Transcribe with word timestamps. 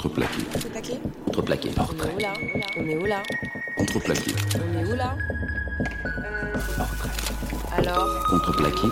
Contreplaqué. 0.00 0.44
Contreplaqué 0.52 0.94
Contreplaqué. 1.26 1.70
On 1.76 1.82
est 2.06 2.14
où 2.14 2.18
là 2.20 2.32
On 2.76 2.88
est 2.88 2.96
où 2.96 3.04
là 3.04 3.20
Contreplaqué. 3.76 4.32
On 4.54 4.78
est 4.78 4.84
où 4.84 4.94
là 4.94 5.16
Portrait. 6.76 7.10
Alors 7.76 8.08
Contreplaqué. 8.30 8.88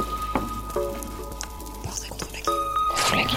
Portrait 1.84 2.08
contreplaqué. 2.08 3.37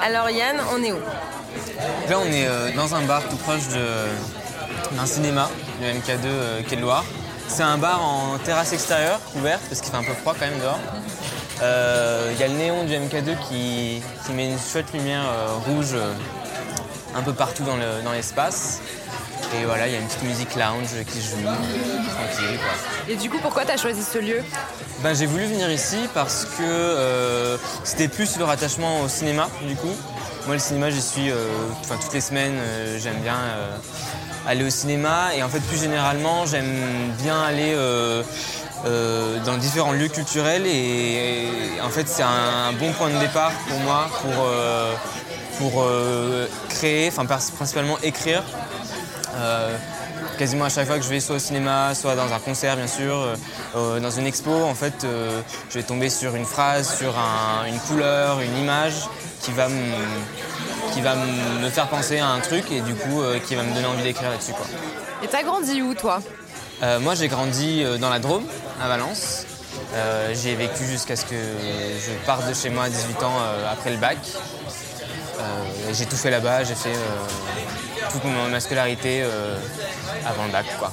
Alors 0.00 0.30
Yann, 0.30 0.56
on 0.74 0.82
est 0.82 0.92
où 0.92 1.00
Là, 2.08 2.18
on 2.20 2.32
est 2.32 2.46
euh, 2.46 2.74
dans 2.74 2.94
un 2.94 3.02
bar 3.02 3.22
tout 3.28 3.36
proche 3.36 3.68
d'un 3.68 5.04
cinéma, 5.04 5.50
le 5.82 5.88
MK2 5.88 6.24
euh, 6.24 6.62
Quai 6.62 6.76
de 6.76 6.80
Loire. 6.80 7.04
C'est 7.48 7.62
un 7.62 7.76
bar 7.76 8.02
en 8.02 8.38
terrasse 8.38 8.72
extérieure, 8.72 9.20
couverte, 9.34 9.60
parce 9.68 9.82
qu'il 9.82 9.90
fait 9.92 9.98
un 9.98 10.04
peu 10.04 10.14
froid 10.14 10.34
quand 10.38 10.46
même 10.46 10.58
dehors. 10.58 10.78
Euh, 11.62 12.30
Il 12.34 12.40
y 12.40 12.44
a 12.44 12.48
le 12.48 12.54
néon 12.54 12.84
du 12.84 12.92
MK2 12.94 13.36
qui, 13.48 14.02
qui 14.26 14.32
met 14.32 14.46
une 14.46 14.58
chouette 14.58 14.92
lumière 14.92 15.22
euh, 15.26 15.54
rouge 15.66 15.90
euh, 15.94 16.12
un 17.14 17.22
peu 17.22 17.32
partout 17.32 17.62
dans 17.62 17.76
le- 17.76 18.02
dans 18.04 18.12
l'espace. 18.12 18.80
Et 19.54 19.64
voilà, 19.66 19.86
il 19.86 19.92
y 19.92 19.96
a 19.96 19.98
une 19.98 20.06
petite 20.06 20.22
musique 20.22 20.54
lounge 20.56 20.88
qui 21.12 21.20
joue, 21.20 21.42
tranquille. 21.44 22.58
Quoi. 22.58 23.12
Et 23.12 23.16
du 23.16 23.28
coup, 23.28 23.36
pourquoi 23.42 23.64
tu 23.66 23.70
as 23.72 23.76
choisi 23.76 24.02
ce 24.02 24.18
lieu? 24.18 24.42
Ben, 25.02 25.14
j'ai 25.14 25.26
voulu 25.26 25.44
venir 25.44 25.70
ici 25.70 25.98
parce 26.14 26.46
que 26.46 26.62
euh, 26.62 27.58
c'était 27.84 28.08
plus 28.08 28.38
le 28.38 28.44
rattachement 28.44 29.00
au 29.02 29.08
cinéma, 29.08 29.48
du 29.68 29.76
coup. 29.76 29.94
Moi, 30.46 30.54
le 30.54 30.60
cinéma, 30.60 30.88
j'y 30.90 31.02
suis 31.02 31.30
euh, 31.30 31.36
toutes 32.00 32.14
les 32.14 32.20
semaines. 32.22 32.56
euh, 32.56 32.98
j'aime 32.98 33.18
bien 33.20 33.36
euh, 33.36 33.76
aller 34.48 34.64
au 34.64 34.70
cinéma. 34.70 35.34
Et 35.36 35.42
en 35.42 35.48
fait, 35.50 35.60
plus 35.60 35.78
généralement, 35.78 36.46
j'aime 36.46 37.12
bien 37.22 37.42
aller 37.42 37.74
euh, 38.84 39.38
dans 39.44 39.56
différents 39.56 39.92
lieux 39.92 40.08
culturels. 40.08 40.66
Et, 40.66 41.46
en 41.82 41.88
fait, 41.90 42.08
c'est 42.08 42.22
un, 42.22 42.72
bon 42.78 42.92
point 42.92 43.10
de 43.10 43.18
départ 43.18 43.52
pour 43.68 43.78
moi 43.80 44.08
pour, 44.20 44.44
euh, 44.44 44.94
pour 45.58 45.82
euh, 45.82 46.46
créer, 46.68 47.08
enfin, 47.08 47.24
principalement 47.24 47.98
écrire. 48.02 48.42
Quasiment 50.38 50.64
à 50.64 50.70
chaque 50.70 50.86
fois 50.86 50.96
que 50.98 51.04
je 51.04 51.08
vais 51.08 51.20
soit 51.20 51.36
au 51.36 51.38
cinéma, 51.38 51.94
soit 51.94 52.16
dans 52.16 52.32
un 52.32 52.38
concert 52.38 52.76
bien 52.76 52.86
sûr, 52.86 53.14
dans 53.74 54.10
une 54.10 54.26
expo, 54.26 54.50
en 54.50 54.74
fait, 54.74 55.06
je 55.70 55.74
vais 55.74 55.82
tomber 55.84 56.08
sur 56.10 56.34
une 56.34 56.44
phrase, 56.44 56.96
sur 56.98 57.14
un- 57.16 57.66
une 57.66 57.78
couleur, 57.78 58.40
une 58.40 58.56
image 58.58 58.94
qui 59.40 59.52
va, 59.52 59.68
me, 59.68 59.94
qui 60.92 61.00
va 61.00 61.14
me 61.16 61.68
faire 61.68 61.86
penser 61.88 62.18
à 62.18 62.28
un 62.28 62.40
truc 62.40 62.64
et 62.72 62.80
du 62.80 62.94
coup 62.94 63.22
qui 63.46 63.54
va 63.54 63.62
me 63.62 63.72
donner 63.74 63.86
envie 63.86 64.02
d'écrire 64.02 64.30
là-dessus. 64.30 64.52
Et 65.22 65.28
t'as 65.28 65.42
grandi 65.42 65.80
où, 65.82 65.94
toi? 65.94 66.20
Euh, 66.82 66.98
moi 67.00 67.14
j'ai 67.14 67.28
grandi 67.28 67.82
euh, 67.84 67.98
dans 67.98 68.10
la 68.10 68.18
Drôme, 68.18 68.44
à 68.82 68.88
Valence. 68.88 69.44
Euh, 69.94 70.34
J'y 70.34 70.50
ai 70.50 70.54
vécu 70.54 70.84
jusqu'à 70.84 71.16
ce 71.16 71.24
que 71.24 71.34
je 71.36 72.12
parte 72.26 72.46
de 72.48 72.54
chez 72.54 72.70
moi 72.70 72.84
à 72.84 72.88
18 72.88 73.22
ans 73.22 73.32
euh, 73.40 73.72
après 73.72 73.90
le 73.90 73.96
bac. 73.96 74.18
J'ai 75.92 76.06
tout 76.06 76.16
fait 76.16 76.30
là-bas, 76.30 76.62
j'ai 76.64 76.74
fait 76.76 76.94
toute 78.12 78.24
mon- 78.24 78.48
ma 78.48 78.60
scolarité 78.60 79.22
avant 80.26 80.44
le 80.44 80.52
bac. 80.52 80.64
Quoi. 80.78 80.92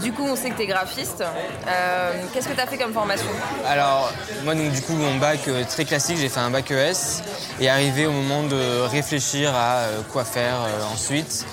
Du 0.00 0.12
coup, 0.12 0.24
on 0.26 0.34
sait 0.34 0.50
que 0.50 0.56
t'es 0.56 0.66
graphiste. 0.66 1.22
Euh, 1.68 2.12
Qu'est-ce 2.32 2.48
que 2.48 2.54
t'as 2.54 2.66
fait 2.66 2.78
comme 2.78 2.92
formation? 2.94 3.26
Alors, 3.68 4.10
moi, 4.42 4.54
donc, 4.54 4.72
du 4.72 4.80
coup, 4.82 4.94
mon 4.94 5.16
bac 5.18 5.40
très 5.68 5.84
classique, 5.84 6.16
j'ai 6.18 6.28
fait 6.30 6.40
un 6.40 6.50
bac 6.50 6.70
ES. 6.70 7.22
Et 7.60 7.68
arrivé 7.68 8.06
au 8.06 8.12
moment 8.12 8.42
de 8.44 8.80
réfléchir 8.88 9.54
à 9.54 9.82
quoi 10.12 10.24
faire 10.24 10.56
ensuite, 10.92 11.44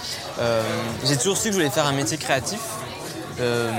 j'ai 1.03 1.17
toujours 1.17 1.38
su 1.38 1.49
que 1.49 1.52
je 1.52 1.58
voulais 1.58 1.69
faire 1.69 1.86
un 1.86 1.92
métier 1.94 2.17
créatif. 2.17 2.59
Euh, 3.42 3.72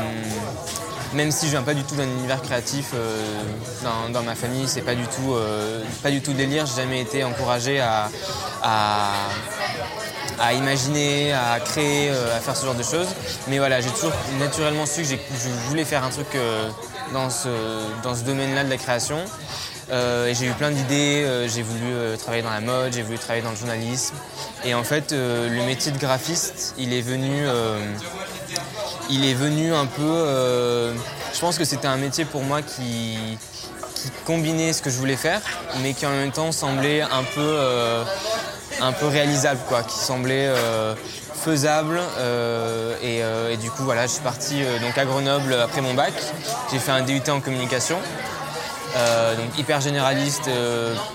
même 1.15 1.31
si 1.31 1.47
je 1.47 1.51
viens 1.51 1.63
pas 1.63 1.75
du 1.75 1.83
tout 1.85 1.95
d'un 1.95 2.05
univers 2.05 2.41
créatif 2.41 2.93
euh, 2.95 3.23
dans, 4.13 4.23
ma 4.23 4.35
famille, 4.35 4.67
c'est 4.67 4.81
pas 4.81 4.95
du 4.95 5.05
tout, 5.05 5.35
euh, 5.35 5.83
pas 6.03 6.11
du 6.11 6.23
tout 6.23 6.33
délire. 6.33 6.65
J'ai 6.65 6.83
jamais 6.83 7.03
été 7.03 7.23
encouragé 7.23 7.81
à, 7.81 8.09
imaginer, 10.55 11.35
à 11.35 11.61
créer, 11.61 12.09
à 12.11 12.41
faire 12.41 12.57
ce 12.57 12.65
genre 12.65 12.75
de 12.75 12.83
choses. 12.83 13.09
Mais 13.49 13.59
voilà, 13.59 13.81
j'ai 13.81 13.91
toujours 13.91 14.13
naturellement 14.39 14.87
su 14.87 15.03
que 15.03 15.09
je 15.09 15.49
voulais 15.69 15.85
faire 15.85 16.03
un 16.03 16.11
truc 16.11 16.29
dans 17.13 17.29
ce, 17.29 18.25
domaine-là 18.25 18.65
de 18.65 18.71
la 18.71 18.79
création. 18.79 19.19
Et 19.91 20.35
j'ai 20.35 20.47
eu 20.47 20.53
plein 20.53 20.71
d'idées, 20.71 21.47
j'ai 21.47 21.63
voulu 21.63 22.17
travailler 22.19 22.43
dans 22.43 22.51
la 22.51 22.61
mode, 22.61 22.95
j'ai 22.95 23.03
voulu 23.03 23.19
travailler 23.19 23.43
dans 23.43 23.51
le 23.51 23.57
journalisme. 23.57 24.15
Et 24.65 24.75
en 24.75 24.83
fait, 24.83 25.13
le 25.13 25.67
métier 25.67 25.93
de 25.93 25.99
graphiste, 25.99 26.75
il 26.79 26.95
est 26.95 27.03
venu, 27.03 27.45
il 29.13 29.27
est 29.27 29.35
venu 29.35 29.75
un 29.75 29.87
peu. 29.87 30.03
euh, 30.03 30.95
je 31.35 31.41
pense 31.41 31.59
que 31.59 31.65
c'était 31.65 31.87
un 31.87 31.97
métier 31.97 32.25
pour 32.25 32.43
moi 32.43 32.63
qui, 32.63 33.19
combinait 34.27 34.73
ce 34.73 34.83
que 34.83 34.91
je 34.91 34.97
voulais 34.97 35.17
faire, 35.17 35.41
mais 35.81 35.93
qui 35.93 36.07
en 36.07 36.11
même 36.11 36.33
temps 36.33 36.51
semblait 36.51 37.03
un 37.03 37.23
peu, 37.35 37.41
euh, 37.41 38.03
réalisable, 39.01 39.61
quoi, 39.69 39.85
qui 39.85 39.97
semblait 39.97 40.49
euh, 40.49 40.95
faisable. 41.35 42.01
et, 43.03 43.57
du 43.59 43.71
coup, 43.71 43.85
voilà, 43.85 44.07
je 44.07 44.13
suis 44.13 44.23
parti 44.23 44.63
donc 44.81 44.99
à 44.99 45.05
Grenoble 45.05 45.55
après 45.55 45.83
mon 45.83 45.95
bac. 45.95 46.15
J'ai 46.73 46.81
fait 46.81 46.91
un 46.91 47.03
DUT 47.03 47.23
en 47.29 47.41
communication. 47.41 47.99
Donc 49.37 49.59
hyper 49.59 49.81
généraliste 49.81 50.51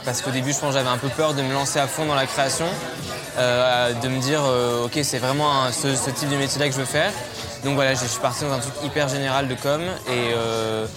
parce 0.03 0.21
qu'au 0.21 0.31
début 0.31 0.51
je 0.51 0.57
pense 0.57 0.73
j'avais 0.73 0.89
un 0.89 0.97
peu 0.97 1.09
peur 1.09 1.35
de 1.35 1.43
me 1.43 1.53
lancer 1.53 1.77
à 1.77 1.85
fond 1.85 2.05
dans 2.05 2.15
la 2.15 2.25
création, 2.25 2.65
de 3.37 4.07
me 4.07 4.19
dire 4.19 4.41
ok 4.83 4.97
c'est 5.03 5.19
vraiment 5.19 5.71
ce 5.71 6.09
type 6.09 6.29
de 6.29 6.37
métier 6.37 6.59
là 6.59 6.67
que 6.67 6.73
je 6.73 6.79
veux 6.79 6.85
faire. 6.85 7.11
Donc 7.67 7.75
voilà 7.75 7.95
je 7.95 8.05
suis 8.05 8.21
parti 8.21 8.45
dans 8.45 8.53
un 8.53 8.59
truc 8.59 8.75
hyper 8.81 9.09
général 9.09 9.49
de 9.49 9.55
com 9.55 9.81
et, 10.07 10.31
euh, 10.33 10.87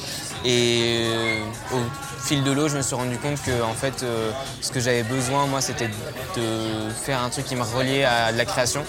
euh, 0.47 1.41
au 1.72 2.22
fil 2.22 2.44
de 2.44 2.53
l'eau 2.53 2.69
je 2.69 2.76
me 2.76 2.82
suis 2.82 2.94
rendu 2.94 3.19
compte 3.19 3.42
que 3.42 3.60
en 3.60 3.72
fait 3.72 4.04
euh, 4.04 4.31
ce 4.60 4.70
que 4.70 4.78
j'avais 4.78 5.03
besoin 5.03 5.47
moi 5.47 5.60
c'était 5.60 5.88
de 5.88 6.91
faire 7.04 7.25
un 7.25 7.28
truc 7.28 7.47
qui 7.47 7.56
me 7.56 7.64
reliait 7.64 8.04
à 8.04 8.30
de 8.30 8.38
la 8.38 8.44
création. 8.44 8.84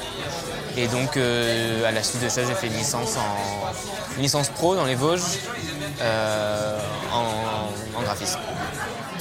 Et 0.78 0.86
donc 0.90 1.18
à 1.18 1.92
la 1.92 2.04
suite 2.04 2.24
de 2.24 2.30
ça 2.30 2.46
j'ai 2.46 2.54
fait 2.54 2.68
une 2.68 2.78
licence 2.78 3.18
en 3.18 4.22
licence 4.22 4.50
pro 4.50 4.76
dans 4.76 4.86
les 4.86 4.94
Vosges 4.94 5.40
en 7.12 8.02
graphisme. 8.04 8.38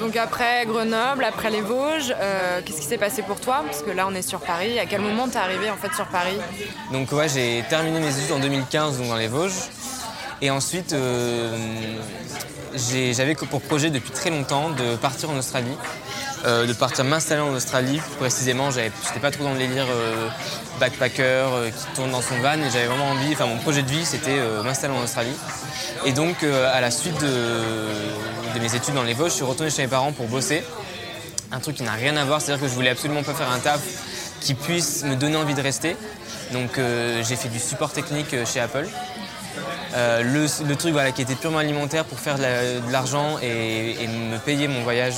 Donc 0.01 0.17
après 0.17 0.65
Grenoble, 0.65 1.25
après 1.25 1.51
les 1.51 1.61
Vosges, 1.61 2.15
euh, 2.19 2.63
qu'est-ce 2.65 2.81
qui 2.81 2.87
s'est 2.87 2.97
passé 2.97 3.21
pour 3.21 3.39
toi? 3.39 3.63
Parce 3.67 3.83
que 3.83 3.91
là, 3.91 4.07
on 4.09 4.15
est 4.15 4.27
sur 4.27 4.41
Paris. 4.41 4.79
À 4.79 4.87
quel 4.87 5.03
moment 5.03 5.29
t'es 5.29 5.37
arrivé 5.37 5.71
en 5.71 5.77
fait 5.77 5.95
sur 5.95 6.07
Paris? 6.07 6.39
Donc 6.91 7.13
ouais, 7.13 7.29
j'ai 7.29 7.63
terminé 7.69 8.01
mes 8.01 8.19
études 8.19 8.33
en 8.33 8.41
2015 8.41 8.97
donc 8.99 9.09
dans 9.09 9.17
les 9.17 9.29
Vosges. 9.29 9.53
Et 10.41 10.51
ensuite, 10.51 10.95
euh, 10.95 11.55
j'avais 12.75 13.35
pour 13.35 13.61
projet 13.61 13.91
depuis 13.91 14.11
très 14.11 14.31
longtemps 14.31 14.71
de 14.71 14.97
partir 14.97 15.29
en 15.29 15.37
Australie, 15.37 15.77
euh, 16.47 16.67
de 16.67 16.73
partir 16.73 17.05
m'installer 17.05 17.43
en 17.43 17.53
Australie. 17.53 17.99
Plus 17.99 18.17
précisément, 18.21 18.71
j'étais 18.71 19.21
pas 19.21 19.31
trop 19.31 19.45
dans 19.45 19.53
le 19.53 19.59
délire 19.59 19.87
backpacker 20.81 21.47
qui 21.77 21.95
tourne 21.95 22.11
dans 22.11 22.23
son 22.23 22.37
van 22.37 22.55
et 22.55 22.71
j'avais 22.73 22.87
vraiment 22.87 23.11
envie, 23.11 23.35
enfin 23.35 23.45
mon 23.45 23.59
projet 23.59 23.83
de 23.83 23.91
vie 23.91 24.07
c'était 24.07 24.39
m'installer 24.65 24.95
en 24.95 25.03
Australie. 25.03 25.37
Et 26.07 26.13
donc 26.13 26.43
à 26.43 26.81
la 26.81 26.91
suite 26.91 27.21
de, 27.21 27.85
de 28.55 28.61
mes 28.61 28.75
études 28.75 28.95
dans 28.95 29.03
les 29.03 29.15
Vosges, 29.15 29.31
je 29.31 29.37
suis 29.37 29.45
retourné 29.45 29.71
chez 29.71 29.83
mes 29.83 29.89
parents 29.89 30.13
pour 30.13 30.27
bosser. 30.27 30.63
Un 31.53 31.61
truc 31.61 31.77
qui 31.77 31.83
n'a 31.83 31.93
rien 31.93 32.17
à 32.17 32.25
voir, 32.25 32.41
c'est-à-dire 32.41 32.63
que 32.63 32.69
je 32.69 32.75
voulais 32.75 32.91
absolument 32.91 33.23
pas 33.23 33.35
faire 33.35 33.51
un 33.51 33.59
taf 33.59 33.81
qui 34.41 34.55
puisse 34.55 35.03
me 35.05 35.17
donner 35.17 35.37
envie 35.37 35.55
de 35.55 35.61
rester. 35.61 35.97
Donc 36.53 36.79
euh, 36.79 37.23
j'ai 37.27 37.37
fait 37.37 37.49
du 37.49 37.59
support 37.59 37.93
technique 37.93 38.33
euh, 38.35 38.47
chez 38.47 38.61
Apple. 38.61 38.87
Euh, 39.95 40.23
le, 40.23 40.77
truc 40.77 40.93
voilà, 40.93 41.13
qui 41.13 41.23
était 41.23 41.35
purement 41.35 41.59
alimentaire 41.59 42.05
pour 42.05 42.19
faire 42.19 42.37
de 42.37 42.43
la- 42.43 42.81
de 42.81 42.93
l'argent 42.93 43.39
et, 43.43 44.07
me 44.07 44.39
payer 44.39 44.69
mon 44.69 44.83
voyage 44.83 45.17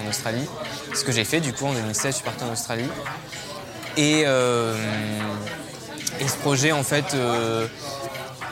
en 0.00 0.08
Australie. 0.08 0.46
Ce 0.94 1.04
que 1.04 1.12
j'ai 1.12 1.24
fait 1.24 1.40
du 1.40 1.52
coup 1.52 1.66
en 1.66 1.72
2016, 1.72 2.12
je 2.12 2.16
suis 2.16 2.24
parti 2.24 2.44
en 2.44 2.52
Australie. 2.52 2.88
Et, 3.96 4.24
ce 4.24 4.76
projet 6.42 6.70
en 6.70 6.84
fait 6.84 7.16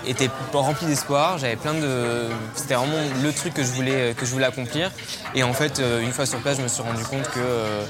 était 0.08 0.30
rempli 0.52 0.86
d'espoir. 0.86 1.38
J'avais 1.38 1.56
plein 1.56 1.74
de. 1.74 2.28
C'était 2.54 2.74
vraiment 2.74 2.98
le 3.22 3.32
truc 3.32 3.54
que 3.54 3.62
je 3.62 3.68
voulais, 3.68 4.14
que 4.16 4.24
je 4.24 4.32
voulais 4.32 4.46
accomplir. 4.46 4.90
Et 5.34 5.42
en 5.42 5.52
fait, 5.52 5.78
euh, 5.78 6.00
une 6.00 6.12
fois 6.12 6.26
sur 6.26 6.38
place, 6.38 6.56
je 6.56 6.62
me 6.62 6.68
suis 6.68 6.82
rendu 6.82 7.02
compte 7.04 7.28
que, 7.28 7.38
euh, 7.38 7.84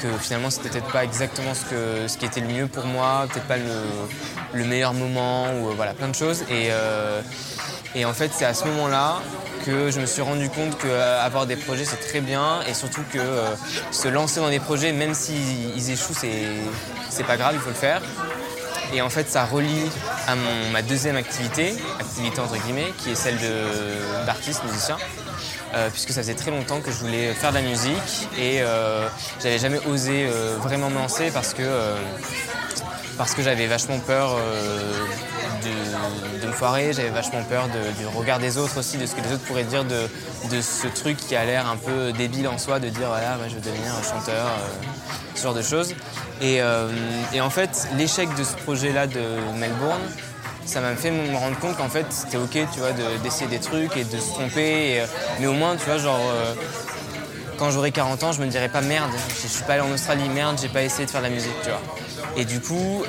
que 0.00 0.08
finalement, 0.20 0.50
c'était 0.50 0.68
peut-être 0.68 0.90
pas 0.92 1.04
exactement 1.04 1.54
ce, 1.54 1.64
que, 1.64 2.08
ce 2.08 2.18
qui 2.18 2.24
était 2.26 2.40
le 2.40 2.48
mieux 2.48 2.66
pour 2.66 2.84
moi, 2.86 3.26
peut-être 3.30 3.46
pas 3.46 3.56
le, 3.56 3.64
le 4.52 4.64
meilleur 4.64 4.92
moment, 4.92 5.46
ou 5.60 5.68
euh, 5.68 5.72
voilà, 5.76 5.94
plein 5.94 6.08
de 6.08 6.14
choses. 6.14 6.44
Et, 6.50 6.70
et 7.94 8.04
en 8.04 8.12
fait, 8.12 8.30
c'est 8.32 8.44
à 8.44 8.54
ce 8.54 8.64
moment-là 8.66 9.20
que 9.66 9.90
je 9.90 10.00
me 10.00 10.06
suis 10.06 10.22
rendu 10.22 10.48
compte 10.48 10.78
qu'avoir 10.78 11.46
des 11.46 11.56
projets, 11.56 11.84
c'est 11.84 12.08
très 12.08 12.20
bien. 12.20 12.60
Et 12.68 12.74
surtout 12.74 13.02
que 13.12 13.18
se 13.90 14.08
lancer 14.08 14.40
dans 14.40 14.50
des 14.50 14.60
projets, 14.60 14.92
même 14.92 15.14
s'ils 15.14 15.76
ils 15.76 15.90
échouent, 15.90 16.14
c'est 17.10 17.24
pas 17.24 17.36
grave, 17.36 17.54
il 17.54 17.60
faut 17.60 17.70
le 17.70 17.74
faire. 17.74 18.00
Et 18.92 19.02
en 19.02 19.10
fait, 19.10 19.28
ça 19.28 19.44
relie 19.44 19.90
à 20.26 20.34
ma 20.72 20.82
deuxième 20.82 21.16
activité, 21.16 21.74
activité 21.98 22.40
entre 22.40 22.56
guillemets, 22.64 22.92
qui 22.98 23.10
est 23.10 23.14
celle 23.14 23.38
d'artiste, 24.26 24.64
musicien. 24.64 24.96
Euh, 25.74 25.88
puisque 25.88 26.10
ça 26.10 26.22
faisait 26.22 26.34
très 26.34 26.50
longtemps 26.50 26.80
que 26.80 26.90
je 26.90 26.96
voulais 26.96 27.32
faire 27.32 27.50
de 27.50 27.54
la 27.54 27.62
musique 27.62 28.28
et 28.36 28.60
euh, 28.60 29.06
j'avais 29.40 29.58
jamais 29.58 29.78
osé 29.86 30.26
euh, 30.26 30.56
vraiment 30.60 30.90
me 30.90 30.96
lancer 30.96 31.30
parce 31.30 31.54
que, 31.54 31.62
parce 33.16 33.34
que 33.34 33.42
j'avais 33.42 33.68
vachement 33.68 34.00
peur 34.00 34.36
de 36.42 36.46
me 36.46 36.52
foirer, 36.52 36.92
j'avais 36.92 37.10
vachement 37.10 37.42
peur 37.44 37.68
du 37.98 38.06
regard 38.06 38.38
des 38.38 38.58
autres 38.58 38.78
aussi, 38.78 38.96
de 38.96 39.06
ce 39.06 39.14
que 39.14 39.20
les 39.20 39.32
autres 39.32 39.44
pourraient 39.44 39.64
dire 39.64 39.84
de, 39.84 40.08
de 40.50 40.60
ce 40.60 40.86
truc 40.88 41.16
qui 41.16 41.36
a 41.36 41.44
l'air 41.44 41.66
un 41.68 41.76
peu 41.76 42.12
débile 42.12 42.48
en 42.48 42.58
soi, 42.58 42.78
de 42.80 42.88
dire 42.88 43.08
voilà, 43.08 43.36
moi, 43.36 43.46
je 43.48 43.54
veux 43.54 43.60
devenir 43.60 43.92
chanteur, 44.02 44.46
euh, 44.46 44.86
ce 45.34 45.42
genre 45.42 45.54
de 45.54 45.62
choses. 45.62 45.94
Et, 46.40 46.60
euh, 46.60 46.88
et 47.32 47.40
en 47.40 47.50
fait, 47.50 47.88
l'échec 47.96 48.34
de 48.36 48.44
ce 48.44 48.54
projet-là 48.54 49.06
de 49.06 49.20
Melbourne, 49.58 50.00
ça 50.66 50.80
m'a 50.80 50.94
fait 50.94 51.10
me 51.10 51.36
rendre 51.36 51.58
compte 51.58 51.76
qu'en 51.76 51.88
fait 51.88 52.06
c'était 52.10 52.36
ok 52.36 52.52
tu 52.72 52.78
vois 52.78 52.92
de- 52.92 53.22
d'essayer 53.24 53.48
des 53.50 53.58
trucs 53.58 53.96
et 53.96 54.04
de 54.04 54.18
se 54.20 54.28
tromper 54.34 55.00
euh, 55.00 55.06
mais 55.40 55.46
au 55.48 55.52
moins 55.52 55.74
tu 55.74 55.84
vois 55.86 55.98
genre 55.98 56.20
quand 57.58 57.70
j'aurai 57.72 57.90
40 57.90 58.22
ans 58.22 58.32
je 58.32 58.40
me 58.40 58.46
dirai 58.46 58.68
pas 58.68 58.80
merde 58.80 59.10
je, 59.42 59.48
suis 59.48 59.64
pas 59.64 59.72
allé 59.72 59.82
en 59.82 59.90
Australie 59.90 60.28
merde 60.28 60.58
j'ai 60.62 60.68
pas 60.68 60.82
essayé 60.82 61.06
de 61.06 61.10
faire 61.10 61.22
de 61.22 61.26
la 61.26 61.32
musique 61.32 61.60
tu 61.64 61.70
vois 61.70 61.80
et 62.36 62.44
du 62.44 62.60
coup 62.60 63.02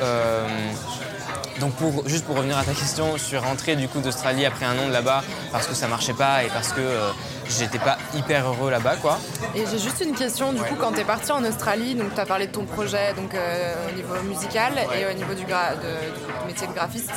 donc 1.61 1.73
pour, 1.75 2.07
juste 2.09 2.25
pour 2.25 2.35
revenir 2.35 2.57
à 2.57 2.63
ta 2.63 2.73
question, 2.73 3.13
je 3.15 3.21
suis 3.23 3.37
rentré 3.37 3.75
du 3.77 3.87
coup 3.87 3.99
d'Australie 4.01 4.45
après 4.45 4.65
un 4.65 4.77
an 4.77 4.87
de 4.87 4.91
là-bas 4.91 5.23
parce 5.51 5.67
que 5.67 5.73
ça 5.73 5.87
marchait 5.87 6.13
pas 6.13 6.43
et 6.43 6.47
parce 6.47 6.69
que 6.73 6.81
euh, 6.81 7.09
j'étais 7.47 7.79
pas 7.79 7.97
hyper 8.15 8.47
heureux 8.47 8.69
là-bas 8.71 8.95
quoi. 9.01 9.19
Et 9.55 9.63
j'ai 9.71 9.79
juste 9.79 10.01
une 10.03 10.15
question, 10.15 10.51
du 10.53 10.61
coup, 10.61 10.75
quand 10.75 10.91
tu 10.93 10.99
es 11.01 11.03
parti 11.05 11.31
en 11.31 11.43
Australie, 11.45 11.95
donc 11.95 12.13
tu 12.15 12.19
as 12.19 12.25
parlé 12.25 12.47
de 12.47 12.51
ton 12.51 12.65
projet 12.65 13.13
donc, 13.15 13.33
euh, 13.35 13.73
au 13.89 13.95
niveau 13.95 14.15
musical 14.27 14.73
et 14.97 15.05
au 15.05 15.13
niveau 15.13 15.33
du, 15.33 15.43
gra- 15.45 15.75
de- 15.75 16.41
du 16.41 16.47
métier 16.47 16.67
de 16.67 16.73
graphiste. 16.73 17.11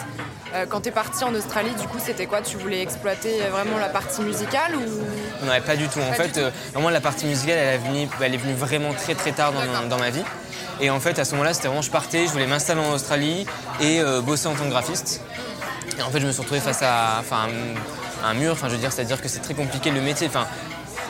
Euh, 0.55 0.67
quand 0.69 0.83
tu 0.83 0.89
es 0.91 0.93
parti 0.93 1.25
en 1.25 1.35
Australie, 1.35 1.73
du 1.81 1.89
coup, 1.89 1.99
c'était 2.05 2.27
quoi? 2.27 2.41
Tu 2.41 2.57
voulais 2.57 2.81
exploiter 2.83 3.41
vraiment 3.51 3.79
la 3.79 3.89
partie 3.89 4.21
musicale 4.23 4.77
ou? 4.77 5.45
Non, 5.47 5.53
pas 5.67 5.75
du 5.77 5.89
tout. 5.89 5.99
En 6.01 6.13
fait, 6.13 6.37
euh, 6.39 6.51
moi, 6.77 6.91
la 6.93 7.01
partie 7.01 7.27
musicale, 7.27 7.57
elle 7.59 7.75
est 7.75 7.79
venue, 7.79 8.09
elle 8.21 8.35
est 8.35 8.39
venue 8.39 8.55
vraiment 8.55 8.93
très 8.93 9.15
très 9.15 9.33
tard 9.33 9.53
dans 9.91 9.99
ma 9.99 10.11
vie. 10.11 10.23
Et 10.81 10.91
en 10.91 11.01
fait, 11.01 11.19
à 11.19 11.25
ce 11.25 11.33
moment-là, 11.33 11.55
c'était 11.55 11.69
vraiment, 11.69 11.83
je 11.83 11.91
partais, 11.91 12.27
je 12.27 12.33
voulais 12.33 12.47
m'installer 12.47 12.81
en 12.81 12.93
Australie 12.93 13.47
et 13.81 14.01
euh, 14.01 14.21
bosser 14.21 14.49
en 14.49 14.55
tant 14.55 14.65
que 14.65 14.71
graphiste. 14.71 15.21
Et 15.99 16.03
en 16.03 16.11
fait, 16.11 16.21
je 16.21 16.27
me 16.27 16.33
suis 16.33 16.41
retrouvé 16.41 16.61
face 16.61 16.83
à, 16.83 17.19
enfin, 17.21 17.49
un, 18.25 18.35
mur. 18.35 18.53
Enfin, 18.53 18.69
je 18.69 18.75
veux 18.75 18.81
dire, 18.81 18.93
c'est-à-dire 18.93 19.21
que 19.21 19.29
c'est 19.29 19.41
très 19.41 19.55
compliqué 19.55 19.91
le 19.91 20.01
métier. 20.01 20.27
Enfin, 20.27 20.47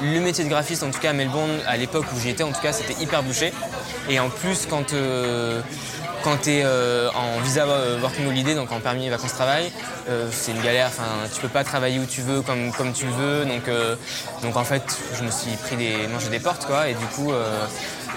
le 0.03 0.21
métier 0.21 0.45
de 0.45 0.49
graphiste, 0.49 0.83
en 0.83 0.91
tout 0.91 0.99
cas 0.99 1.11
à 1.11 1.13
Melbourne, 1.13 1.51
à 1.67 1.77
l'époque 1.77 2.05
où 2.15 2.21
j'y 2.21 2.31
étais, 2.31 2.43
en 2.43 2.53
tout 2.53 2.61
cas, 2.61 2.73
c'était 2.73 3.01
hyper 3.03 3.23
bouché. 3.23 3.53
Et 4.09 4.21
en 4.21 4.29
plus, 4.29 4.67
quand 4.69 4.93
euh, 4.93 5.63
quand 6.25 6.39
tu 6.43 6.51
es 6.51 6.65
en 6.65 7.41
visa 7.41 7.65
euh, 7.67 8.01
working 8.01 8.27
holiday, 8.27 8.55
donc 8.55 8.73
en 8.73 8.81
permis 8.81 9.09
vacances-travail, 9.09 9.71
euh, 10.09 10.29
c'est 10.33 10.53
une 10.53 10.63
galère. 10.63 10.89
Enfin, 10.89 11.29
tu 11.33 11.41
peux 11.41 11.49
pas 11.49 11.65
travailler 11.65 11.99
où 11.99 12.07
tu 12.07 12.23
veux, 12.23 12.41
comme, 12.43 12.93
tu 12.93 13.05
le 13.07 13.13
veux. 13.13 13.45
Donc, 13.45 13.69
euh, 13.69 13.95
donc 14.43 14.57
en 14.57 14.65
fait, 14.65 14.83
je 15.19 15.25
me 15.25 15.31
suis 15.31 15.57
pris 15.57 15.77
des, 15.77 16.07
mangé 16.09 16.29
des 16.31 16.41
portes, 16.41 16.67
quoi. 16.67 16.89
Et 16.89 16.95
du 16.95 17.07
coup, 17.07 17.33
euh, 17.33 17.67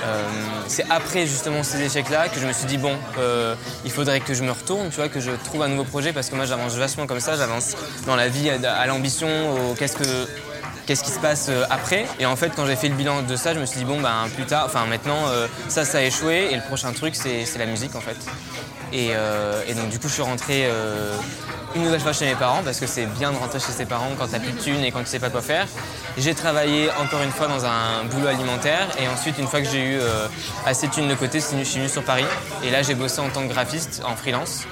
euh, 0.06 0.24
c'est 0.68 0.86
après 0.90 1.26
justement 1.26 1.64
ces 1.64 1.82
échecs-là 1.82 2.30
que 2.30 2.40
je 2.40 2.48
me 2.48 2.54
suis 2.54 2.68
dit 2.68 2.78
bon, 2.78 2.96
euh, 3.18 3.56
il 3.84 3.92
faudrait 3.92 4.20
que 4.20 4.34
je 4.34 4.44
me 4.44 4.52
retourne, 4.52 4.90
tu 4.90 4.96
vois, 4.98 5.10
que 5.10 5.20
je 5.20 5.32
trouve 5.32 5.64
un 5.64 5.68
nouveau 5.68 5.86
projet 5.86 6.14
parce 6.14 6.30
que 6.30 6.36
moi 6.36 6.46
j'avance 6.46 6.76
vachement 6.76 7.08
comme 7.08 7.20
ça, 7.20 7.36
j'avance 7.36 7.76
dans 8.06 8.16
la 8.16 8.28
vie 8.28 8.50
à, 8.50 8.86
l'ambition, 8.86 9.28
qu'est-ce 9.78 9.98
que 9.98 10.28
qu'est-ce 10.88 11.04
qui 11.04 11.12
se 11.12 11.20
passe 11.20 11.48
euh, 11.50 11.66
après. 11.70 12.06
Et 12.20 12.26
en 12.26 12.36
fait, 12.36 12.54
quand 12.56 12.66
j'ai 12.66 12.76
fait 12.76 12.88
le 12.88 12.96
bilan 12.96 13.22
de 13.22 13.36
ça, 13.36 13.54
je 13.54 13.60
me 13.60 13.66
suis 13.66 13.80
dit, 13.80 13.86
bon, 13.86 14.02
ben 14.02 14.28
plus 14.34 14.46
tard, 14.46 14.64
enfin 14.66 14.86
maintenant, 14.86 15.28
euh, 15.28 15.48
ça, 15.68 15.86
ça 15.86 16.00
a 16.00 16.02
échoué. 16.02 16.48
Et 16.52 16.56
le 16.56 16.62
prochain 16.62 16.92
truc, 16.94 17.14
c'est 17.16 17.46
la 17.58 17.66
musique, 17.66 17.96
en 17.96 18.02
fait. 18.02 18.18
Et, 18.94 19.10
euh, 19.12 19.62
et 19.68 19.74
donc, 19.74 19.90
du 19.90 20.00
coup, 20.00 20.08
je 20.08 20.14
suis 20.14 20.24
rentré 20.24 20.68
une 21.76 21.84
nouvelle 21.84 22.00
fois 22.00 22.14
chez 22.14 22.26
mes 22.26 22.36
parents, 22.36 22.62
parce 22.64 22.80
que 22.80 22.88
c'est 22.88 23.06
bien 23.06 23.32
de 23.32 23.38
rentrer 23.38 23.60
chez 23.60 23.74
ses 23.74 23.86
parents 23.86 24.10
quand 24.18 24.28
t'as 24.32 24.40
plus 24.40 24.54
de 24.54 24.60
thunes 24.60 24.84
et 24.84 24.92
quand 24.92 25.02
tu 25.02 25.08
sais 25.08 25.20
pas 25.20 25.30
quoi 25.30 25.42
faire. 25.42 25.68
J'ai 26.18 26.34
travaillé 26.34 26.90
encore 27.00 27.22
une 27.22 27.32
fois 27.32 27.48
dans 27.48 27.66
un 27.66 28.06
boulot 28.10 28.28
alimentaire. 28.28 28.88
Et 29.00 29.08
ensuite, 29.10 29.38
une 29.38 29.48
fois 29.48 29.62
que 29.62 29.68
j'ai 29.70 29.84
eu 29.84 30.00
assez 30.66 30.88
de 30.88 30.94
thunes 30.94 31.10
de 31.10 31.16
côté, 31.16 31.40
je 31.40 31.64
suis 31.64 31.80
venu 31.80 31.90
sur 31.90 32.04
Paris. 32.04 32.26
Et 32.64 32.72
là, 32.72 32.82
j'ai 32.82 32.96
bossé 32.96 33.20
en 33.20 33.30
tant 33.30 33.46
que 33.46 33.54
graphiste, 33.54 34.02
en 34.06 34.16
freelance, 34.16 34.64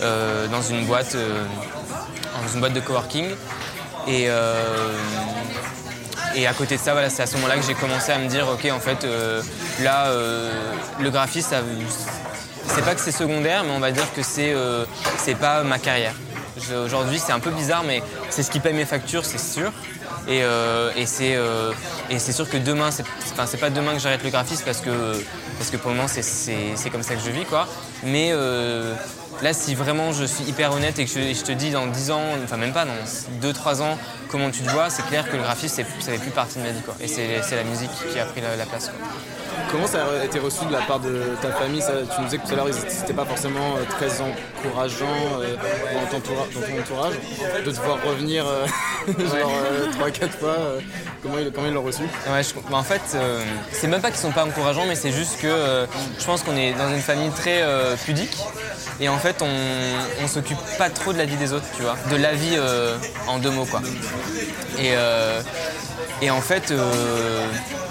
dans 0.00 0.62
une 0.62 0.86
boîte, 0.86 1.16
dans 1.16 2.54
une 2.54 2.60
boîte 2.60 2.74
de 2.74 2.80
coworking. 2.80 3.26
Et, 4.06 4.26
euh, 4.28 4.92
et 6.34 6.46
à 6.46 6.52
côté 6.52 6.76
de 6.76 6.80
ça, 6.80 6.92
voilà, 6.92 7.10
c'est 7.10 7.22
à 7.22 7.26
ce 7.26 7.34
moment-là 7.36 7.56
que 7.56 7.62
j'ai 7.66 7.74
commencé 7.74 8.12
à 8.12 8.18
me 8.18 8.28
dire, 8.28 8.46
ok, 8.48 8.68
en 8.72 8.80
fait, 8.80 9.04
euh, 9.04 9.40
là, 9.82 10.06
euh, 10.08 10.52
le 11.00 11.10
graphiste, 11.10 11.54
c'est 12.66 12.84
pas 12.84 12.94
que 12.94 13.00
c'est 13.00 13.12
secondaire, 13.12 13.64
mais 13.64 13.70
on 13.72 13.80
va 13.80 13.90
dire 13.92 14.12
que 14.14 14.22
c'est 14.22 14.54
c'est 15.18 15.36
pas 15.36 15.62
ma 15.62 15.78
carrière. 15.78 16.14
Aujourd'hui, 16.84 17.18
c'est 17.24 17.32
un 17.32 17.40
peu 17.40 17.50
bizarre, 17.50 17.84
mais 17.86 18.02
c'est 18.30 18.42
ce 18.42 18.50
qui 18.50 18.60
paye 18.60 18.74
mes 18.74 18.84
factures, 18.84 19.24
c'est 19.24 19.38
sûr. 19.40 19.70
Et, 20.28 20.38
et 20.40 21.06
c'est 21.06 22.32
sûr 22.32 22.48
que 22.48 22.56
demain, 22.56 22.90
c'est 22.90 23.56
pas 23.60 23.70
demain 23.70 23.92
que 23.92 23.98
j'arrête 24.00 24.24
le 24.24 24.30
graphisme 24.30 24.64
parce 24.64 24.80
que, 24.80 24.90
parce 25.58 25.70
que 25.70 25.76
pour 25.76 25.90
le 25.90 25.96
moment, 25.96 26.08
c'est- 26.08 26.90
comme 26.90 27.02
ça 27.02 27.14
que 27.14 27.20
je 27.24 27.30
vis, 27.30 27.44
quoi. 27.44 27.66
Mais 28.02 28.32
là, 29.42 29.52
si 29.52 29.74
vraiment 29.74 30.12
je 30.12 30.24
suis 30.24 30.44
hyper 30.44 30.72
honnête 30.72 30.98
et 30.98 31.04
que 31.04 31.10
je, 31.10 31.42
te 31.42 31.52
dis 31.52 31.70
dans 31.70 31.86
10 31.86 32.10
ans, 32.10 32.22
enfin 32.42 32.56
même 32.56 32.72
pas, 32.72 32.84
dans 32.84 33.48
2-3 33.48 33.82
ans, 33.82 33.98
comment 34.28 34.50
tu 34.50 34.62
te 34.62 34.70
vois, 34.70 34.90
c'est 34.90 35.06
clair 35.06 35.28
que 35.28 35.36
le 35.36 35.42
graphisme, 35.42 35.84
ça 36.00 36.12
fait 36.12 36.18
plus 36.18 36.30
partie 36.30 36.58
de 36.58 36.64
ma 36.64 36.70
vie. 36.70 36.80
Et 37.00 37.08
c'est 37.08 37.56
la 37.56 37.64
musique 37.64 37.90
qui 38.12 38.18
a 38.18 38.24
pris 38.24 38.40
la, 38.40 38.56
la 38.56 38.66
place. 38.66 38.90
Comment 39.74 39.88
ça 39.88 40.04
a 40.20 40.24
été 40.24 40.38
reçu 40.38 40.64
de 40.66 40.72
la 40.72 40.82
part 40.82 41.00
de 41.00 41.20
ta 41.42 41.50
famille 41.50 41.82
ça, 41.82 41.94
Tu 42.14 42.20
nous 42.20 42.26
disais 42.26 42.38
que 42.38 42.46
tout 42.46 42.52
à 42.52 42.56
l'heure, 42.58 42.66
n'étaient 42.68 43.12
pas 43.12 43.24
forcément 43.24 43.74
euh, 43.76 43.82
très 43.90 44.08
encourageants 44.20 45.40
euh, 45.40 45.56
dans, 46.12 46.20
ton 46.20 46.32
entourage. 46.80 47.14
De 47.66 47.70
te 47.72 47.80
voir 47.80 47.98
revenir 48.06 48.46
euh, 48.46 48.66
genre 49.08 49.50
3-4 49.98 50.28
fois, 50.38 50.56
comment 51.24 51.38
ils 51.40 51.50
comment 51.50 51.66
ils 51.66 51.74
l'ont 51.74 51.82
reçu? 51.82 52.02
Ouais, 52.02 52.44
je- 52.44 52.54
bah, 52.70 52.76
en 52.76 52.84
fait, 52.84 53.00
c'est 53.72 53.88
même 53.88 54.00
pas 54.00 54.12
qu'ils 54.12 54.20
sont 54.20 54.30
pas 54.30 54.44
encourageants, 54.44 54.86
mais 54.86 54.94
c'est 54.94 55.10
juste 55.10 55.40
que 55.40 55.86
je 56.20 56.24
pense 56.24 56.44
qu'on 56.44 56.56
est 56.56 56.72
dans 56.74 56.90
une 56.90 57.00
famille 57.02 57.30
très 57.30 57.64
pudique. 58.04 58.36
Et 59.00 59.08
en 59.08 59.18
fait, 59.18 59.42
on, 59.42 60.24
on 60.24 60.28
s'occupe 60.28 60.58
pas 60.78 60.88
trop 60.88 61.12
de 61.12 61.18
la 61.18 61.24
vie 61.24 61.34
des 61.36 61.52
autres, 61.52 61.66
tu 61.76 61.82
vois. 61.82 61.96
De 62.12 62.16
la 62.16 62.32
vie 62.34 62.56
en 63.26 63.40
deux 63.40 63.50
mots, 63.50 63.66
quoi. 63.66 63.82
Et, 64.78 64.92
et 66.22 66.30
en 66.30 66.40
fait, 66.40 66.72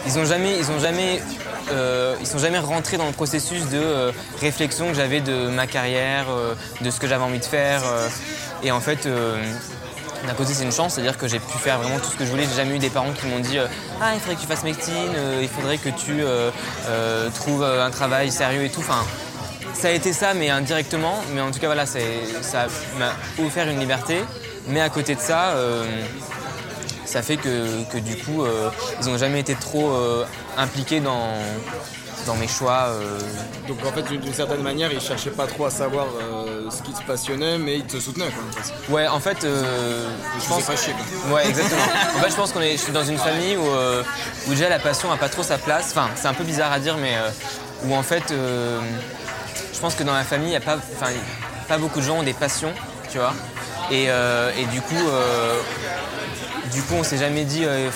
ils 0.05 0.17
ont 0.19 0.25
jamais, 0.25 0.57
ils 0.57 0.71
ont 0.71 0.79
jamais, 0.79 1.21
euh, 1.71 2.15
ils 2.19 2.27
sont 2.27 2.37
jamais 2.39 2.59
rentrés 2.59 2.97
dans 2.97 3.05
le 3.05 3.11
processus 3.13 3.63
de 3.69 3.77
euh, 3.77 4.11
réflexion 4.39 4.87
que 4.89 4.93
j'avais 4.93 5.21
de 5.21 5.47
ma 5.47 5.67
carrière, 5.67 6.25
euh, 6.29 6.53
de 6.81 6.89
ce 6.89 6.99
que 6.99 7.07
j'avais 7.07 7.23
envie 7.23 7.39
de 7.39 7.45
faire. 7.45 7.81
euh. 7.85 8.07
et 8.63 8.71
en 8.71 8.79
fait, 8.79 9.07
d'un 9.07 10.33
côté, 10.35 10.53
c'est 10.53 10.63
une 10.63 10.71
chance, 10.71 10.93
c'est-à-dire 10.93 11.17
que 11.17 11.27
j'ai 11.27 11.39
pu 11.39 11.57
faire 11.57 11.79
vraiment 11.79 11.99
tout 11.99 12.09
ce 12.11 12.15
que 12.15 12.25
je 12.25 12.29
voulais. 12.29 12.43
J'ai 12.49 12.55
jamais 12.55 12.75
eu 12.75 12.79
des 12.79 12.89
parents 12.89 13.11
qui 13.11 13.27
m'ont 13.27 13.39
dit 13.39 13.57
Ah, 14.01 14.11
il 14.13 14.19
faudrait 14.19 14.35
que 14.35 14.41
tu 14.41 14.47
fasses 14.47 14.63
médecine, 14.63 15.11
il 15.41 15.49
faudrait 15.49 15.77
que 15.77 15.89
tu 15.89 16.23
trouves 17.33 17.63
un 17.63 17.89
travail 17.91 18.31
sérieux 18.31 18.63
et 18.63 18.69
tout. 18.69 18.79
Enfin, 18.79 19.03
ça 19.73 19.89
a 19.89 19.91
été 19.91 20.13
ça, 20.13 20.33
mais 20.33 20.49
indirectement. 20.49 21.15
Mais 21.33 21.41
en 21.41 21.51
tout 21.51 21.59
cas, 21.59 21.67
voilà, 21.67 21.85
ça 21.85 21.99
m'a 22.97 23.13
offert 23.45 23.67
une 23.67 23.79
liberté. 23.79 24.23
Mais 24.69 24.79
à 24.79 24.89
côté 24.89 25.15
de 25.15 25.19
ça, 25.19 25.55
ça 27.05 27.21
fait 27.21 27.37
que, 27.37 27.83
que 27.91 27.97
du 27.97 28.17
coup, 28.17 28.43
euh, 28.43 28.69
ils 29.01 29.07
n'ont 29.09 29.17
jamais 29.17 29.39
été 29.39 29.55
trop 29.55 29.91
euh, 29.91 30.25
impliqués 30.57 30.99
dans, 30.99 31.33
dans 32.25 32.35
mes 32.35 32.47
choix. 32.47 32.87
euh. 32.89 33.19
Donc 33.67 33.77
en 33.85 33.91
fait, 33.91 34.03
d'une 34.03 34.33
certaine 34.33 34.61
manière, 34.61 34.91
ils 34.91 35.01
cherchaient 35.01 35.29
pas 35.31 35.47
trop 35.47 35.65
à 35.65 35.69
savoir 35.69 36.05
euh, 36.21 36.69
ce 36.69 36.81
qui 36.81 36.91
te 36.93 37.01
passionnait, 37.05 37.57
mais 37.57 37.75
ils 37.77 37.85
te 37.85 37.99
soutenaient. 37.99 38.29
Quoi. 38.87 38.95
Ouais, 38.95 39.07
en 39.07 39.19
fait, 39.19 39.43
euh, 39.43 40.07
je 40.41 40.47
pense. 40.47 40.63
pas 40.63 40.75
chier. 40.75 40.93
Quoi. 41.27 41.35
Ouais, 41.35 41.47
exactement. 41.47 41.81
En 42.17 42.19
fait, 42.21 42.29
je 42.29 42.35
pense 42.35 42.51
qu'on 42.51 42.61
est, 42.61 42.73
je 42.73 42.81
suis 42.83 42.93
dans 42.93 43.03
une 43.03 43.17
famille 43.17 43.57
où, 43.57 43.65
où 44.47 44.49
déjà 44.51 44.69
la 44.69 44.79
passion 44.79 45.11
a 45.11 45.17
pas 45.17 45.29
trop 45.29 45.43
sa 45.43 45.57
place. 45.57 45.87
Enfin, 45.91 46.09
c'est 46.15 46.27
un 46.27 46.33
peu 46.33 46.43
bizarre 46.43 46.71
à 46.71 46.79
dire, 46.79 46.97
mais 46.97 47.13
où 47.85 47.93
en 47.95 48.03
fait, 48.03 48.23
je 48.31 49.79
pense 49.79 49.95
que 49.95 50.03
dans 50.03 50.13
ma 50.13 50.23
famille, 50.23 50.49
il 50.49 50.53
y 50.53 50.57
a 50.57 50.61
pas, 50.61 50.77
enfin, 50.77 51.11
pas 51.67 51.77
beaucoup 51.77 51.99
de 51.99 52.05
gens 52.05 52.19
ont 52.19 52.23
des 52.23 52.33
passions, 52.33 52.71
tu 53.11 53.17
vois. 53.17 53.33
Et, 53.91 54.03
et 54.05 54.65
du 54.71 54.81
coup, 54.81 55.03
du 56.73 56.81
coup, 56.81 56.95
on 56.95 57.03
s'est 57.03 57.17
jamais 57.17 57.45
dit, 57.45 57.63
euh, 57.65 57.89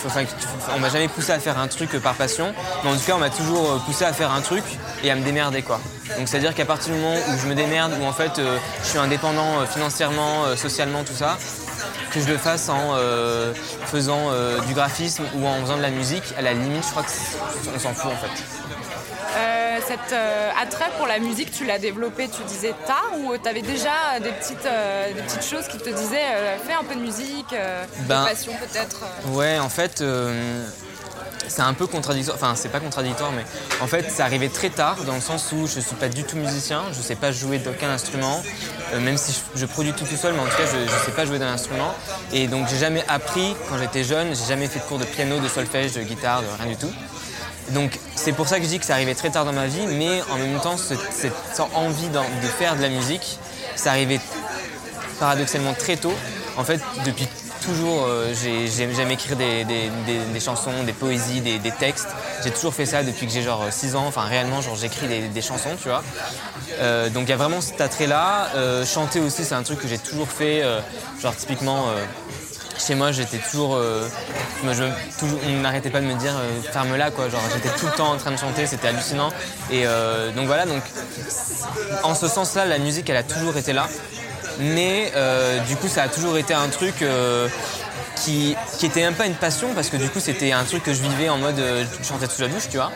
on 0.75 0.79
m'a 0.79 0.89
jamais 0.89 1.07
poussé 1.07 1.31
à 1.31 1.39
faire 1.39 1.57
un 1.57 1.67
truc 1.67 1.95
euh, 1.95 1.99
par 1.99 2.15
passion, 2.15 2.53
mais 2.83 2.91
en 2.91 2.95
tout 2.95 3.05
cas, 3.05 3.13
on 3.15 3.19
m'a 3.19 3.29
toujours 3.29 3.71
euh, 3.71 3.77
poussé 3.79 4.05
à 4.05 4.13
faire 4.13 4.31
un 4.31 4.41
truc 4.41 4.63
et 5.03 5.11
à 5.11 5.15
me 5.15 5.23
démerder, 5.23 5.61
quoi. 5.61 5.79
Donc, 6.17 6.27
c'est-à-dire 6.27 6.53
qu'à 6.53 6.65
partir 6.65 6.93
du 6.93 6.99
moment 6.99 7.15
où 7.15 7.37
je 7.37 7.47
me 7.47 7.55
démerde, 7.55 7.93
où 8.01 8.05
en 8.05 8.13
fait, 8.13 8.39
je 8.81 8.87
suis 8.87 8.97
indépendant 8.97 9.65
financièrement, 9.65 10.55
socialement, 10.55 11.03
tout 11.03 11.13
ça, 11.13 11.37
que 12.11 12.21
je 12.21 12.27
le 12.27 12.37
fasse 12.37 12.69
en 12.69 12.95
faisant 13.85 14.31
du 14.65 14.73
graphisme 14.73 15.23
ou 15.35 15.45
en 15.45 15.59
faisant 15.61 15.75
de 15.75 15.81
la 15.81 15.89
musique, 15.89 16.23
à 16.37 16.41
la 16.41 16.53
limite, 16.53 16.85
je 16.85 16.91
crois 16.91 17.03
qu'on 17.03 17.79
s'en 17.79 17.93
fout, 17.93 18.11
en 18.11 18.15
fait. 18.15 18.76
Cet 19.85 20.11
euh, 20.11 20.49
attrait 20.61 20.89
pour 20.97 21.07
la 21.07 21.19
musique, 21.19 21.51
tu 21.51 21.65
l'as 21.65 21.79
développé, 21.79 22.27
tu 22.29 22.43
disais 22.43 22.73
tard, 22.85 23.11
ou 23.19 23.37
tu 23.37 23.47
avais 23.47 23.61
déjà 23.61 24.19
des 24.21 24.31
petites, 24.31 24.65
euh, 24.65 25.13
des 25.13 25.21
petites 25.21 25.45
choses 25.45 25.67
qui 25.67 25.77
te 25.77 25.89
disaient 25.89 26.17
euh, 26.35 26.57
fais 26.65 26.73
un 26.73 26.83
peu 26.83 26.95
de 26.95 27.01
musique, 27.01 27.53
Ben, 28.07 28.23
de 28.23 28.29
passion 28.29 28.53
peut-être. 28.53 29.03
Ouais, 29.33 29.59
en 29.59 29.69
fait, 29.69 30.03
c'est 31.47 31.61
un 31.61 31.73
peu 31.73 31.87
contradictoire. 31.87 32.37
Enfin, 32.37 32.53
c'est 32.55 32.69
pas 32.69 32.79
contradictoire, 32.79 33.31
mais 33.31 33.45
en 33.81 33.87
fait, 33.87 34.05
c'est 34.13 34.23
arrivé 34.23 34.49
très 34.49 34.69
tard, 34.69 34.97
dans 35.05 35.15
le 35.15 35.21
sens 35.21 35.51
où 35.51 35.67
je 35.67 35.79
suis 35.79 35.95
pas 35.95 36.09
du 36.09 36.23
tout 36.23 36.37
musicien, 36.37 36.83
je 36.91 37.01
sais 37.01 37.15
pas 37.15 37.31
jouer 37.31 37.59
d'aucun 37.59 37.89
instrument, 37.89 38.43
euh, 38.93 38.99
même 38.99 39.17
si 39.17 39.31
je, 39.33 39.59
je 39.59 39.65
produis 39.65 39.93
tout 39.93 40.05
tout 40.05 40.17
seul, 40.17 40.33
mais 40.33 40.41
en 40.41 40.45
tout 40.45 40.57
cas, 40.57 40.65
je, 40.65 40.91
je 40.91 41.05
sais 41.05 41.11
pas 41.11 41.25
jouer 41.25 41.39
d'un 41.39 41.51
instrument. 41.53 41.93
Et 42.31 42.47
donc, 42.47 42.67
j'ai 42.69 42.77
jamais 42.77 43.03
appris 43.07 43.55
quand 43.69 43.77
j'étais 43.77 44.03
jeune, 44.03 44.35
j'ai 44.35 44.47
jamais 44.47 44.67
fait 44.67 44.79
de 44.79 44.85
cours 44.85 44.99
de 44.99 45.05
piano, 45.05 45.39
de 45.39 45.47
solfège, 45.47 45.93
de 45.93 46.01
guitare, 46.01 46.41
de 46.41 46.47
rien 46.61 46.71
du 46.71 46.77
tout. 46.77 46.91
Donc 47.71 47.99
c'est 48.15 48.31
pour 48.31 48.47
ça 48.47 48.57
que 48.59 48.63
je 48.63 48.69
dis 48.69 48.79
que 48.79 48.85
c'est 48.85 48.93
arrivé 48.93 49.13
très 49.15 49.29
tard 49.29 49.45
dans 49.45 49.53
ma 49.53 49.67
vie, 49.67 49.85
mais 49.87 50.21
en 50.31 50.37
même 50.37 50.59
temps, 50.59 50.77
ce- 50.77 50.93
cette 51.11 51.33
envie 51.75 52.07
de 52.09 52.47
faire 52.47 52.75
de 52.75 52.81
la 52.81 52.89
musique, 52.89 53.39
ça 53.75 53.91
arrivait 53.91 54.19
paradoxalement 55.19 55.73
très 55.73 55.97
tôt. 55.97 56.13
En 56.57 56.63
fait, 56.63 56.79
depuis 57.05 57.27
toujours, 57.63 58.05
euh, 58.05 58.33
j'ai- 58.41 58.67
j'ai- 58.67 58.93
j'aime 58.95 59.11
écrire 59.11 59.35
des, 59.35 59.65
chansons, 60.39 60.83
des 60.85 60.93
poésies, 60.93 61.41
des, 61.41 61.59
textes. 61.71 62.07
J'ai 62.43 62.51
toujours 62.51 62.73
fait 62.73 62.85
ça 62.85 63.03
depuis 63.03 63.27
que 63.27 63.33
j'ai 63.33 63.41
genre 63.41 63.65
6 63.71 63.95
ans. 63.95 64.05
Enfin, 64.07 64.21
réellement, 64.21 64.61
genre 64.61 64.75
j'écris 64.75 65.07
des, 65.07 65.41
chansons, 65.41 65.75
tu 65.81 65.89
vois. 65.89 66.03
Euh, 66.79 67.09
donc 67.09 67.23
il 67.23 67.29
y 67.29 67.33
a 67.33 67.37
vraiment 67.37 67.59
cet 67.61 67.81
attrait-là. 67.81 68.49
Euh, 68.55 68.85
chanter 68.85 69.19
aussi, 69.19 69.43
c'est 69.43 69.55
un 69.55 69.63
truc 69.63 69.79
que 69.79 69.87
j'ai 69.87 69.97
toujours 69.97 70.29
fait. 70.29 70.61
euh, 70.63 70.79
genre 71.21 71.35
typiquement, 71.35 71.87
euh, 71.89 72.05
chez 72.79 72.95
moi, 72.95 73.11
j'étais 73.11 73.37
toujours, 73.37 73.75
euh, 73.75 74.07
je- 74.63 75.19
toujours- 75.19 75.39
On 75.47 75.61
n'arrêtait 75.61 75.89
pas 75.89 75.99
de 76.01 76.05
me 76.05 76.15
dire 76.15 76.33
euh, 76.35 76.61
ferme-la, 76.71 77.11
quoi. 77.11 77.29
Genre 77.29 77.41
j'étais 77.53 77.75
tout 77.77 77.85
le 77.87 77.91
temps 77.93 78.11
en 78.11 78.17
train 78.17 78.31
de 78.31 78.37
chanter, 78.37 78.65
c'était 78.67 78.87
hallucinant. 78.87 79.29
Et 79.71 79.85
euh, 79.85 80.31
donc 80.31 80.45
voilà, 80.47 80.65
donc 80.65 80.81
en 82.03 82.15
ce 82.15 82.27
sens-là, 82.27 82.65
la 82.65 82.77
musique, 82.79 83.09
elle 83.09 83.17
a 83.17 83.23
toujours 83.23 83.55
été 83.57 83.73
là. 83.73 83.87
Mais 84.59 85.11
euh, 85.15 85.59
du 85.59 85.75
coup, 85.75 85.87
ça 85.87 86.03
a 86.03 86.07
toujours 86.07 86.37
été 86.37 86.53
un 86.53 86.67
truc 86.69 87.01
euh, 87.01 87.47
qui, 88.23 88.55
était 88.83 89.01
même 89.01 89.15
pas 89.15 89.25
une 89.25 89.35
passion 89.35 89.73
parce 89.73 89.89
que 89.89 89.97
du 89.97 90.09
coup, 90.09 90.19
c'était 90.19 90.51
un 90.51 90.63
truc 90.63 90.83
que 90.83 90.93
je 90.93 91.01
vivais 91.01 91.29
en 91.29 91.37
mode 91.37 91.59
euh, 91.59 91.83
je 92.01 92.07
chantais 92.07 92.27
sous 92.27 92.41
la 92.41 92.47
douche, 92.47 92.69
tu 92.69 92.77
vois. 92.77 92.91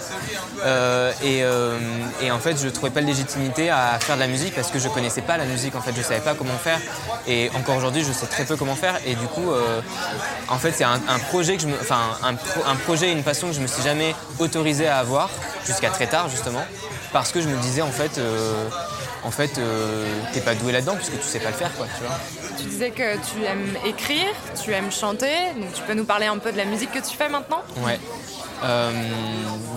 Euh, 0.65 1.11
et, 1.23 1.43
euh, 1.43 1.77
et 2.21 2.31
en 2.31 2.39
fait, 2.39 2.61
je 2.61 2.67
trouvais 2.69 2.91
pas 2.91 3.01
de 3.01 3.07
légitimité 3.07 3.69
à 3.69 3.97
faire 3.99 4.15
de 4.15 4.21
la 4.21 4.27
musique 4.27 4.53
parce 4.55 4.69
que 4.71 4.79
je 4.79 4.87
connaissais 4.89 5.21
pas 5.21 5.37
la 5.37 5.45
musique. 5.45 5.75
En 5.75 5.81
fait, 5.81 5.93
je 5.95 6.01
savais 6.01 6.19
pas 6.21 6.33
comment 6.33 6.57
faire. 6.57 6.79
Et 7.27 7.49
encore 7.55 7.77
aujourd'hui, 7.77 8.03
je 8.03 8.11
sais 8.11 8.25
très 8.27 8.45
peu 8.45 8.55
comment 8.55 8.75
faire. 8.75 8.95
Et 9.05 9.15
du 9.15 9.27
coup, 9.27 9.51
en 10.49 10.57
fait, 10.57 10.71
c'est 10.71 10.83
un, 10.83 10.99
projet 11.29 11.55
que 11.55 11.63
je 11.63 11.67
me, 11.67 11.75
enfin, 11.79 12.01
un, 12.23 12.35
pro- 12.35 12.63
un 12.67 12.75
projet 12.75 13.09
et 13.09 13.11
une 13.11 13.23
passion 13.23 13.47
que 13.49 13.53
je 13.55 13.61
me 13.61 13.67
suis 13.67 13.83
jamais 13.83 14.15
autorisé 14.39 14.87
à 14.87 14.97
avoir 14.97 15.29
jusqu'à 15.65 15.89
très 15.89 16.07
tard, 16.07 16.29
justement, 16.29 16.63
parce 17.13 17.31
que 17.31 17.41
je 17.41 17.47
me 17.47 17.57
disais 17.57 17.81
en 17.81 17.91
fait. 17.91 18.19
en 19.23 19.31
fait, 19.31 19.59
t'es 20.33 20.41
pas 20.41 20.55
doué 20.55 20.71
là-dedans 20.71 20.95
puisque 20.95 21.19
tu 21.19 21.27
sais 21.27 21.39
pas 21.39 21.49
le 21.49 21.55
faire, 21.55 21.73
quoi, 21.75 21.85
tu 21.97 22.03
vois. 22.03 22.17
Tu 22.61 22.67
disais 22.67 22.91
que 22.91 23.15
tu 23.15 23.43
aimes 23.43 23.75
écrire, 23.85 24.27
tu 24.63 24.71
aimes 24.71 24.91
chanter, 24.91 25.33
donc 25.59 25.73
tu 25.73 25.81
peux 25.83 25.93
nous 25.93 26.05
parler 26.05 26.27
un 26.27 26.37
peu 26.37 26.51
de 26.51 26.57
la 26.57 26.65
musique 26.65 26.91
que 26.91 26.99
tu 26.99 27.15
fais 27.17 27.29
maintenant? 27.29 27.61
Ouais. 27.77 27.99
Euh, 28.63 28.91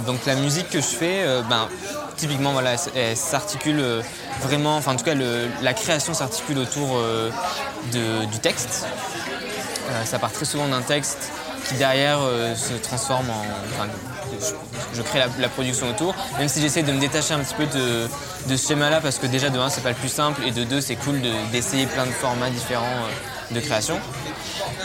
donc 0.07 0.27
la 0.27 0.35
musique 0.35 0.69
que 0.69 0.79
je 0.81 0.87
fais, 0.87 1.23
euh, 1.25 1.43
ben, 1.49 1.69
typiquement, 2.17 2.53
voilà, 2.53 2.75
elle, 2.95 3.17
s'articule 3.17 3.81
euh, 3.81 4.03
vraiment, 4.43 4.77
enfin 4.77 4.93
en 4.93 4.97
tout 4.97 5.05
cas, 5.05 5.15
la 5.63 5.75
création 5.75 6.13
s'articule 6.13 6.59
autour 6.59 7.01
de- 7.93 8.25
du 8.27 8.39
texte. 8.41 8.87
Ça 10.05 10.19
part 10.19 10.33
très 10.33 10.45
souvent 10.45 10.67
d'un 10.69 10.83
texte 10.83 11.31
qui 11.69 11.75
derrière 11.75 12.19
se 12.57 12.75
transforme 12.75 13.31
en. 13.31 13.85
Je, 14.95 15.03
crée 15.03 15.21
la, 15.39 15.49
production 15.49 15.89
autour, 15.89 16.15
même 16.39 16.49
si 16.49 16.61
j'essaie 16.61 16.83
de 16.83 16.93
me 16.93 17.01
détacher 17.01 17.35
un 17.35 17.41
petit 17.41 17.55
peu 17.55 17.67
de, 17.67 18.09
ce 18.49 18.69
schéma-là, 18.69 19.01
parce 19.01 19.19
que 19.19 19.27
déjà 19.27 19.51
de 19.51 19.59
un, 19.59 19.69
c'est 19.69 19.83
pas 19.83 19.91
le 19.91 19.95
plus 19.95 20.09
simple, 20.09 20.43
et 20.47 20.51
de 20.51 20.65
deux, 20.65 20.81
c'est 20.81 20.97
cool 20.97 21.21
de- 21.21 21.53
d'essayer 21.53 21.87
plein 21.87 22.07
de 22.07 22.11
formats 22.11 22.51
différents 22.51 22.85
euh, 22.85 23.55
de 23.55 23.61
création. 23.61 23.99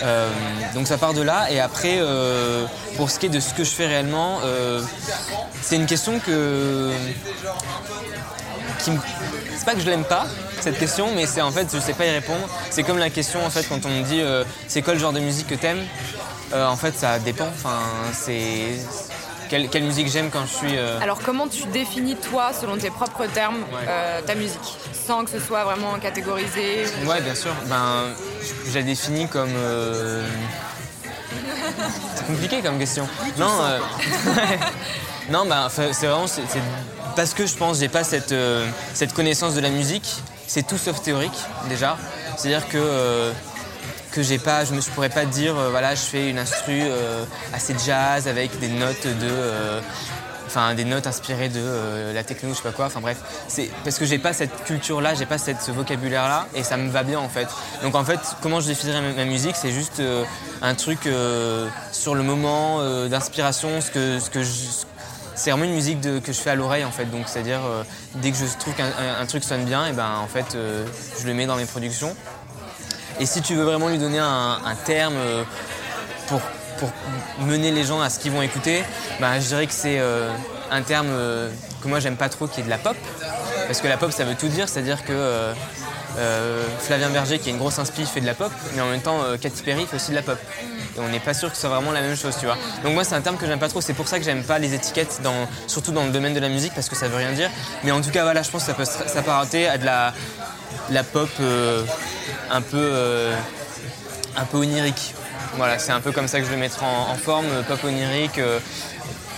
Euh, 0.03 0.29
donc 0.73 0.87
ça 0.87 0.97
part 0.97 1.13
de 1.13 1.21
là, 1.21 1.51
et 1.51 1.59
après, 1.59 1.97
euh, 1.99 2.65
pour 2.97 3.09
ce 3.09 3.19
qui 3.19 3.27
est 3.27 3.29
de 3.29 3.39
ce 3.39 3.53
que 3.53 3.63
je 3.63 3.71
fais 3.71 3.87
réellement, 3.87 4.39
c'est 5.61 5.75
une 5.75 5.85
question 5.85 6.19
que. 6.19 6.91
C'est 8.77 9.65
pas 9.65 9.73
que 9.73 9.81
je 9.81 9.89
l'aime 9.89 10.05
pas, 10.05 10.25
cette 10.61 10.79
question, 10.79 11.09
mais 11.13 11.25
c'est 11.25 11.41
en 11.41 11.51
fait, 11.51 11.67
je 11.73 11.79
sais 11.79 11.93
pas 11.93 12.05
y 12.05 12.11
répondre. 12.11 12.47
C'est 12.69 12.83
comme 12.83 12.97
la 12.97 13.09
question, 13.09 13.45
en 13.45 13.49
fait, 13.49 13.67
quand 13.67 13.85
on 13.85 13.89
me 13.89 14.03
dit 14.03 14.21
c'est 14.67 14.81
quoi 14.81 14.93
le 14.93 14.99
genre 14.99 15.13
de 15.13 15.19
musique 15.19 15.47
que 15.47 15.55
t'aimes? 15.55 15.83
En 16.53 16.75
fait, 16.75 16.97
ça 16.97 17.19
dépend. 17.19 17.47
Enfin, 17.47 17.79
c'est. 18.13 18.79
Quelle, 19.49 19.67
quelle 19.69 19.83
musique 19.83 20.07
j'aime 20.11 20.29
quand 20.29 20.45
je 20.45 20.53
suis. 20.53 20.77
euh, 20.77 20.99
Alors 21.01 21.19
comment 21.25 21.47
tu 21.47 21.63
définis 21.67 22.15
toi, 22.15 22.51
selon 22.53 22.77
tes 22.77 22.89
propres 22.91 23.25
termes, 23.25 23.55
Ouais. 23.71 23.85
euh, 23.87 24.21
ta 24.21 24.35
musique 24.35 24.77
Sans 24.93 25.23
que 25.25 25.31
ce 25.31 25.39
soit 25.39 25.63
vraiment 25.63 25.93
catégorisé 25.99 26.85
Ouais, 27.05 27.19
bien 27.21 27.33
sûr. 27.35 27.51
Ben, 27.65 28.05
je 28.67 28.75
la 28.77 28.83
définis 28.83 29.27
comme. 29.27 29.49
euh, 29.55 30.23
C'est 32.15 32.27
compliqué 32.27 32.61
comme 32.61 32.77
question. 32.77 33.07
Non, 33.37 33.49
non, 35.29 35.45
ben, 35.47 35.67
c'est 35.69 36.07
vraiment 36.07 36.25
parce 37.15 37.33
que 37.33 37.45
je 37.47 37.55
pense 37.55 37.73
que 37.77 37.79
j'ai 37.81 37.89
pas 37.89 38.03
cette 38.03 38.31
euh, 38.31 38.67
cette 38.93 39.13
connaissance 39.13 39.55
de 39.55 39.61
la 39.61 39.69
musique. 39.69 40.21
C'est 40.47 40.65
tout 40.65 40.77
sauf 40.77 41.01
théorique 41.01 41.37
déjà. 41.67 41.97
C'est-à-dire 42.37 42.67
que 42.69 42.77
euh, 42.77 43.31
que 44.11 44.23
j'ai 44.23 44.39
pas, 44.39 44.65
je 44.65 44.73
ne 44.73 44.81
pourrais 44.81 45.09
pas 45.09 45.25
dire, 45.25 45.57
euh, 45.57 45.69
voilà, 45.69 45.95
je 45.95 46.01
fais 46.01 46.29
une 46.29 46.39
instru 46.39 46.81
euh, 46.81 47.23
assez 47.53 47.75
jazz 47.85 48.27
avec 48.27 48.59
des 48.59 48.67
notes 48.69 49.05
de, 49.05 49.27
euh, 49.29 49.81
enfin 50.47 50.73
des 50.73 50.85
notes 50.85 51.05
inspirées 51.07 51.49
de 51.49 52.13
la 52.13 52.23
techno, 52.23 52.49
je 52.49 52.55
sais 52.55 52.63
pas 52.63 52.71
quoi. 52.71 52.87
Enfin 52.87 53.01
bref, 53.01 53.17
c'est 53.47 53.69
parce 53.83 53.99
que 53.99 54.05
j'ai 54.05 54.17
pas 54.19 54.33
cette 54.33 54.63
culture-là, 54.63 55.13
j'ai 55.13 55.25
pas 55.25 55.37
cette, 55.37 55.61
ce 55.61 55.71
vocabulaire-là, 55.71 56.47
et 56.55 56.63
ça 56.63 56.77
me 56.77 56.89
va 56.89 57.03
bien 57.03 57.19
en 57.19 57.29
fait. 57.29 57.47
Donc 57.83 57.95
en 57.95 58.03
fait, 58.03 58.19
comment 58.41 58.59
je 58.59 58.67
définirais 58.67 59.01
ma, 59.15 59.25
musique, 59.25 59.55
c'est 59.55 59.71
juste 59.71 60.01
un 60.61 60.75
truc 60.75 61.07
sur 61.91 62.15
le 62.15 62.23
moment 62.23 63.07
d'inspiration, 63.07 63.79
ce 63.79 63.91
que, 63.91 64.19
ce 64.19 64.29
que 64.31 64.41
c'est 65.35 65.51
vraiment 65.51 65.65
une 65.65 65.75
musique 65.75 66.01
que 66.01 66.33
je 66.33 66.39
fais 66.39 66.49
à 66.49 66.55
l'oreille 66.55 66.83
en 66.83 66.91
fait, 66.91 67.05
donc 67.05 67.27
c'est-à-dire 67.27 67.61
dès 68.15 68.31
que 68.31 68.37
je 68.37 68.45
trouve 68.57 68.73
qu'un 68.73 68.89
un- 69.21 69.25
truc 69.27 69.43
sonne 69.43 69.65
bien, 69.65 69.85
et 69.85 69.93
ben 69.93 70.15
en 70.17 70.27
fait 70.27 70.57
je 71.21 71.27
le 71.27 71.33
mets 71.35 71.45
dans 71.45 71.57
mes 71.57 71.65
productions. 71.65 72.15
Et 73.19 73.25
si 73.25 73.41
tu 73.41 73.53
veux 73.55 73.63
vraiment 73.63 73.89
lui 73.89 73.97
donner 73.97 74.19
un, 74.19 74.75
terme 74.85 75.15
euh, 75.17 75.43
pour, 76.27 76.41
mener 77.41 77.71
les 77.71 77.83
gens 77.83 77.99
à 77.99 78.09
ce 78.09 78.17
qu'ils 78.17 78.31
vont 78.31 78.41
écouter, 78.41 78.83
bah, 79.19 79.39
je 79.39 79.47
dirais 79.47 79.67
que 79.67 79.73
c'est 79.73 79.99
euh, 79.99 80.31
un 80.71 80.81
terme 80.81 81.07
euh, 81.09 81.49
que 81.81 81.89
moi 81.89 81.99
j'aime 81.99 82.15
pas 82.15 82.29
trop 82.29 82.47
qui 82.47 82.61
est 82.61 82.63
de 82.63 82.69
la 82.69 82.77
pop. 82.77 82.95
Parce 83.67 83.81
que 83.81 83.87
la 83.87 83.97
pop 83.97 84.11
ça 84.11 84.23
veut 84.23 84.35
tout 84.35 84.47
dire, 84.47 84.69
c'est-à-dire 84.69 85.03
que 85.03 85.53
Flavien 86.79 87.09
Berger 87.09 87.39
qui 87.39 87.49
est 87.49 87.51
une 87.51 87.59
grosse 87.59 87.77
inspi 87.77 88.05
fait 88.05 88.21
de 88.21 88.25
la 88.25 88.33
pop, 88.33 88.51
mais 88.73 88.81
en 88.81 88.87
même 88.87 89.01
temps 89.01 89.19
Katy 89.39 89.63
Perry 89.63 89.85
fait 89.85 89.97
aussi 89.97 90.11
de 90.11 90.15
la 90.15 90.21
pop. 90.21 90.39
Et 90.95 90.99
on 90.99 91.09
n'est 91.09 91.19
pas 91.19 91.33
sûr 91.33 91.49
que 91.49 91.55
ce 91.55 91.61
soit 91.61 91.69
vraiment 91.69 91.91
la 91.91 92.01
même 92.01 92.15
chose, 92.15 92.35
tu 92.39 92.45
vois. 92.45 92.57
Donc 92.83 92.93
moi 92.93 93.03
c'est 93.03 93.15
un 93.15 93.21
terme 93.21 93.37
que 93.37 93.45
j'aime 93.45 93.59
pas 93.59 93.69
trop, 93.69 93.81
c'est 93.81 93.93
pour 93.93 94.07
ça 94.07 94.17
que 94.17 94.25
j'aime 94.25 94.43
pas 94.43 94.57
les 94.57 94.73
étiquettes, 94.73 95.21
surtout 95.67 95.91
dans 95.91 96.05
le 96.05 96.11
domaine 96.11 96.33
de 96.33 96.39
la 96.39 96.49
musique, 96.49 96.73
parce 96.73 96.89
que 96.89 96.95
ça 96.95 97.09
veut 97.09 97.17
rien 97.17 97.33
dire. 97.33 97.51
Mais 97.83 97.91
en 97.91 98.01
tout 98.01 98.09
cas 98.09 98.23
voilà, 98.23 98.41
je 98.41 98.49
pense 98.49 98.63
que 98.63 98.67
ça 98.67 98.73
peut 98.73 98.85
s'apparenter 98.85 99.67
à 99.67 99.77
de 99.77 99.85
la, 99.85 101.03
pop 101.03 101.29
un 102.51 102.61
peu 102.61 102.77
euh, 102.77 103.35
un 104.37 104.45
peu 104.45 104.57
onirique. 104.57 105.13
Voilà, 105.55 105.79
c'est 105.79 105.91
un 105.91 105.99
peu 106.01 106.11
comme 106.11 106.27
ça 106.27 106.39
que 106.39 106.45
je 106.45 106.51
le 106.51 106.57
mettrai 106.57 106.85
en, 106.85 107.11
en 107.11 107.15
forme, 107.15 107.45
euh, 107.51 107.63
pop 107.63 107.83
onirique, 107.83 108.37
euh, 108.37 108.59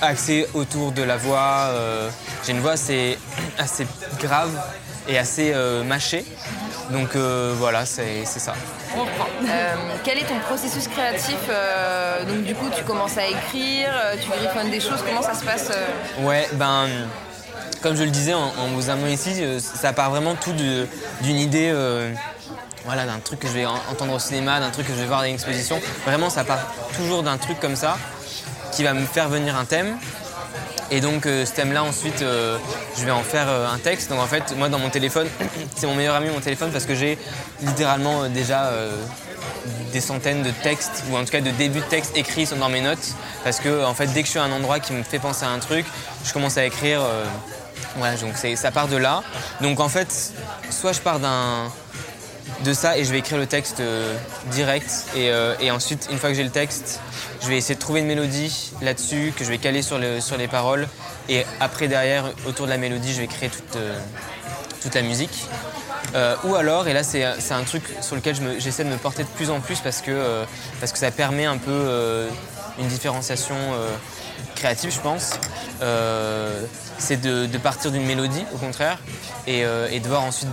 axé 0.01 0.47
autour 0.53 0.91
de 0.91 1.03
la 1.03 1.17
voix. 1.17 1.67
euh, 1.69 2.09
J'ai 2.45 2.51
une 2.51 2.59
voix 2.59 2.71
assez, 2.73 3.17
assez 3.57 3.87
grave 4.19 4.49
et 5.07 5.17
assez 5.17 5.53
mâchée. 5.85 6.25
Donc 6.91 7.15
voilà, 7.15 7.85
c'est 7.85 8.25
ça. 8.25 8.53
Quel 10.03 10.17
est 10.19 10.25
ton 10.25 10.39
processus 10.39 10.87
créatif 10.87 11.37
Donc 12.27 12.43
du 12.43 12.53
coup, 12.55 12.67
tu 12.75 12.83
commences 12.83 13.17
à 13.17 13.25
écrire, 13.25 13.89
tu 14.21 14.29
griffonnes 14.29 14.69
des 14.69 14.79
choses. 14.79 15.03
Comment 15.05 15.21
ça 15.21 15.33
se 15.33 15.43
passe 15.43 15.71
Ouais, 16.19 16.47
ben, 16.53 16.87
comme 17.81 17.95
je 17.95 18.03
le 18.03 18.09
disais 18.11 18.33
en, 18.33 18.43
en 18.59 18.67
vous 18.75 18.89
amenant 18.89 19.07
ici, 19.07 19.41
ça 19.59 19.93
part 19.93 20.11
vraiment 20.11 20.35
tout 20.35 20.53
d'une 20.53 21.37
idée, 21.37 21.71
euh, 21.73 22.13
voilà, 22.85 23.05
d'un 23.05 23.19
truc 23.19 23.39
que 23.39 23.47
je 23.47 23.53
vais 23.53 23.65
en- 23.65 23.75
entendre 23.91 24.13
au 24.13 24.19
cinéma, 24.19 24.59
d'un 24.59 24.69
truc 24.71 24.88
que 24.88 24.93
je 24.93 25.00
vais 25.00 25.05
voir 25.05 25.19
dans 25.21 25.27
une 25.27 25.33
exposition. 25.33 25.79
Vraiment, 26.05 26.29
ça 26.29 26.43
part 26.43 26.59
toujours 26.95 27.23
d'un 27.23 27.38
truc 27.38 27.59
comme 27.59 27.75
ça 27.75 27.97
qui 28.71 28.83
va 28.83 28.93
me 28.93 29.05
faire 29.05 29.29
venir 29.29 29.55
un 29.55 29.65
thème. 29.65 29.97
Et 30.89 31.00
donc 31.00 31.25
euh, 31.25 31.45
ce 31.45 31.53
thème-là, 31.53 31.83
ensuite, 31.83 32.21
euh, 32.21 32.57
je 32.97 33.05
vais 33.05 33.11
en 33.11 33.23
faire 33.23 33.47
euh, 33.47 33.67
un 33.73 33.77
texte. 33.77 34.09
Donc 34.09 34.19
en 34.19 34.25
fait, 34.27 34.55
moi 34.57 34.67
dans 34.67 34.79
mon 34.79 34.89
téléphone, 34.89 35.27
c'est 35.75 35.88
mon 35.88 35.95
meilleur 35.95 36.15
ami 36.15 36.29
mon 36.29 36.41
téléphone 36.41 36.71
parce 36.71 36.85
que 36.85 36.95
j'ai 36.95 37.17
littéralement 37.61 38.27
déjà 38.27 38.71
des 39.93 40.01
centaines 40.01 40.43
de 40.43 40.51
textes, 40.51 41.03
ou 41.09 41.17
en 41.17 41.23
tout 41.23 41.31
cas 41.31 41.41
de 41.41 41.51
débuts 41.51 41.79
de 41.79 41.85
textes 41.85 42.17
écrits 42.17 42.47
dans 42.59 42.69
mes 42.69 42.81
notes. 42.81 43.13
Parce 43.43 43.59
que 43.59 43.85
en 43.85 43.93
fait, 43.93 44.07
dès 44.07 44.21
que 44.21 44.25
je 44.25 44.31
suis 44.31 44.39
à 44.39 44.43
un 44.43 44.51
endroit 44.51 44.79
qui 44.79 44.91
me 44.93 45.03
fait 45.03 45.19
penser 45.19 45.45
à 45.45 45.50
un 45.50 45.59
truc, 45.59 45.85
je 46.25 46.33
commence 46.33 46.57
à 46.57 46.65
écrire. 46.65 47.01
voilà, 47.95 48.15
donc 48.17 48.33
ça 48.55 48.71
part 48.71 48.88
de 48.88 48.97
là. 48.97 49.23
Donc 49.61 49.79
en 49.79 49.89
fait, 49.89 50.33
soit 50.69 50.91
je 50.91 51.00
pars 51.00 51.19
d'un 51.19 51.71
de 52.63 52.73
ça 52.73 52.97
et 52.97 53.03
je 53.03 53.11
vais 53.11 53.19
écrire 53.19 53.37
le 53.37 53.47
texte 53.47 53.79
euh, 53.79 54.15
direct. 54.51 55.05
Et, 55.15 55.29
euh, 55.31 55.55
et 55.59 55.71
ensuite 55.71 56.07
une 56.11 56.17
fois 56.17 56.29
que 56.29 56.35
j'ai 56.35 56.43
le 56.43 56.49
texte 56.49 56.99
je 57.41 57.47
vais 57.47 57.57
essayer 57.57 57.75
de 57.75 57.79
trouver 57.79 58.01
une 58.01 58.07
mélodie 58.07 58.71
là-dessus 58.81 59.33
que 59.35 59.43
je 59.43 59.49
vais 59.49 59.57
caler 59.57 59.81
sur, 59.81 59.97
le- 59.97 60.21
sur 60.21 60.37
les 60.37 60.47
paroles. 60.47 60.87
Et 61.29 61.45
après 61.59 61.87
derrière 61.87 62.25
autour 62.47 62.65
de 62.65 62.71
la 62.71 62.77
mélodie 62.77 63.13
je 63.13 63.21
vais 63.21 63.27
créer 63.27 63.49
toute, 63.49 63.75
euh, 63.75 63.97
la 64.93 65.01
musique. 65.01 65.45
Ou 66.43 66.55
alors 66.55 66.87
et 66.87 66.93
là 66.93 67.03
c'est 67.03 67.23
un 67.23 67.63
truc 67.63 67.83
sur 68.01 68.15
lequel 68.15 68.35
j'essaie 68.59 68.83
de 68.83 68.89
me 68.89 68.97
porter 68.97 69.23
de 69.23 69.29
plus 69.29 69.49
en 69.49 69.59
plus 69.61 69.79
parce 69.79 70.01
que, 70.01 70.43
parce 70.79 70.91
que 70.91 70.97
ça 70.97 71.09
permet 71.11 71.45
un 71.45 71.57
peu 71.57 72.27
une 72.79 72.87
différenciation 72.87 73.55
créative 74.55 74.91
je 74.91 74.99
pense. 74.99 75.39
C'est 76.97 77.21
de, 77.21 77.57
partir 77.59 77.91
d'une 77.91 78.05
mélodie 78.05 78.43
au 78.53 78.57
contraire 78.57 78.97
et 79.47 79.61
de 79.63 80.07
voir 80.07 80.23
ensuite 80.23 80.49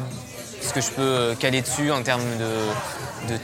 ce 0.60 0.72
que 0.72 0.80
je 0.80 0.90
peux 0.90 1.34
caler 1.38 1.62
dessus 1.62 1.90
en 1.92 2.02
termes 2.02 2.22
de, 2.38 3.32
de- 3.34 3.40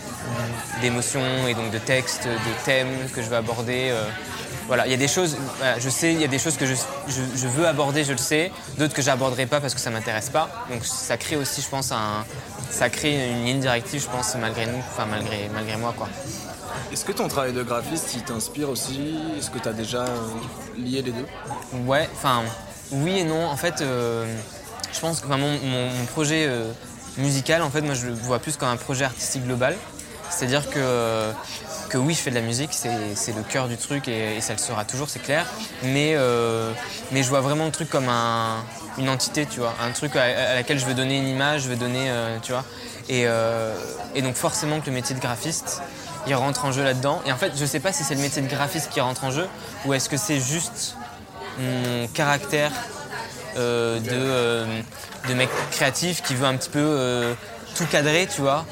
d'émotions 0.80 1.46
et 1.48 1.54
donc 1.54 1.70
de 1.70 1.78
textes, 1.78 2.24
de 2.26 2.64
thèmes 2.64 3.08
que 3.14 3.22
je 3.22 3.28
vais 3.28 3.36
aborder. 3.36 3.88
euh. 3.90 4.04
voilà, 4.66 4.86
il 4.86 4.90
y 4.90 4.94
a 4.94 4.98
des 4.98 5.08
choses, 5.08 5.36
voilà, 5.58 5.78
je 5.78 5.88
sais, 5.88 6.12
il 6.12 6.20
y 6.20 6.24
a 6.24 6.28
des 6.28 6.38
choses 6.38 6.56
que 6.56 6.66
je, 6.66 6.74
je, 7.08 7.22
je 7.36 7.46
veux 7.48 7.66
aborder, 7.66 8.04
je 8.04 8.12
le 8.12 8.18
sais, 8.18 8.50
d'autres 8.78 8.94
que 8.94 9.02
j'aborderai 9.02 9.46
pas 9.46 9.60
parce 9.60 9.74
que 9.74 9.80
ça 9.80 9.90
m'intéresse 9.90 10.30
pas. 10.30 10.48
Donc 10.70 10.84
ça 10.84 11.16
crée 11.16 11.36
aussi, 11.36 11.62
je 11.62 11.68
pense, 11.68 11.92
un, 11.92 12.24
ça 12.70 12.88
crée 12.90 13.30
une 13.30 13.44
ligne 13.44 13.60
directive, 13.60 14.02
je 14.02 14.08
pense, 14.08 14.34
malgré 14.36 14.66
nous, 14.66 14.78
enfin 14.78 15.06
malgré, 15.10 15.48
malgré 15.52 15.76
moi, 15.76 15.94
quoi. 15.96 16.08
Est-ce 16.92 17.04
que 17.04 17.12
ton 17.12 17.28
travail 17.28 17.52
de 17.52 17.62
graphiste, 17.62 18.14
il 18.14 18.22
t'inspire 18.22 18.68
aussi? 18.68 19.16
Est-ce 19.38 19.50
que 19.50 19.58
tu 19.58 19.68
as 19.68 19.72
déjà 19.72 20.02
euh, 20.02 20.18
lié 20.76 21.02
les 21.02 21.12
deux? 21.12 21.26
Ouais, 21.86 22.08
enfin, 22.14 22.42
oui 22.92 23.18
et 23.18 23.24
non. 23.24 23.46
En 23.46 23.56
fait, 23.56 23.80
euh, 23.80 24.24
je 24.92 25.00
pense 25.00 25.20
que 25.20 25.26
enfin, 25.26 25.36
mon, 25.36 25.52
mon- 25.58 25.90
mon 25.90 26.04
projet 26.06 26.46
euh, 26.48 26.70
musical, 27.18 27.62
en 27.62 27.70
fait, 27.70 27.80
moi, 27.82 27.94
je 27.94 28.06
le 28.06 28.12
vois 28.14 28.38
plus 28.38 28.56
comme 28.56 28.68
un 28.68 28.76
projet 28.76 29.04
artistique 29.04 29.44
global. 29.44 29.76
C'est-à-dire 30.30 30.68
que, 30.68 31.30
que 31.90 31.98
oui, 31.98 32.14
je 32.14 32.18
fais 32.20 32.30
de 32.30 32.34
la 32.34 32.40
musique, 32.40 32.70
c'est 32.72 33.32
le 33.36 33.42
cœur 33.42 33.68
du 33.68 33.76
truc 33.76 34.08
et, 34.08 34.40
ça 34.40 34.52
le 34.52 34.58
sera 34.58 34.84
toujours, 34.84 35.08
c'est 35.08 35.22
clair. 35.22 35.46
Mais, 35.82 36.14
euh, 36.16 36.72
mais 37.12 37.22
je 37.22 37.28
vois 37.28 37.40
vraiment 37.40 37.66
le 37.66 37.70
truc 37.70 37.88
comme 37.88 38.08
un- 38.08 38.64
une 38.98 39.08
entité, 39.08 39.46
tu 39.46 39.60
vois, 39.60 39.74
un 39.82 39.90
truc 39.90 40.16
à, 40.16 40.54
laquelle 40.54 40.78
je 40.78 40.86
veux 40.86 40.94
donner 40.94 41.18
une 41.18 41.28
image, 41.28 41.62
je 41.62 41.68
veux 41.68 41.76
donner, 41.76 42.10
euh, 42.10 42.38
tu 42.42 42.52
vois. 42.52 42.64
Et, 43.08 43.24
euh, 43.26 43.74
et 44.14 44.22
donc 44.22 44.34
forcément 44.34 44.80
que 44.80 44.86
le 44.86 44.92
métier 44.92 45.14
de 45.14 45.20
graphiste, 45.20 45.82
il 46.26 46.34
rentre 46.34 46.64
en 46.64 46.72
jeu 46.72 46.82
là-dedans. 46.82 47.20
Et 47.26 47.32
en 47.32 47.36
fait, 47.36 47.52
je 47.56 47.64
sais 47.64 47.80
pas 47.80 47.92
si 47.92 48.02
c'est 48.02 48.14
le 48.14 48.20
métier 48.20 48.40
de 48.40 48.48
graphiste 48.48 48.90
qui 48.90 49.00
rentre 49.00 49.24
en 49.24 49.30
jeu 49.30 49.46
ou 49.84 49.92
est-ce 49.94 50.08
que 50.08 50.16
c'est 50.16 50.40
juste 50.40 50.96
mon 51.58 52.06
caractère 52.08 52.72
de, 53.56 54.10
euh, 54.12 54.80
de 55.28 55.34
mec 55.34 55.48
créatif 55.70 56.22
qui 56.22 56.34
veut 56.34 56.46
un 56.46 56.56
petit 56.56 56.70
peu 56.70 56.78
euh, 56.80 57.34
tout 57.76 57.86
cadrer, 57.86 58.28
tu 58.32 58.40
vois, 58.40 58.64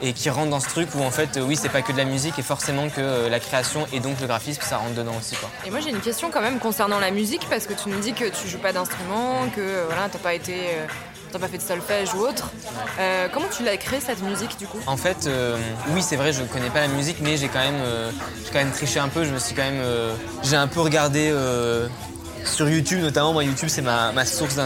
et 0.00 0.12
qui 0.12 0.30
rentre 0.30 0.50
dans 0.50 0.60
ce 0.60 0.68
truc 0.68 0.88
où 0.94 1.02
en 1.02 1.10
fait, 1.10 1.36
euh, 1.36 1.42
oui, 1.42 1.56
c'est 1.56 1.68
pas 1.68 1.82
que 1.82 1.92
de 1.92 1.96
la 1.98 2.04
musique 2.04 2.38
et 2.38 2.42
forcément 2.42 2.88
que 2.88 3.00
euh, 3.00 3.28
la 3.28 3.40
création 3.40 3.86
et 3.92 4.00
donc 4.00 4.20
le 4.20 4.26
graphisme, 4.26 4.62
ça 4.62 4.78
rentre 4.78 4.94
dedans 4.94 5.14
aussi, 5.18 5.36
quoi. 5.36 5.48
Et 5.66 5.70
moi 5.70 5.80
j'ai 5.80 5.90
une 5.90 6.00
question 6.00 6.30
quand 6.32 6.40
même 6.40 6.58
concernant 6.58 6.98
la 6.98 7.10
musique 7.10 7.46
parce 7.48 7.66
que 7.66 7.72
tu 7.72 7.88
nous 7.88 8.00
dis 8.00 8.12
que 8.14 8.24
tu 8.24 8.48
joues 8.48 8.58
pas 8.58 8.72
d'instrument, 8.72 9.48
que 9.54 9.60
euh, 9.60 9.84
voilà, 9.86 10.08
t'as 10.10 10.18
pas 10.18 10.34
été, 10.34 10.54
euh, 10.54 10.86
t'as 11.30 11.38
pas 11.38 11.46
fait 11.48 11.58
de 11.58 11.62
solfège 11.62 12.14
ou 12.14 12.18
autre. 12.20 12.50
Euh, 12.98 13.28
comment 13.32 13.46
tu 13.56 13.62
l'as 13.64 13.76
créée 13.76 14.00
cette 14.00 14.22
musique 14.22 14.58
du 14.58 14.66
coup? 14.66 14.78
En 14.86 14.96
fait, 14.96 15.26
euh, 15.26 15.56
oui, 15.90 16.02
c'est 16.02 16.16
vrai, 16.16 16.32
je 16.32 16.42
connais 16.42 16.70
pas 16.70 16.80
la 16.80 16.88
musique, 16.88 17.18
mais 17.20 17.36
j'ai 17.36 17.48
quand 17.48 17.60
même, 17.60 17.80
euh, 17.80 18.10
j'ai 18.44 18.50
quand 18.50 18.58
même 18.58 18.72
triché 18.72 18.98
un 18.98 19.08
peu. 19.08 19.24
Je 19.24 19.30
me 19.30 19.38
suis 19.38 19.54
quand 19.54 19.62
même, 19.62 19.80
euh, 19.80 20.14
j'ai 20.42 20.56
un 20.56 20.68
peu 20.68 20.80
regardé 20.80 21.28
euh, 21.32 21.86
sur 22.44 22.68
YouTube, 22.68 23.00
notamment. 23.00 23.32
Moi, 23.32 23.44
YouTube, 23.44 23.68
c'est 23.68 23.82
ma, 23.82 24.24
source 24.24 24.58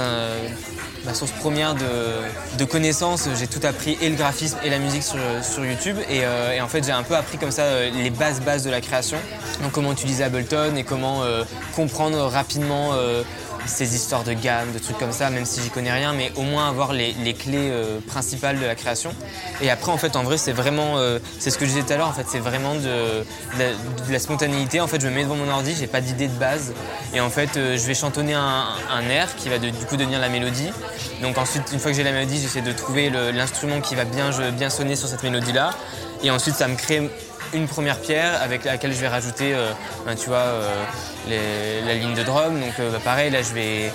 première 1.41 1.75
de, 1.75 2.65
connaissances. 2.65 3.29
J'ai 3.39 3.47
tout 3.47 3.65
appris 3.67 3.97
et 4.01 4.09
le 4.09 4.17
graphisme 4.17 4.59
et 4.65 4.71
la 4.71 4.79
musique 4.79 5.03
sur, 5.03 5.65
YouTube, 5.65 5.97
et, 6.09 6.25
euh, 6.25 6.53
et 6.53 6.61
en 6.61 6.69
fait, 6.69 6.85
j'ai 6.85 6.93
un 6.93 7.03
peu 7.03 7.17
appris 7.17 7.39
comme 7.39 7.51
ça 7.51 7.63
euh, 7.63 7.91
les 7.91 8.11
bases 8.11 8.41
bases 8.41 8.65
de 8.65 8.71
la 8.71 8.81
création. 8.81 9.19
Donc, 9.63 9.73
comment 9.73 9.93
utiliser 9.93 10.25
Ableton 10.25 10.77
et 10.77 10.85
comment 10.85 11.23
euh, 11.23 11.45
comprendre 11.75 12.19
rapidement. 12.27 12.93
Ces 13.67 13.95
histoires 13.95 14.25
de 14.25 14.33
gamme, 14.33 14.73
de 14.73 14.79
trucs 14.79 14.99
comme 14.99 15.13
ça, 15.13 15.31
même 15.31 15.45
si 15.45 15.63
j'y 15.63 15.71
connais 15.71 15.93
rien, 15.93 16.13
mais 16.13 16.33
au 16.37 16.43
moins 16.43 16.69
avoir 16.69 16.93
les, 16.93 17.13
clés 17.35 17.71
euh, 17.71 17.99
principales 18.07 18.59
de 18.59 18.65
la 18.65 18.75
création. 18.75 19.15
Et 19.61 19.71
après, 19.71 19.93
en 19.93 19.97
fait, 19.97 20.17
en 20.17 20.23
vrai, 20.23 20.37
c'est 20.37 20.53
vraiment, 20.53 20.99
euh, 20.99 21.19
c'est 21.39 21.51
ce 21.51 21.59
que 21.59 21.65
je 21.65 21.71
disais 21.71 21.83
tout 21.83 21.93
à 21.93 21.97
l'heure, 21.97 22.09
en 22.09 22.13
fait, 22.13 22.27
c'est 22.29 22.39
vraiment 22.39 22.75
de, 22.75 23.25
la, 24.11 24.19
spontanéité. 24.19 24.81
En 24.81 24.87
fait, 24.87 25.01
je 25.01 25.07
me 25.07 25.13
mets 25.13 25.25
devant 25.25 25.37
mon 25.37 25.51
ordi, 25.51 25.75
j'ai 25.79 25.87
pas 25.87 26.01
d'idée 26.01 26.29
de 26.29 26.39
base, 26.39 26.73
et 27.15 27.21
en 27.21 27.31
fait, 27.31 27.57
euh, 27.57 27.77
je 27.77 27.87
vais 27.87 27.95
chantonner 27.95 28.35
un, 28.35 28.63
air 29.11 29.35
qui 29.37 29.49
va 29.49 29.59
du 29.59 29.73
coup 29.73 29.97
devenir 29.97 30.21
la 30.21 30.29
mélodie. 30.29 30.71
Donc 31.23 31.37
ensuite, 31.37 31.65
une 31.73 31.81
fois 31.81 31.91
que 31.91 31.97
j'ai 31.97 32.05
la 32.05 32.13
mélodie, 32.13 32.41
j'essaie 32.41 32.63
de 32.63 32.73
trouver 32.73 33.11
l'instrument 33.11 33.81
qui 33.81 33.95
va 33.95 34.05
bien 34.05 34.71
sonner 34.71 34.97
sur 34.97 35.09
cette 35.09 35.23
mélodie-là, 35.23 35.71
et 36.23 36.31
ensuite, 36.31 36.55
ça 36.55 36.69
me 36.69 36.77
crée 36.77 37.11
une 37.53 37.67
première 37.67 37.99
pierre 38.01 38.41
avec 38.43 38.65
laquelle 38.65 38.93
je 38.93 39.01
vais 39.01 39.09
rajouter, 39.09 39.55
euh, 39.55 39.73
ben, 40.07 40.15
tu 40.15 40.29
vois, 40.29 40.39
euh, 40.39 40.85
la 41.87 41.95
ligne 41.95 42.15
de 42.15 42.23
drum. 42.23 42.61
Donc 42.61 42.75
euh, 42.81 42.91
bah, 42.91 42.99
pareil, 43.05 43.31
là 43.31 43.43
je 43.43 43.53
vais, 43.53 43.93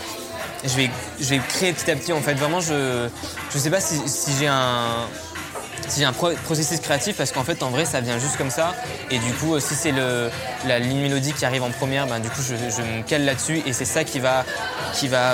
je 0.64 0.76
vais, 0.76 0.90
je 1.20 1.30
vais 1.30 1.40
créer 1.40 1.74
petit 1.74 1.92
à 1.92 1.96
petit. 1.96 2.14
En 2.14 2.22
fait, 2.22 2.34
vraiment, 2.36 2.62
je, 2.62 3.08
je 3.52 3.58
sais 3.58 3.70
pas 3.70 3.80
si, 3.82 4.02
j'ai 4.40 4.48
un, 4.48 5.08
si 5.88 6.00
j'ai 6.00 6.06
un 6.06 6.14
pro- 6.14 6.36
processus 6.46 6.80
créatif 6.80 7.18
parce 7.18 7.32
qu'en 7.32 7.44
fait, 7.44 7.64
en 7.64 7.70
vrai, 7.70 7.86
ça 7.86 8.02
vient 8.02 8.20
juste 8.20 8.38
comme 8.38 8.52
ça. 8.52 8.74
Et 9.12 9.20
du 9.20 9.34
coup, 9.34 9.60
si 9.60 9.76
c'est 9.76 9.94
la 10.66 10.80
ligne 10.80 11.02
mélodie 11.02 11.34
qui 11.34 11.46
arrive 11.46 11.64
en 11.64 11.72
première, 11.72 12.08
ben, 12.08 12.20
du 12.20 12.30
coup, 12.30 12.42
je, 12.42 12.54
me 12.82 13.04
cale 13.04 13.26
là-dessus 13.26 13.62
et 13.66 13.74
c'est 13.74 13.86
ça 13.86 14.04
qui 14.04 14.20
va, 14.20 14.46
qui 14.94 15.08
va 15.08 15.34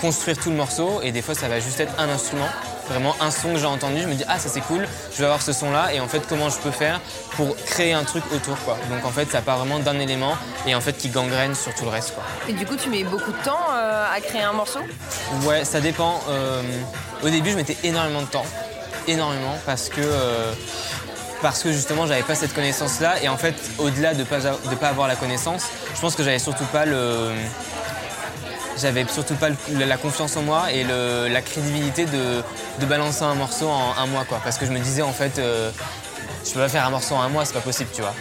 construire 0.00 0.38
tout 0.38 0.50
le 0.50 0.56
morceau. 0.56 1.00
Et 1.02 1.12
des 1.12 1.22
fois, 1.22 1.34
ça 1.34 1.48
va 1.48 1.60
juste 1.60 1.80
être 1.80 1.92
un 1.98 2.08
instrument 2.08 2.48
vraiment 2.88 3.14
un 3.20 3.30
son 3.30 3.52
que 3.52 3.58
j'ai 3.58 3.66
entendu, 3.66 4.02
je 4.02 4.08
me 4.08 4.14
dis 4.14 4.24
ah 4.28 4.38
ça 4.38 4.48
c'est 4.48 4.60
cool, 4.60 4.86
je 5.12 5.18
vais 5.18 5.24
avoir 5.24 5.42
ce 5.42 5.52
son 5.52 5.70
là 5.70 5.92
et 5.92 6.00
en 6.00 6.08
fait 6.08 6.22
comment 6.28 6.48
je 6.48 6.58
peux 6.58 6.70
faire 6.70 7.00
pour 7.32 7.56
créer 7.56 7.92
un 7.92 8.04
truc 8.04 8.24
autour 8.32 8.58
quoi. 8.64 8.76
Donc 8.90 9.04
en 9.04 9.10
fait 9.10 9.30
ça 9.30 9.40
part 9.40 9.58
vraiment 9.58 9.78
d'un 9.78 9.98
élément 9.98 10.36
et 10.66 10.74
en 10.74 10.80
fait 10.80 10.94
qui 10.94 11.08
gangrène 11.08 11.54
sur 11.54 11.74
tout 11.74 11.84
le 11.84 11.90
reste 11.90 12.14
quoi. 12.14 12.24
Et 12.48 12.52
du 12.52 12.64
coup, 12.66 12.76
tu 12.76 12.88
mets 12.88 13.04
beaucoup 13.04 13.32
de 13.32 13.44
temps 13.44 13.66
euh, 13.72 14.04
à 14.14 14.20
créer 14.20 14.42
un 14.42 14.52
morceau? 14.52 14.80
Ouais 15.44 15.64
ça 15.64 15.80
dépend. 15.80 16.20
Euh, 16.28 16.62
au 17.22 17.28
début 17.28 17.50
je 17.50 17.56
mettais 17.56 17.76
énormément 17.84 18.22
de 18.22 18.26
temps, 18.26 18.46
énormément 19.06 19.58
parce 19.66 19.88
que 19.88 20.00
euh, 20.00 20.52
parce 21.42 21.62
que 21.62 21.72
justement 21.72 22.06
j'avais 22.06 22.22
pas 22.22 22.34
cette 22.34 22.54
connaissance 22.54 23.00
là 23.00 23.22
et 23.22 23.28
en 23.28 23.36
fait 23.36 23.54
au-delà 23.78 24.14
de 24.14 24.24
pas 24.24 24.38
de 24.38 24.74
pas 24.74 24.88
avoir 24.88 25.06
la 25.08 25.16
connaissance, 25.16 25.66
je 25.94 26.00
pense 26.00 26.14
que 26.14 26.22
j'avais 26.22 26.38
surtout 26.38 26.64
pas 26.66 26.84
le 26.84 27.30
j'avais 28.80 29.04
surtout 29.08 29.34
pas 29.34 29.48
la 29.70 29.96
confiance 29.96 30.36
en 30.36 30.42
moi 30.42 30.72
et 30.72 30.84
la 30.84 31.42
crédibilité 31.42 32.04
de, 32.06 32.42
de 32.80 32.86
balancer 32.86 33.22
un 33.24 33.34
morceau 33.34 33.68
en 33.68 33.94
un 34.00 34.06
mois 34.06 34.24
quoi. 34.24 34.40
Parce 34.42 34.58
que 34.58 34.66
je 34.66 34.70
me 34.72 34.78
disais 34.78 35.02
en 35.02 35.12
fait 35.12 35.38
euh, 35.38 35.70
je 36.46 36.52
peux 36.52 36.60
pas 36.60 36.68
faire 36.68 36.86
un 36.86 36.90
morceau 36.90 37.14
en 37.14 37.22
un 37.22 37.28
mois, 37.28 37.44
c'est 37.44 37.54
pas 37.54 37.60
possible 37.60 37.90
tu 37.94 38.00
vois. 38.02 38.14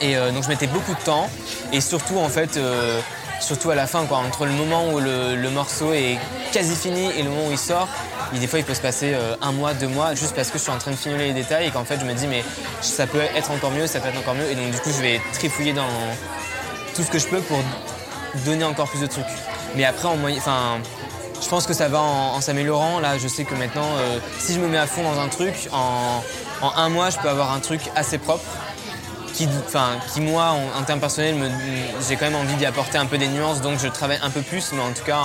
Et 0.00 0.16
euh, 0.16 0.30
donc 0.30 0.44
je 0.44 0.48
mettais 0.48 0.66
beaucoup 0.66 0.94
de 0.94 1.00
temps 1.00 1.28
et 1.72 1.80
surtout 1.80 2.18
en 2.18 2.28
fait 2.28 2.56
euh, 2.56 3.00
surtout 3.40 3.70
à 3.70 3.74
la 3.74 3.86
fin 3.86 4.04
quoi, 4.06 4.18
entre 4.18 4.46
le 4.46 4.52
moment 4.52 4.88
où 4.92 5.00
le, 5.00 5.50
morceau 5.50 5.92
est 5.92 6.18
quasi 6.52 6.74
fini 6.76 7.10
et 7.16 7.22
le 7.22 7.30
moment 7.30 7.48
où 7.48 7.52
il 7.52 7.58
sort, 7.58 7.88
il- 8.32 8.40
des 8.40 8.46
fois 8.46 8.58
il 8.60 8.64
peut 8.64 8.74
se 8.74 8.80
passer 8.80 9.12
euh, 9.14 9.34
un 9.42 9.52
mois, 9.52 9.74
deux 9.74 9.88
mois 9.88 10.14
juste 10.14 10.34
parce 10.34 10.50
que 10.50 10.58
je 10.58 10.62
suis 10.62 10.72
en 10.72 10.78
train 10.78 10.90
de 10.92 10.96
fignoler 10.96 11.28
les 11.28 11.32
détails 11.34 11.66
et 11.66 11.70
qu'en 11.70 11.84
fait 11.84 11.98
je 12.00 12.04
me 12.04 12.14
dis 12.14 12.26
mais 12.26 12.44
ça 12.80 13.06
peut 13.06 13.20
être 13.36 13.50
encore 13.50 13.70
mieux, 13.72 13.86
ça 13.86 14.00
peut 14.00 14.08
être 14.08 14.18
encore 14.18 14.34
mieux 14.34 14.48
et 14.50 14.54
donc 14.54 14.70
du 14.70 14.78
coup 14.78 14.90
je 14.96 15.02
vais 15.02 15.20
trifouiller 15.32 15.72
dans 15.72 15.86
tout 16.94 17.02
ce 17.02 17.10
que 17.10 17.18
je 17.18 17.26
peux 17.26 17.40
pour 17.40 17.58
donner 18.44 18.64
encore 18.64 18.88
plus 18.88 19.00
de 19.00 19.06
trucs. 19.06 19.24
Mais 19.76 19.84
après, 19.84 20.08
en 20.08 20.16
enfin, 20.36 20.78
je 21.40 21.48
pense 21.48 21.66
que 21.66 21.74
ça 21.74 21.88
va 21.88 22.00
en, 22.00 22.40
s'améliorant. 22.40 23.00
Là, 23.00 23.18
je 23.18 23.28
sais 23.28 23.44
que 23.44 23.54
maintenant, 23.54 23.88
euh, 23.98 24.18
si 24.38 24.54
je 24.54 24.60
me 24.60 24.68
mets 24.68 24.78
à 24.78 24.86
fond 24.86 25.02
dans 25.02 25.20
un 25.20 25.28
truc, 25.28 25.68
en, 25.72 26.22
en 26.62 26.72
un 26.76 26.88
mois, 26.88 27.10
je 27.10 27.18
peux 27.18 27.28
avoir 27.28 27.52
un 27.52 27.60
truc 27.60 27.80
assez 27.94 28.18
propre. 28.18 28.44
Qui, 29.34 29.48
qui 30.12 30.20
moi, 30.20 30.56
en, 30.76 30.82
termes 30.82 30.98
personnels, 30.98 31.36
j'ai 32.08 32.16
quand 32.16 32.24
même 32.24 32.34
envie 32.34 32.54
d'y 32.54 32.66
apporter 32.66 32.98
un 32.98 33.06
peu 33.06 33.18
des 33.18 33.28
nuances, 33.28 33.60
donc 33.60 33.78
je 33.78 33.86
travaille 33.86 34.18
un 34.20 34.30
peu 34.30 34.42
plus, 34.42 34.72
mais 34.72 34.80
en 34.82 34.90
tout 34.90 35.04
cas, 35.04 35.20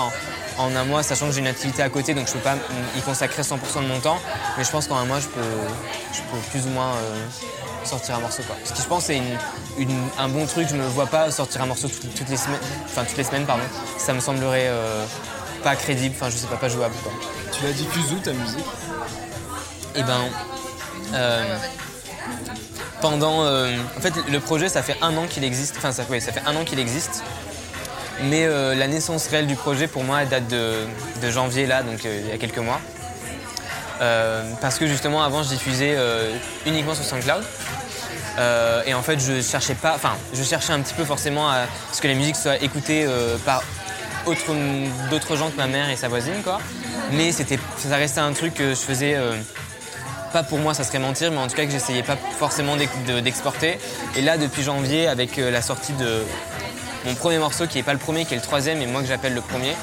en, 0.59 0.75
un 0.75 0.83
mois, 0.83 1.01
sachant 1.01 1.25
que 1.25 1.31
j'ai 1.31 1.39
une 1.39 1.47
activité 1.47 1.81
à 1.81 1.89
côté, 1.89 2.13
donc 2.13 2.27
je 2.27 2.33
peux 2.33 2.39
pas 2.39 2.55
y 2.95 3.01
consacrer 3.01 3.41
100% 3.41 3.81
de 3.81 3.87
mon 3.87 3.99
temps, 3.99 4.19
mais 4.55 4.63
je 4.63 4.69
pense 4.69 4.85
qu'en 4.85 4.97
un 4.97 5.05
mois, 5.05 5.19
je 5.19 5.29
peux, 5.29 5.41
je 6.11 6.19
peux 6.19 6.37
plus 6.51 6.67
ou 6.67 6.69
moins 6.69 6.89
euh, 6.89 7.25
sortir 7.85 8.15
un 8.15 8.19
morceau. 8.19 8.43
Quoi. 8.43 8.55
Ce 8.63 8.73
qui, 8.73 8.81
je 8.81 8.87
pense, 8.87 9.05
c'est 9.05 9.17
une- 9.17 9.37
une- 9.77 10.07
un 10.19 10.27
bon 10.27 10.45
truc. 10.45 10.67
Je 10.69 10.75
me 10.75 10.85
vois 10.87 11.07
pas 11.07 11.29
sortir 11.31 11.61
un 11.61 11.65
morceau 11.67 11.87
toutes, 11.87 12.13
toutes 12.15 12.29
les 12.29 12.37
semaines, 12.37 12.59
enfin 12.85 13.03
toutes 13.05 13.17
les 13.17 13.23
semaines, 13.23 13.45
pardon. 13.45 13.63
Ça 13.97 14.13
me 14.13 14.19
semblerait 14.19 14.67
euh, 14.67 15.05
pas 15.63 15.75
crédible, 15.75 16.15
enfin 16.19 16.29
je 16.29 16.37
sais 16.37 16.47
pas, 16.47 16.55
pas 16.57 16.69
jouable. 16.69 16.95
Quoi. 17.03 17.11
Tu 17.51 17.63
la 17.63 17.71
diffuses 17.71 18.11
où 18.13 18.19
ta 18.19 18.31
musique 18.33 18.65
Et 19.95 20.03
ben, 20.03 20.21
euh, 21.13 21.57
pendant, 23.01 23.43
euh, 23.45 23.75
en 23.97 24.01
fait, 24.01 24.13
le 24.29 24.39
projet, 24.39 24.69
ça 24.69 24.81
fait 24.81 24.95
un 25.01 25.15
an 25.17 25.25
qu'il 25.29 25.43
existe. 25.43 25.75
Enfin, 25.77 25.91
ça, 25.91 26.03
ouais, 26.09 26.19
ça 26.19 26.31
fait 26.31 26.43
un 26.45 26.55
an 26.55 26.63
qu'il 26.63 26.79
existe. 26.79 27.23
Mais 28.21 28.45
euh, 28.45 28.75
la 28.75 28.87
naissance 28.87 29.27
réelle 29.27 29.47
du 29.47 29.55
projet, 29.55 29.87
pour 29.87 30.03
moi, 30.03 30.21
elle 30.21 30.29
date 30.29 30.47
de, 30.47 30.85
de 31.21 31.29
janvier 31.31 31.65
là, 31.65 31.81
donc 31.83 32.05
euh, 32.05 32.21
il 32.23 32.29
y 32.29 32.31
a 32.31 32.37
quelques 32.37 32.59
mois. 32.59 32.79
Euh, 34.01 34.43
parce 34.61 34.77
que 34.77 34.87
justement, 34.87 35.23
avant, 35.23 35.43
je 35.43 35.49
diffusais 35.49 35.95
uniquement 36.65 36.95
sur 36.95 37.03
SoundCloud. 37.05 37.43
Euh, 38.39 38.81
et 38.85 38.93
en 38.93 39.01
fait, 39.03 39.19
je 39.19 39.41
cherchais 39.41 39.75
pas, 39.75 39.93
enfin, 39.95 40.13
je 40.33 40.41
cherchais 40.43 40.73
un 40.73 40.81
petit 40.81 40.93
peu 40.95 41.05
forcément 41.05 41.49
à 41.49 41.65
ce 41.91 42.01
que 42.01 42.07
la 42.07 42.15
musique 42.15 42.35
soit 42.35 42.57
écoutée 42.63 43.05
euh, 43.05 43.37
par 43.45 43.61
autre- 44.25 44.55
d'autres 45.11 45.35
gens 45.35 45.49
que 45.51 45.57
ma 45.57 45.67
mère 45.67 45.89
et 45.89 45.95
sa 45.95 46.07
voisine, 46.07 46.41
quoi. 46.43 46.59
Mais 47.11 47.31
c'était, 47.31 47.59
ça 47.77 47.95
restait 47.97 48.21
un 48.21 48.33
truc 48.33 48.55
que 48.55 48.69
je 48.69 48.79
faisais 48.79 49.15
euh, 49.15 49.35
pas 50.31 50.41
pour 50.41 50.57
moi, 50.57 50.73
ça 50.73 50.83
serait 50.83 50.97
mentir, 50.99 51.31
mais 51.31 51.37
en 51.37 51.47
tout 51.47 51.55
cas 51.55 51.65
que 51.65 51.71
j'essayais 51.71 52.01
pas 52.01 52.17
forcément 52.39 52.75
d'ex- 52.75 52.91
de- 53.07 53.19
d'exporter. 53.19 53.77
Et 54.15 54.21
là, 54.21 54.37
depuis 54.37 54.63
janvier, 54.63 55.07
avec 55.07 55.37
la 55.37 55.61
sortie 55.61 55.93
de 55.93 56.23
mon 57.05 57.13
premier 57.13 57.37
morceau, 57.37 57.67
qui 57.67 57.77
est 57.77 57.83
pas 57.83 57.93
le 57.93 57.99
premier, 57.99 58.25
qui 58.25 58.33
est 58.33 58.37
le 58.37 58.41
troisième, 58.43 58.81
et 58.81 58.87
moi 58.87 59.01
que 59.01 59.07
j'appelle 59.07 59.35
le 59.35 59.41
premier, 59.41 59.75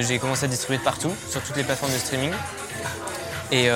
j'ai 0.00 0.18
commencé 0.18 0.44
à 0.44 0.48
distribuer 0.48 0.78
de 0.78 0.82
partout, 0.84 1.12
sur 1.28 1.42
toutes 1.42 1.56
les 1.56 1.64
plateformes 1.64 1.92
de 1.92 1.98
streaming. 1.98 2.32
Et 3.52 3.68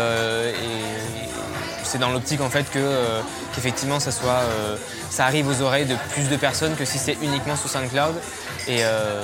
c'est 1.84 1.98
dans 1.98 2.10
l'optique 2.10 2.40
en 2.40 2.50
fait 2.50 2.64
que 2.70 2.78
euh, 2.78 3.20
qu'effectivement 3.54 4.00
ça 4.00 4.10
soit 4.10 4.42
euh, 4.42 4.76
ça 5.10 5.26
arrive 5.26 5.48
aux 5.48 5.62
oreilles 5.62 5.86
de 5.86 5.96
plus 6.10 6.28
de 6.28 6.36
personnes 6.36 6.74
que 6.76 6.84
si 6.84 6.98
c'est 6.98 7.16
uniquement 7.22 7.56
sur 7.56 7.68
SoundCloud. 7.68 8.14
Et, 8.66 8.78
euh, 8.80 9.22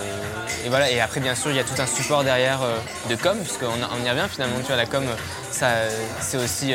et 0.64 0.68
voilà. 0.68 0.90
Et 0.90 1.00
après 1.00 1.20
bien 1.20 1.34
sûr 1.34 1.50
il 1.50 1.56
y 1.56 1.60
a 1.60 1.64
tout 1.64 1.80
un 1.80 1.86
support 1.86 2.24
derrière 2.24 2.60
de 3.08 3.16
com, 3.16 3.36
puisqu'on 3.38 3.66
on 3.66 4.04
y 4.04 4.10
revient 4.10 4.26
finalement. 4.30 4.56
Tu 4.60 4.66
vois 4.66 4.76
la 4.76 4.86
com, 4.86 5.04
ça 5.50 5.68
c'est 6.20 6.36
aussi 6.36 6.74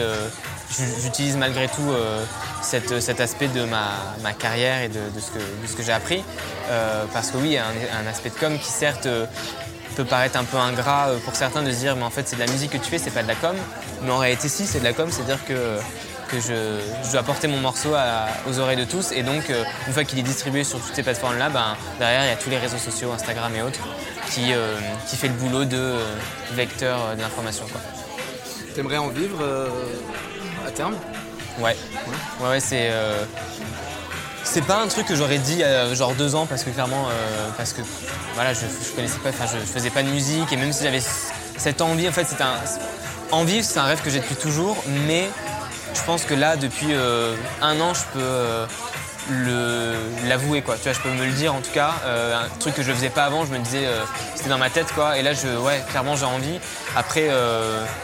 j'utilise 1.02 1.38
malgré 1.38 1.68
tout 1.68 1.94
cet 2.62 3.20
aspect 3.20 3.48
de 3.48 3.66
ma, 3.66 4.34
carrière 4.34 4.82
et 4.82 4.90
de, 4.90 5.00
ce 5.20 5.76
que, 5.76 5.84
j'ai 5.84 5.92
appris. 5.92 6.24
Parce 7.14 7.30
que 7.30 7.38
oui, 7.38 7.50
il 7.50 7.54
y 7.54 7.58
a 7.58 7.66
un, 7.66 8.06
un 8.06 8.10
aspect 8.10 8.30
de 8.30 8.36
com 8.36 8.58
qui 8.58 8.72
certes 8.72 9.08
peut 9.96 10.06
paraître 10.06 10.38
un 10.38 10.44
peu 10.44 10.58
ingrat 10.58 11.08
euh, 11.10 11.18
pour 11.26 11.36
certains 11.36 11.62
de 11.64 11.72
se 11.72 11.78
dire 11.78 11.96
mais 11.96 12.04
en 12.04 12.10
fait 12.10 12.28
c'est 12.28 12.36
de 12.36 12.42
la 12.46 12.52
musique 12.52 12.72
que 12.72 12.78
tu 12.78 12.90
fais, 12.90 12.98
c'est 13.00 13.12
pas 13.12 13.24
de 13.24 13.28
la 13.28 13.36
com. 13.36 13.56
Mais 14.04 14.12
en 14.12 14.18
réalité 14.18 14.48
si, 14.50 14.66
c'est 14.68 14.80
de 14.80 14.84
la 14.84 14.94
com, 14.94 15.10
c'est-à-dire 15.12 15.44
que, 15.46 15.80
que 16.30 16.40
je, 16.40 16.80
je 17.06 17.12
dois 17.12 17.24
porter 17.24 17.48
mon 17.48 17.58
morceau 17.60 17.94
à- 17.96 18.28
aux 18.50 18.60
oreilles 18.60 18.78
de 18.78 18.86
tous. 18.86 19.12
Et 19.12 19.24
donc 19.24 19.50
euh, 19.50 19.64
une 19.88 19.94
fois 19.94 20.04
qu'il 20.04 20.20
est 20.20 20.24
distribué 20.24 20.64
sur 20.64 20.80
toutes 20.80 20.96
ces 20.96 21.04
plateformes-là, 21.04 21.50
ben, 21.50 21.76
derrière 22.00 22.24
il 22.26 22.30
y 22.30 22.34
a 22.34 22.36
tous 22.38 22.50
les 22.50 22.58
réseaux 22.58 22.78
sociaux, 22.78 23.12
Instagram 23.14 23.52
et 23.56 23.62
autres, 23.62 23.80
qui, 24.32 24.54
euh, 24.54 24.76
qui 25.08 25.16
fait 25.18 25.28
le 25.30 25.34
boulot 25.36 25.66
de 25.66 25.78
euh, 25.78 26.00
vecteur 26.54 27.16
de 27.16 27.22
l'information. 27.22 27.66
quoi. 27.72 27.82
T'aimerais 28.76 28.98
en 28.98 29.08
vivre 29.08 29.38
euh, 29.42 29.70
à 30.68 30.72
terme? 30.72 30.96
Ouais, 31.60 31.76
ouais, 32.42 32.50
ouais, 32.50 32.60
c'est. 32.60 32.90
C'est 34.56 34.66
pas 34.66 34.82
un 34.82 34.88
truc 34.88 35.08
que 35.08 35.18
j'aurais 35.18 35.38
dit 35.38 35.62
euh, 35.64 35.94
genre 35.96 36.14
deux 36.14 36.34
ans 36.34 36.46
parce 36.46 36.64
que 36.64 36.70
clairement, 36.70 37.10
euh, 37.10 37.50
parce 37.58 37.74
que 37.74 37.82
voilà, 38.36 38.54
je, 38.54 38.62
je 38.62 38.96
connaissais 38.96 39.18
pas, 39.18 39.28
enfin, 39.28 39.44
je, 39.54 39.58
faisais 39.66 39.90
pas 39.90 40.02
de 40.02 40.08
musique 40.08 40.50
et 40.54 40.56
même 40.56 40.72
si 40.72 40.86
j'avais 40.86 41.02
cette 41.58 41.82
envie, 41.82 42.08
en 42.08 42.14
fait, 42.14 42.24
c'est 42.24 42.42
un. 42.42 42.54
En 43.34 43.46
c'est 43.46 43.78
un 43.78 43.84
rêve 43.84 44.02
que 44.02 44.10
j'ai 44.10 44.22
depuis 44.22 44.36
toujours, 44.36 44.82
mais 45.06 45.28
je 45.94 46.02
pense 46.04 46.24
que 46.24 46.34
là, 46.34 46.56
depuis 46.56 46.94
euh, 46.94 47.36
un 47.62 47.82
an, 47.82 47.94
je 47.94 48.04
peux 48.14 48.66
euh, 49.34 49.98
l'avouer, 50.26 50.62
quoi. 50.62 50.78
Tu 50.78 50.84
vois, 50.84 50.94
je 50.94 51.02
peux 51.02 51.10
me 51.10 51.26
le 51.26 51.34
dire 51.34 51.54
en 51.54 51.60
tout 51.60 51.74
cas. 51.74 51.92
Un 52.06 52.48
truc 52.62 52.76
que 52.76 52.82
je 52.82 52.94
faisais 52.94 53.10
pas 53.10 53.26
avant, 53.26 53.46
je 53.46 53.52
me 53.52 53.60
disais, 53.60 53.86
c'était 54.36 54.52
dans 54.52 54.58
ma 54.58 54.70
tête, 54.70 54.88
quoi. 54.96 55.18
Et 55.18 55.22
là, 55.22 55.34
je, 55.34 55.50
ouais, 55.58 55.84
clairement, 55.90 56.16
j'ai 56.16 56.24
envie. 56.24 56.62
Après, 56.96 57.30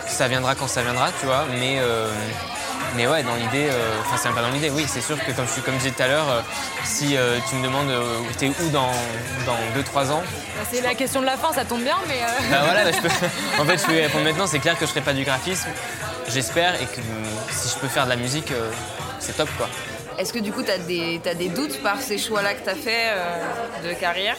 ça 0.06 0.28
viendra 0.28 0.56
quand 0.56 0.68
ça 0.68 0.82
viendra, 0.82 1.12
tu 1.18 1.28
vois, 1.28 1.46
mais. 1.62 1.80
Mais 2.96 3.08
ouais, 3.08 3.24
dans 3.24 3.36
l'idée, 3.36 3.68
euh, 3.70 4.00
enfin 4.02 4.18
c'est 4.18 4.28
même 4.30 4.36
pas 4.36 4.42
dans 4.42 4.50
l'idée, 4.50 4.70
oui, 4.70 4.86
c'est 4.88 5.02
sûr 5.02 5.18
que 5.24 5.32
comme 5.32 5.46
je, 5.48 5.62
comme 5.62 5.74
je 5.76 5.80
disais 5.80 5.92
tout 5.92 6.04
à 6.04 6.08
l'heure, 6.08 6.30
euh, 6.30 6.42
si 6.84 7.16
euh, 7.18 7.38
tu 7.50 7.56
me 7.56 7.64
demandes 7.64 7.90
euh, 7.90 8.20
t'es 8.38 8.48
où 8.50 8.70
dans, 8.72 8.92
dans 9.46 9.58
2-3 10.04 10.12
ans, 10.12 10.22
Bah, 10.24 10.64
C'est 10.72 10.82
la 10.82 10.94
question 10.96 11.22
de 11.22 11.26
la 11.26 11.38
fin, 11.38 11.54
ça 11.54 11.66
tombe 11.66 11.82
bien, 11.84 11.98
mais. 12.08 12.22
euh, 12.22 12.52
bah 12.52 12.62
voilà, 12.66 12.84
bah, 12.86 12.92
je 12.92 13.02
peux, 13.02 13.10
en 13.62 13.66
fait 13.66 13.78
je 13.78 13.86
peux 13.86 13.94
y 13.96 14.02
répondre 14.02 14.24
maintenant, 14.26 14.48
c'est 14.48 14.60
clair 14.60 14.78
que 14.78 14.86
je 14.86 14.92
ferai 14.92 15.02
pas 15.02 15.14
du 15.14 15.24
graphisme, 15.24 15.70
j'espère, 16.28 16.76
et 16.76 16.86
que 16.86 17.02
si 17.52 17.70
je 17.70 17.76
peux 17.80 17.88
faire 17.88 18.06
de 18.06 18.10
la 18.10 18.16
musique, 18.18 18.52
euh, 18.52 18.70
c'est 19.20 19.36
top 19.38 19.50
quoi. 19.58 19.68
Est-ce 20.18 20.34
que 20.34 20.40
du 20.40 20.52
coup, 20.52 20.62
tu 20.62 20.70
as 20.70 20.78
des, 20.78 21.20
t'as 21.24 21.34
des 21.34 21.48
doutes 21.48 21.82
par 21.82 22.00
ces 22.02 22.18
choix-là 22.18 22.54
que 22.54 22.64
tu 22.64 22.70
as 22.70 22.76
fait 22.76 23.06
euh, 23.08 23.90
de 23.90 23.94
carrière? 23.94 24.36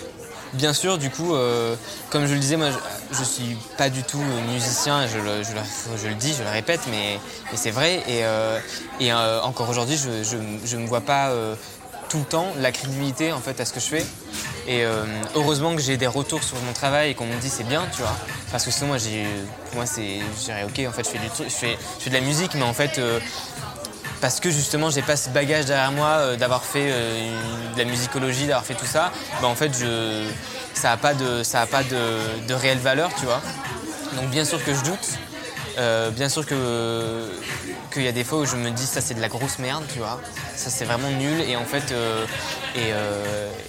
Bien 0.55 0.75
sûr, 0.75 0.99
du 0.99 1.09
coup, 1.09 1.35
euh, 1.35 1.77
comme 2.11 2.27
je 2.27 2.35
le 2.35 2.39
disais, 2.39 2.57
moi, 2.57 2.69
je, 2.71 3.17
je 3.17 3.25
suis 3.25 3.57
pas 3.79 3.89
du 3.89 4.03
tout 4.03 4.21
musicien, 4.53 5.07
je 5.07 5.19
le, 5.19 6.15
dis, 6.15 6.35
je 6.35 6.43
le 6.43 6.51
répète, 6.51 6.81
mais, 6.91 7.19
c'est 7.55 7.71
vrai. 7.71 8.03
Et, 8.07 8.25
euh, 8.25 8.59
euh, 9.01 9.41
encore 9.41 9.71
aujourd'hui, 9.71 9.97
je, 9.97 10.23
je 10.65 10.77
me 10.77 10.87
vois 10.87 11.01
pas 11.01 11.33
tout 12.11 12.19
le 12.19 12.25
temps 12.25 12.49
la 12.61 12.73
crédibilité 12.73 13.33
en 13.33 13.41
fait 13.41 13.59
à 13.61 13.65
ce 13.65 13.73
que 13.73 13.81
je 13.81 13.87
fais. 13.87 14.07
Et 14.69 14.85
heureusement 15.35 15.75
que 15.75 15.81
j'ai 15.81 15.97
des 15.97 16.07
retours 16.07 16.43
sur 16.45 16.57
mon 16.61 16.73
travail 16.73 17.11
et 17.11 17.15
qu'on 17.15 17.27
me 17.27 17.41
dit 17.41 17.49
c'est 17.49 17.65
bien, 17.65 17.83
tu 17.95 18.03
vois. 18.03 18.15
Parce 18.51 18.65
que 18.65 18.71
sinon, 18.71 18.89
moi, 18.89 18.99
moi, 19.75 19.87
c'est, 19.87 20.19
je 20.39 20.45
dirais 20.45 20.65
ok, 20.65 20.87
en 20.87 20.93
fait, 20.93 21.05
je 21.05 21.11
fais 21.11 21.19
du 21.19 21.49
je 21.49 22.05
fais 22.05 22.11
de 22.11 22.15
la 22.15 22.21
musique, 22.21 22.55
mais 22.55 22.63
en 22.63 22.75
fait. 22.75 23.01
Parce 24.23 24.39
que 24.39 24.51
justement 24.51 24.89
j'ai 24.89 25.03
pas 25.03 25.17
ce 25.17 25.29
bagage 25.31 25.67
derrière 25.67 25.91
moi 25.91 26.11
euh, 26.11 26.37
d'avoir 26.37 26.65
fait 26.65 26.91
euh, 26.93 27.37
de 27.75 27.79
la 27.79 27.85
musicologie, 27.85 28.47
d'avoir 28.47 28.65
fait 28.65 28.75
tout 28.75 28.87
ça, 28.87 29.13
bah 29.43 29.49
en 29.49 29.57
fait 29.57 29.77
je, 29.77 30.31
ça 30.75 30.93
a 30.93 30.97
pas 30.97 31.13
de, 31.13 31.43
ça 31.43 31.61
a 31.61 31.67
pas 31.67 31.83
de, 31.83 32.47
de 32.47 32.55
réelle 32.55 32.79
valeur, 32.79 33.11
tu 33.19 33.27
vois. 33.27 33.43
Donc 34.15 34.31
bien 34.31 34.45
sûr 34.45 34.65
que 34.65 34.73
je 34.73 34.85
doute, 34.85 35.09
euh, 35.77 36.11
bien 36.11 36.29
sûr 36.29 36.47
que 36.47 37.33
qu'il 37.93 38.05
y 38.05 38.09
a 38.09 38.13
des 38.13 38.23
fois 38.23 38.39
où 38.39 38.47
je 38.47 38.55
me 38.55 38.71
dis 38.71 38.87
ça 38.87 39.01
c'est 39.01 39.15
de 39.15 39.21
la 39.21 39.29
grosse 39.29 39.59
merde, 39.59 39.83
tu 39.93 39.99
vois. 39.99 40.21
Ça 40.55 40.71
c'est 40.71 40.85
vraiment 40.85 41.11
nul 41.11 41.41
et 41.41 41.57
en 41.57 41.65
fait 41.65 41.93
et, 42.77 42.93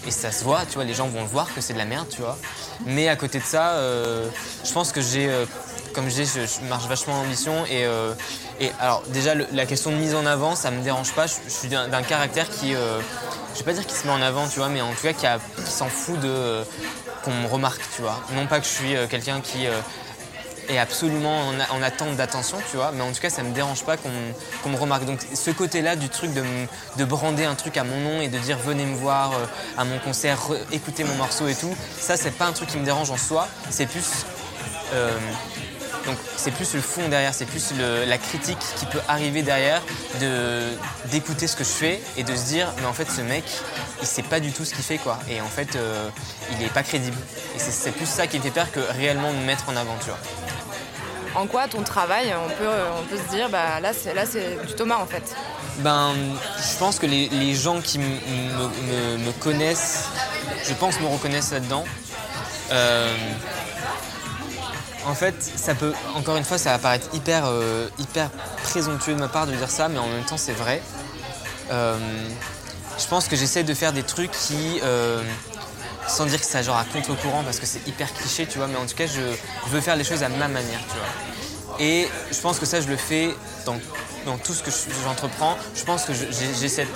et 0.08 0.12
ça 0.12 0.32
se 0.32 0.44
voit, 0.44 0.62
tu 0.68 0.76
vois. 0.76 0.84
Les 0.84 0.94
gens 0.94 1.08
vont 1.08 1.22
le 1.22 1.28
voir 1.28 1.52
que 1.54 1.62
c'est 1.62 1.74
de 1.74 1.80
la 1.80 1.86
merde, 1.86 2.08
tu 2.10 2.22
vois. 2.22 2.38
Mais 2.86 3.10
à 3.10 3.16
côté 3.16 3.40
de 3.40 3.44
ça, 3.44 3.76
je 4.64 4.72
pense 4.72 4.92
que 4.92 5.02
j'ai 5.02 5.30
comme 5.94 6.10
je 6.10 6.22
dis, 6.22 6.26
je, 6.26 6.66
marche 6.68 6.86
vachement 6.88 7.20
en 7.20 7.26
mission 7.26 7.66
et, 7.66 7.86
euh, 7.86 8.14
et 8.60 8.72
alors 8.80 9.04
déjà 9.10 9.34
la 9.36 9.66
question 9.66 9.92
de 9.92 9.98
mise 9.98 10.16
en 10.16 10.26
avant, 10.26 10.56
ça 10.56 10.72
me 10.72 10.82
dérange 10.82 11.12
pas. 11.14 11.26
Je, 11.28 11.34
suis 11.50 11.68
d'un 11.68 12.04
caractère 12.04 12.50
qui, 12.50 12.76
euh, 12.76 13.00
je 13.54 13.60
vais 13.60 13.66
pas 13.66 13.74
dire 13.74 13.86
qui 13.86 13.96
se 13.96 14.06
met 14.06 14.14
en 14.14 14.22
avant, 14.22 14.48
tu 14.48 14.60
vois, 14.60 14.70
mais 14.70 14.82
en 14.82 14.92
tout 14.94 15.02
cas 15.02 15.14
qui, 15.14 15.26
s'en 15.72 15.88
fout 15.88 16.20
de 16.20 16.64
qu'on 17.24 17.32
me 17.32 17.48
remarque, 17.48 17.82
tu 17.96 18.02
vois. 18.02 18.20
Non 18.36 18.48
pas 18.48 18.60
que 18.60 18.66
je 18.66 18.72
suis 18.72 18.96
euh, 18.96 19.08
quelqu'un 19.08 19.40
qui 19.42 19.66
euh, 19.66 19.80
est 20.70 20.78
absolument 20.78 21.50
en, 21.72 21.82
attente 21.82 22.16
d'attention, 22.16 22.58
tu 22.70 22.78
vois, 22.78 22.92
mais 22.94 23.02
en 23.02 23.12
tout 23.12 23.22
cas 23.22 23.30
ça 23.30 23.44
me 23.44 23.54
dérange 23.54 23.84
pas 23.84 23.98
qu'on 23.98 24.70
me 24.70 24.78
remarque. 24.78 25.06
Donc 25.06 25.20
ce 25.34 25.52
côté-là 25.52 25.96
du 25.96 26.10
truc 26.10 26.34
de, 26.34 26.44
de 26.98 27.06
brander 27.06 27.46
un 27.46 27.56
truc 27.56 27.78
à 27.78 27.84
mon 27.84 28.00
nom 28.00 28.22
et 28.22 28.28
de 28.28 28.38
dire 28.38 28.58
venez 28.58 28.86
me 28.86 28.96
voir 28.96 29.32
à 29.78 29.84
mon 29.84 30.00
concert, 30.00 30.40
écoutez 30.72 31.04
mon 31.04 31.16
morceau 31.16 31.48
et 31.48 31.56
tout, 31.56 31.76
ça 32.00 32.18
c'est 32.18 32.32
pas 32.32 32.46
un 32.46 32.54
truc 32.54 32.70
qui 32.70 32.78
me 32.78 32.86
dérange 32.86 33.12
en 33.12 33.18
soi, 33.18 33.48
c'est 33.70 33.88
plus 33.88 34.26
donc 36.06 36.18
c'est 36.36 36.52
plus 36.52 36.74
le 36.74 36.82
fond 36.82 37.08
derrière, 37.08 37.34
c'est 37.34 37.46
plus 37.46 37.72
le- 37.78 38.06
la 38.06 38.18
critique 38.18 38.58
qui 38.78 38.86
peut 38.86 39.00
arriver 39.08 39.42
derrière 39.42 39.82
de 40.20 40.62
d'écouter 41.12 41.48
ce 41.48 41.56
que 41.56 41.64
je 41.64 41.70
fais 41.70 42.02
et 42.18 42.24
de 42.24 42.36
se 42.36 42.44
dire 42.46 42.68
mais 42.80 42.86
en 42.88 42.94
fait 42.94 43.10
ce 43.10 43.22
mec 43.22 43.44
il 44.02 44.08
sait 44.08 44.24
pas 44.24 44.40
du 44.40 44.52
tout 44.52 44.66
ce 44.66 44.74
qu'il 44.74 44.84
fait 44.84 44.98
quoi 44.98 45.18
et 45.30 45.40
en 45.42 45.48
fait 45.48 45.76
euh, 45.76 46.10
il 46.52 46.64
est 46.66 46.70
pas 46.74 46.84
crédible 46.84 47.18
et 47.56 47.60
c'est- 47.60 47.72
plus 47.92 48.06
ça 48.06 48.28
qui 48.28 48.38
me 48.38 48.44
fait 48.44 48.52
peur 48.52 48.72
que 48.72 48.80
réellement 48.98 49.32
me 49.32 49.46
mettre 49.46 49.70
en 49.70 49.76
vois. 50.10 50.20
En 51.36 51.48
quoi 51.48 51.68
ton 51.68 51.82
travail, 51.82 52.32
on 52.46 52.50
peut, 52.50 52.70
on 53.00 53.04
peut 53.06 53.18
se 53.18 53.36
dire, 53.36 53.50
bah 53.50 53.80
là 53.82 53.92
c'est 53.92 54.14
là 54.14 54.24
c'est 54.26 54.64
du 54.68 54.74
Thomas 54.76 54.98
en 54.98 55.08
fait? 55.08 55.24
Ben, 55.80 56.14
je 56.58 56.78
pense 56.78 57.00
que 57.00 57.08
les, 57.08 57.28
les 57.30 57.56
gens 57.56 57.82
qui 57.82 57.98
me 59.18 59.32
connaissent, 59.40 60.04
je 60.68 60.74
pense 60.76 61.00
me 61.00 61.08
reconnaissent 61.08 61.52
là-dedans. 61.52 61.86
Euh, 62.72 63.16
en 65.06 65.16
fait, 65.16 65.36
ça 65.42 65.76
peut, 65.76 65.94
encore 66.16 66.38
une 66.38 66.44
fois, 66.44 66.58
ça 66.58 66.72
va 66.72 66.80
paraître 66.80 67.08
hyper, 67.14 67.44
euh, 67.46 67.88
hyper 68.00 68.30
présomptueux 68.64 69.14
de 69.16 69.20
ma 69.20 69.28
part 69.28 69.48
de 69.48 69.54
dire 69.54 69.70
ça, 69.70 69.88
mais 69.90 70.00
en 70.00 70.08
même 70.08 70.24
temps, 70.24 70.38
c'est 70.38 70.54
vrai. 70.54 70.82
Euh, 71.72 71.98
je 73.00 73.08
pense 73.08 73.28
que 73.28 73.36
j'essaie 73.36 73.64
de 73.64 73.74
faire 73.74 73.94
des 73.94 74.04
trucs 74.04 74.32
qui, 74.32 74.80
euh, 74.84 75.22
sans 76.08 76.26
dire 76.26 76.40
que 76.40 76.46
ça 76.46 76.62
genre 76.62 76.78
à 76.78 76.84
contre-courant 76.86 77.44
parce 77.44 77.60
que 77.60 77.66
c'est 77.66 77.86
hyper 77.88 78.14
cliché, 78.14 78.46
tu 78.46 78.58
vois, 78.58 78.68
mais 78.68 78.78
en 78.78 78.86
tout 78.86 78.96
cas, 78.96 79.08
je, 79.08 79.22
je 79.66 79.72
veux 79.72 79.82
faire 79.82 79.96
les 79.96 80.04
choses 80.04 80.24
à 80.24 80.30
ma 80.30 80.48
manière, 80.48 80.80
tu 80.90 80.96
vois. 80.96 81.80
Et 81.80 82.08
je 82.32 82.40
pense 82.40 82.60
que 82.60 82.66
ça, 82.66 82.82
je 82.82 82.88
le 82.88 82.98
fais 82.98 83.34
dans, 83.66 83.78
dans 84.26 84.38
tout 84.38 84.54
ce 84.54 84.62
que 84.64 84.70
je- 84.70 84.94
j'entreprends. 85.04 85.58
Je 85.76 85.84
pense 85.84 86.04
que 86.06 86.14
j'ai 86.14 86.70
cette, 86.70 86.88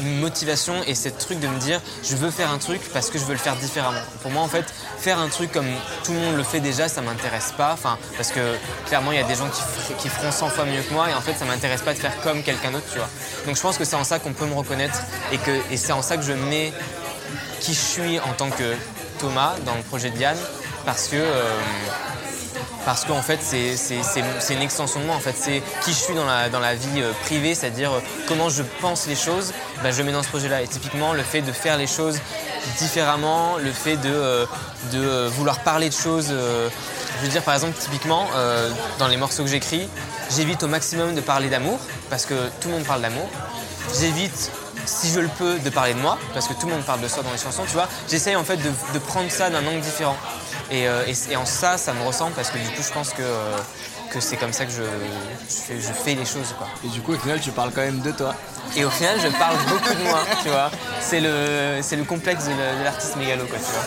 motivation 0.00 0.74
et 0.86 0.94
ce 0.94 1.08
truc 1.08 1.40
de 1.40 1.48
me 1.48 1.58
dire, 1.58 1.80
je 2.02 2.16
veux 2.16 2.30
faire 2.30 2.50
un 2.50 2.58
truc 2.58 2.80
parce 2.92 3.10
que 3.10 3.18
je 3.18 3.24
veux 3.24 3.32
le 3.32 3.38
faire 3.38 3.56
différemment. 3.56 4.00
Pour 4.22 4.30
moi, 4.30 4.42
en 4.42 4.48
fait, 4.48 4.64
faire 4.98 5.18
un 5.18 5.28
truc 5.28 5.52
comme 5.52 5.66
tout 6.04 6.12
le 6.12 6.18
monde 6.18 6.36
le 6.36 6.42
fait 6.42 6.60
déjà, 6.60 6.88
ça 6.88 7.02
m'intéresse 7.02 7.52
pas. 7.56 7.72
Enfin, 7.72 7.98
parce 8.16 8.30
que 8.30 8.56
clairement, 8.86 9.12
il 9.12 9.18
y 9.18 9.22
a 9.22 9.26
des 9.26 9.34
gens 9.34 9.48
qui, 9.48 9.94
qui 9.94 10.08
feront 10.08 10.30
100 10.30 10.48
fois 10.50 10.64
mieux 10.64 10.82
que 10.82 10.92
moi 10.92 11.10
et 11.10 11.14
en 11.14 11.20
fait, 11.20 11.34
ça 11.34 11.44
m'intéresse 11.44 11.82
pas 11.82 11.94
de 11.94 11.98
faire 11.98 12.20
comme 12.22 12.42
quelqu'un 12.42 12.70
d'autre, 12.70 12.86
tu 12.90 12.98
vois. 12.98 13.08
Donc, 13.46 13.56
je 13.56 13.60
pense 13.60 13.78
que 13.78 13.84
c'est 13.84 13.96
en 13.96 14.04
ça 14.04 14.18
qu'on 14.18 14.32
peut 14.32 14.46
me 14.46 14.54
reconnaître 14.54 15.00
et, 15.32 15.38
que, 15.38 15.60
c'est 15.76 15.92
en 15.92 16.02
ça 16.02 16.16
que 16.16 16.22
je 16.22 16.32
mets 16.32 16.72
qui 17.60 17.74
je 17.74 17.80
suis 17.80 18.20
en 18.20 18.32
tant 18.36 18.50
que 18.50 18.74
Thomas 19.18 19.54
dans 19.64 19.74
le 19.74 19.82
projet 19.82 20.10
de 20.10 20.16
Diane 20.16 20.38
parce 20.84 21.08
que 21.08 21.16
euh, 21.16 21.58
parce 22.86 23.04
qu'en 23.04 23.20
fait 23.20 23.40
c'est, 23.42 24.54
une 24.54 24.62
extension 24.62 25.00
de 25.00 25.04
moi 25.04 25.16
en 25.16 25.20
fait. 25.20 25.34
C'est 25.36 25.60
qui 25.82 25.90
je 25.92 25.98
suis 25.98 26.14
dans 26.14 26.24
la, 26.24 26.74
vie 26.74 27.02
euh, 27.02 27.12
privée 27.24 27.54
c'est-à-dire 27.54 27.92
euh, 27.92 28.00
comment 28.28 28.48
je 28.48 28.62
pense 28.80 29.06
les 29.08 29.16
choses 29.16 29.52
bah, 29.82 29.90
je 29.90 30.02
mets 30.02 30.12
dans 30.12 30.22
ce 30.22 30.28
projet 30.28 30.48
là 30.48 30.62
et 30.62 30.68
typiquement 30.68 31.12
le 31.12 31.22
fait 31.22 31.42
de 31.42 31.52
faire 31.52 31.76
les 31.76 31.88
choses 31.88 32.18
différemment 32.78 33.56
le 33.58 33.72
fait 33.72 33.96
de, 33.96 34.08
euh, 34.94 35.28
vouloir 35.32 35.58
parler 35.60 35.88
de 35.88 35.94
choses 35.94 36.28
je 36.28 37.22
veux 37.24 37.28
dire 37.28 37.42
par 37.42 37.54
exemple 37.54 37.76
typiquement 37.78 38.28
dans 38.98 39.08
les 39.08 39.16
morceaux 39.16 39.42
que 39.42 39.50
j'écris 39.50 39.88
j'évite 40.34 40.62
au 40.62 40.68
maximum 40.68 41.14
de 41.14 41.20
parler 41.20 41.48
d'amour 41.48 41.78
parce 42.08 42.24
que 42.24 42.34
tout 42.60 42.68
le 42.68 42.74
monde 42.74 42.84
parle 42.84 43.02
d'amour. 43.02 43.28
J'évite 43.98 44.50
si 44.84 45.10
je 45.10 45.18
le 45.18 45.28
peux 45.28 45.58
de 45.58 45.70
parler 45.70 45.94
de 45.94 45.98
moi 45.98 46.18
parce 46.32 46.46
que 46.46 46.54
tout 46.54 46.66
le 46.66 46.74
monde 46.74 46.84
parle 46.84 47.00
de 47.00 47.08
soi 47.08 47.22
dans 47.22 47.32
les 47.32 47.38
chansons 47.38 47.64
tu 47.66 47.72
vois. 47.72 47.88
J'essaye 48.08 48.36
en 48.36 48.44
fait 48.44 48.56
de, 48.56 48.70
de 48.94 48.98
prendre 48.98 49.30
ça 49.30 49.50
d'un 49.50 49.66
angle 49.66 49.80
différent 49.80 50.16
et, 50.70 50.88
euh, 50.88 51.04
et- 51.06 51.32
et 51.32 51.36
en 51.36 51.46
ça 51.46 51.78
ça 51.78 51.92
me 51.92 52.02
ressemble 52.02 52.32
parce 52.34 52.50
que 52.50 52.58
du 52.58 52.68
coup 52.70 52.82
je 52.82 52.92
pense 52.92 53.10
que, 53.10 53.22
euh, 53.22 53.56
que 54.10 54.20
c'est 54.20 54.36
comme 54.36 54.52
ça 54.52 54.64
que 54.64 54.70
je, 54.72 54.82
je, 54.82 55.54
fais, 55.54 55.80
je 55.80 55.92
fais 55.92 56.14
les 56.14 56.24
choses 56.24 56.54
quoi. 56.56 56.66
Et 56.84 56.88
du 56.88 57.00
coup, 57.00 57.12
au 57.14 57.18
final, 57.18 57.40
tu 57.40 57.50
parles 57.50 57.72
quand 57.74 57.82
même 57.82 58.00
de 58.00 58.12
toi. 58.12 58.34
et 58.76 58.84
au 58.84 58.90
final 58.90 59.18
je 59.20 59.28
parle 59.38 59.56
beaucoup 59.68 59.94
de 59.94 60.02
moi 60.04 60.20
tu 60.42 60.48
vois 60.48 60.70
c'est 61.00 61.20
le, 61.20 61.78
c'est 61.82 61.96
le 61.96 62.04
complexe 62.04 62.44
de 62.44 62.50
la- 62.50 62.74
de 62.78 62.84
l'artiste 62.84 63.16
mégalo 63.16 63.44
quoi 63.46 63.58
tu 63.58 63.70
vois 63.72 63.86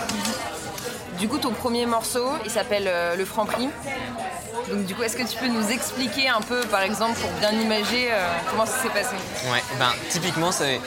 Du 1.19 1.27
coup, 1.27 1.37
ton 1.37 1.51
premier 1.51 1.85
morceau, 1.85 2.27
il 2.45 2.51
s'appelle 2.51 2.85
euh, 2.87 3.15
Le 3.17 3.25
Franc 3.25 3.45
Prix. 3.45 3.69
Donc 4.69 4.85
du 4.85 4.93
coup, 4.95 5.03
est-ce 5.03 5.17
que 5.17 5.23
tu 5.29 5.37
peux 5.37 5.47
nous 5.47 5.69
expliquer 5.71 6.29
un 6.29 6.41
peu, 6.41 6.61
par 6.61 6.81
exemple, 6.81 7.19
pour 7.19 7.29
bien 7.39 7.51
imager 7.51 8.07
euh, 8.11 8.27
comment 8.51 8.65
ça 8.65 8.77
s'est 8.83 8.89
passé? 8.89 9.15
Ouais, 9.51 9.63
ben 9.79 9.91
typiquement 10.09 10.51
c'est 10.51 10.79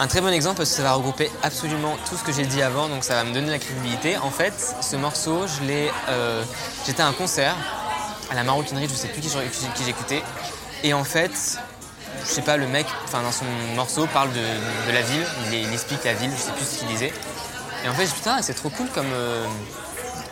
un 0.00 0.06
très 0.08 0.20
bon 0.20 0.28
exemple 0.28 0.56
parce 0.56 0.70
que 0.70 0.76
ça 0.76 0.82
va 0.82 0.92
regrouper 0.94 1.30
absolument 1.42 1.96
tout 2.08 2.16
ce 2.16 2.24
que 2.24 2.32
j'ai 2.32 2.46
dit 2.46 2.62
avant, 2.62 2.88
donc 2.88 3.04
ça 3.04 3.14
va 3.14 3.24
me 3.24 3.32
donner 3.32 3.50
la 3.50 3.58
crédibilité. 3.58 4.16
En 4.18 4.30
fait, 4.30 4.52
ce 4.80 4.96
morceau, 4.96 5.46
je 5.46 5.64
l'ai, 5.66 5.90
euh, 6.08 6.42
j'étais 6.84 7.02
à 7.02 7.06
un 7.06 7.12
concert 7.12 7.54
à 8.30 8.34
la 8.34 8.42
maroquinerie, 8.42 8.88
je 8.88 8.94
sais 8.94 9.08
plus 9.08 9.20
qui, 9.20 9.30
j'écoutais, 9.84 10.22
Et 10.82 10.94
en 10.94 11.04
fait, 11.04 11.58
je 12.24 12.28
sais 12.28 12.42
pas, 12.42 12.56
le 12.56 12.66
mec, 12.66 12.86
enfin 13.04 13.22
dans 13.22 13.32
son 13.32 13.44
morceau, 13.76 14.06
parle 14.06 14.32
de, 14.32 14.92
la 14.92 15.02
ville, 15.02 15.26
il, 15.52 15.72
explique 15.72 16.02
la 16.04 16.14
ville, 16.14 16.30
je 16.36 16.42
sais 16.42 16.52
plus 16.52 16.64
ce 16.64 16.78
qu'il 16.78 16.88
disait. 16.88 17.12
Et 17.84 17.88
en 17.88 17.92
fait, 17.92 18.06
putain, 18.06 18.40
c'est 18.42 18.54
trop 18.54 18.70
cool 18.70 18.88
comme, 18.88 19.12
euh, 19.12 19.46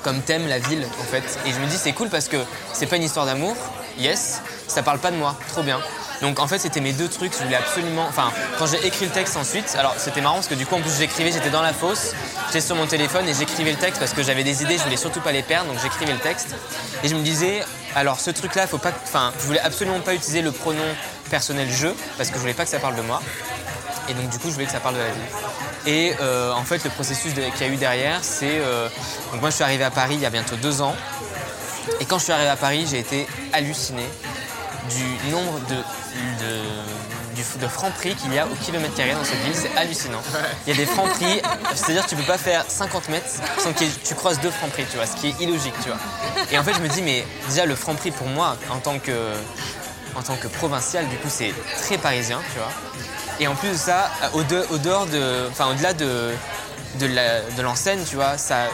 comme 0.02 0.20
thème, 0.22 0.48
la 0.48 0.58
ville, 0.58 0.86
en 1.00 1.04
fait. 1.04 1.38
Et 1.46 1.52
je 1.52 1.58
me 1.58 1.66
dis, 1.66 1.76
c'est 1.76 1.92
cool 1.92 2.08
parce 2.08 2.28
que 2.28 2.36
c'est 2.72 2.86
pas 2.86 2.96
une 2.96 3.02
histoire 3.02 3.26
d'amour, 3.26 3.56
yes, 3.98 4.40
ça 4.68 4.82
parle 4.82 4.98
pas 4.98 5.10
de 5.10 5.16
moi, 5.16 5.36
trop 5.48 5.62
bien. 5.62 5.80
Donc 6.22 6.38
en 6.38 6.46
fait, 6.46 6.60
c'était 6.60 6.80
mes 6.80 6.92
deux 6.92 7.08
trucs, 7.08 7.32
je 7.32 7.42
voulais 7.42 7.56
absolument. 7.56 8.06
Enfin, 8.08 8.32
quand 8.56 8.66
j'ai 8.66 8.86
écrit 8.86 9.06
le 9.06 9.10
texte 9.10 9.36
ensuite, 9.36 9.74
alors 9.76 9.94
c'était 9.98 10.20
marrant 10.20 10.36
parce 10.36 10.46
que 10.46 10.54
du 10.54 10.66
coup, 10.66 10.76
en 10.76 10.80
plus, 10.80 10.96
j'écrivais, 10.96 11.32
j'étais 11.32 11.50
dans 11.50 11.62
la 11.62 11.72
fosse, 11.72 12.12
j'étais 12.46 12.60
sur 12.60 12.76
mon 12.76 12.86
téléphone 12.86 13.28
et 13.28 13.34
j'écrivais 13.34 13.72
le 13.72 13.76
texte 13.76 13.98
parce 13.98 14.12
que 14.12 14.22
j'avais 14.22 14.44
des 14.44 14.62
idées, 14.62 14.78
je 14.78 14.84
voulais 14.84 14.96
surtout 14.96 15.20
pas 15.20 15.32
les 15.32 15.42
perdre, 15.42 15.72
donc 15.72 15.82
j'écrivais 15.82 16.12
le 16.12 16.20
texte. 16.20 16.54
Et 17.02 17.08
je 17.08 17.16
me 17.16 17.22
disais, 17.22 17.64
alors 17.96 18.20
ce 18.20 18.30
truc-là, 18.30 18.68
faut 18.68 18.78
pas. 18.78 18.92
Enfin, 19.02 19.32
je 19.40 19.46
voulais 19.46 19.60
absolument 19.60 19.98
pas 19.98 20.14
utiliser 20.14 20.42
le 20.42 20.52
pronom 20.52 20.84
personnel 21.28 21.68
je 21.70 21.88
parce 22.16 22.28
que 22.28 22.36
je 22.36 22.40
voulais 22.40 22.54
pas 22.54 22.64
que 22.64 22.70
ça 22.70 22.78
parle 22.78 22.94
de 22.94 23.02
moi. 23.02 23.20
Et 24.08 24.14
donc 24.14 24.28
du 24.30 24.38
coup, 24.38 24.48
je 24.48 24.54
voulais 24.54 24.66
que 24.66 24.72
ça 24.72 24.80
parle 24.80 24.96
de 24.96 25.00
la 25.00 25.10
ville. 25.10 25.22
Et 25.86 26.14
euh, 26.20 26.52
en 26.52 26.64
fait, 26.64 26.82
le 26.84 26.90
processus 26.90 27.32
qu'il 27.34 27.66
y 27.66 27.70
a 27.70 27.72
eu 27.72 27.76
derrière, 27.76 28.18
c'est... 28.22 28.58
euh, 28.58 28.88
donc 29.32 29.40
moi, 29.40 29.50
je 29.50 29.56
suis 29.56 29.64
arrivé 29.64 29.84
à 29.84 29.90
Paris 29.90 30.14
il 30.14 30.20
y 30.20 30.26
a 30.26 30.30
bientôt 30.30 30.56
deux 30.56 30.80
ans. 30.82 30.94
Et 32.00 32.04
quand 32.04 32.18
je 32.18 32.24
suis 32.24 32.32
arrivé 32.32 32.48
à 32.48 32.56
Paris, 32.56 32.86
j'ai 32.88 32.98
été 33.00 33.26
halluciné 33.52 34.04
du 34.90 35.30
nombre 35.30 35.58
de, 35.68 35.74
de, 35.76 37.60
de 37.60 37.68
francs 37.68 37.92
prix 37.94 38.14
qu'il 38.14 38.32
y 38.32 38.38
a 38.38 38.46
au 38.46 38.54
kilomètre 38.64 38.94
carré 38.94 39.12
dans 39.12 39.24
cette 39.24 39.40
ville. 39.40 39.54
C'est 39.54 39.76
hallucinant. 39.76 40.20
Il 40.66 40.70
y 40.70 40.76
a 40.76 40.76
des 40.76 40.86
francs 40.86 41.08
prix, 41.10 41.40
c'est-à-dire 41.74 42.06
tu 42.06 42.14
peux 42.16 42.22
pas 42.22 42.38
faire 42.38 42.64
50 42.68 43.08
mètres 43.08 43.26
sans 43.58 43.72
que 43.72 43.84
tu 44.04 44.14
croises 44.14 44.40
deux 44.40 44.50
francs 44.50 44.70
prix, 44.70 44.84
tu 44.90 44.96
vois, 44.96 45.06
ce 45.06 45.16
qui 45.16 45.28
est 45.28 45.40
illogique, 45.40 45.74
tu 45.82 45.88
vois. 45.88 45.98
Et 46.52 46.58
en 46.58 46.62
fait, 46.64 46.74
je 46.74 46.80
me 46.80 46.88
dis, 46.88 47.02
mais 47.02 47.24
déjà, 47.48 47.66
le 47.66 47.74
franc 47.74 47.94
prix 47.94 48.10
pour 48.12 48.28
moi, 48.28 48.56
en 48.70 48.78
tant 48.78 48.98
que, 49.00 49.32
en 50.14 50.22
tant 50.22 50.36
que 50.36 50.46
provincial, 50.48 51.08
du 51.08 51.16
coup, 51.16 51.28
c'est 51.30 51.52
très 51.82 51.98
parisien, 51.98 52.40
tu 52.52 52.58
vois. 52.58 52.70
Et 53.42 53.48
en 53.48 53.56
plus 53.56 53.70
de 53.70 53.76
ça, 53.76 54.08
au, 54.34 54.44
de- 54.44 54.64
au 54.70 54.78
dehors 54.78 55.06
de, 55.06 55.48
enfin 55.50 55.66
au-delà 55.72 55.92
de, 55.94 56.30
de 57.00 57.08
de 57.56 57.62
l'enseigne, 57.62 57.98
tu 58.08 58.14
vois, 58.14 58.38
ça, 58.38 58.66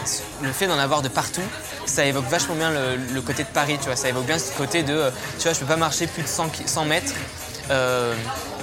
le 0.43 0.53
fait 0.53 0.67
d'en 0.67 0.79
avoir 0.79 1.01
de 1.01 1.09
partout, 1.09 1.41
ça 1.87 2.05
évoque 2.05 2.27
vachement 2.29 2.55
bien 2.55 2.71
le, 3.15 3.21
côté 3.23 3.45
de 3.45 3.49
Paris, 3.49 3.79
tu 3.81 3.87
vois. 3.87 3.97
Ça 3.97 4.11
évoque 4.11 4.27
bien 4.27 4.39
ce 4.39 4.53
côté 4.53 4.83
de, 4.83 4.93
euh, 4.93 5.11
tu 5.39 5.45
vois, 5.45 5.55
je 5.55 5.61
peux 5.61 5.65
pas 5.65 5.77
marcher 5.77 6.07
plus 6.07 6.23
de 6.23 6.29
100, 6.29 6.49
ki- 6.51 6.65
100 6.69 6.85
mètres 6.85 7.13
euh, 7.71 8.15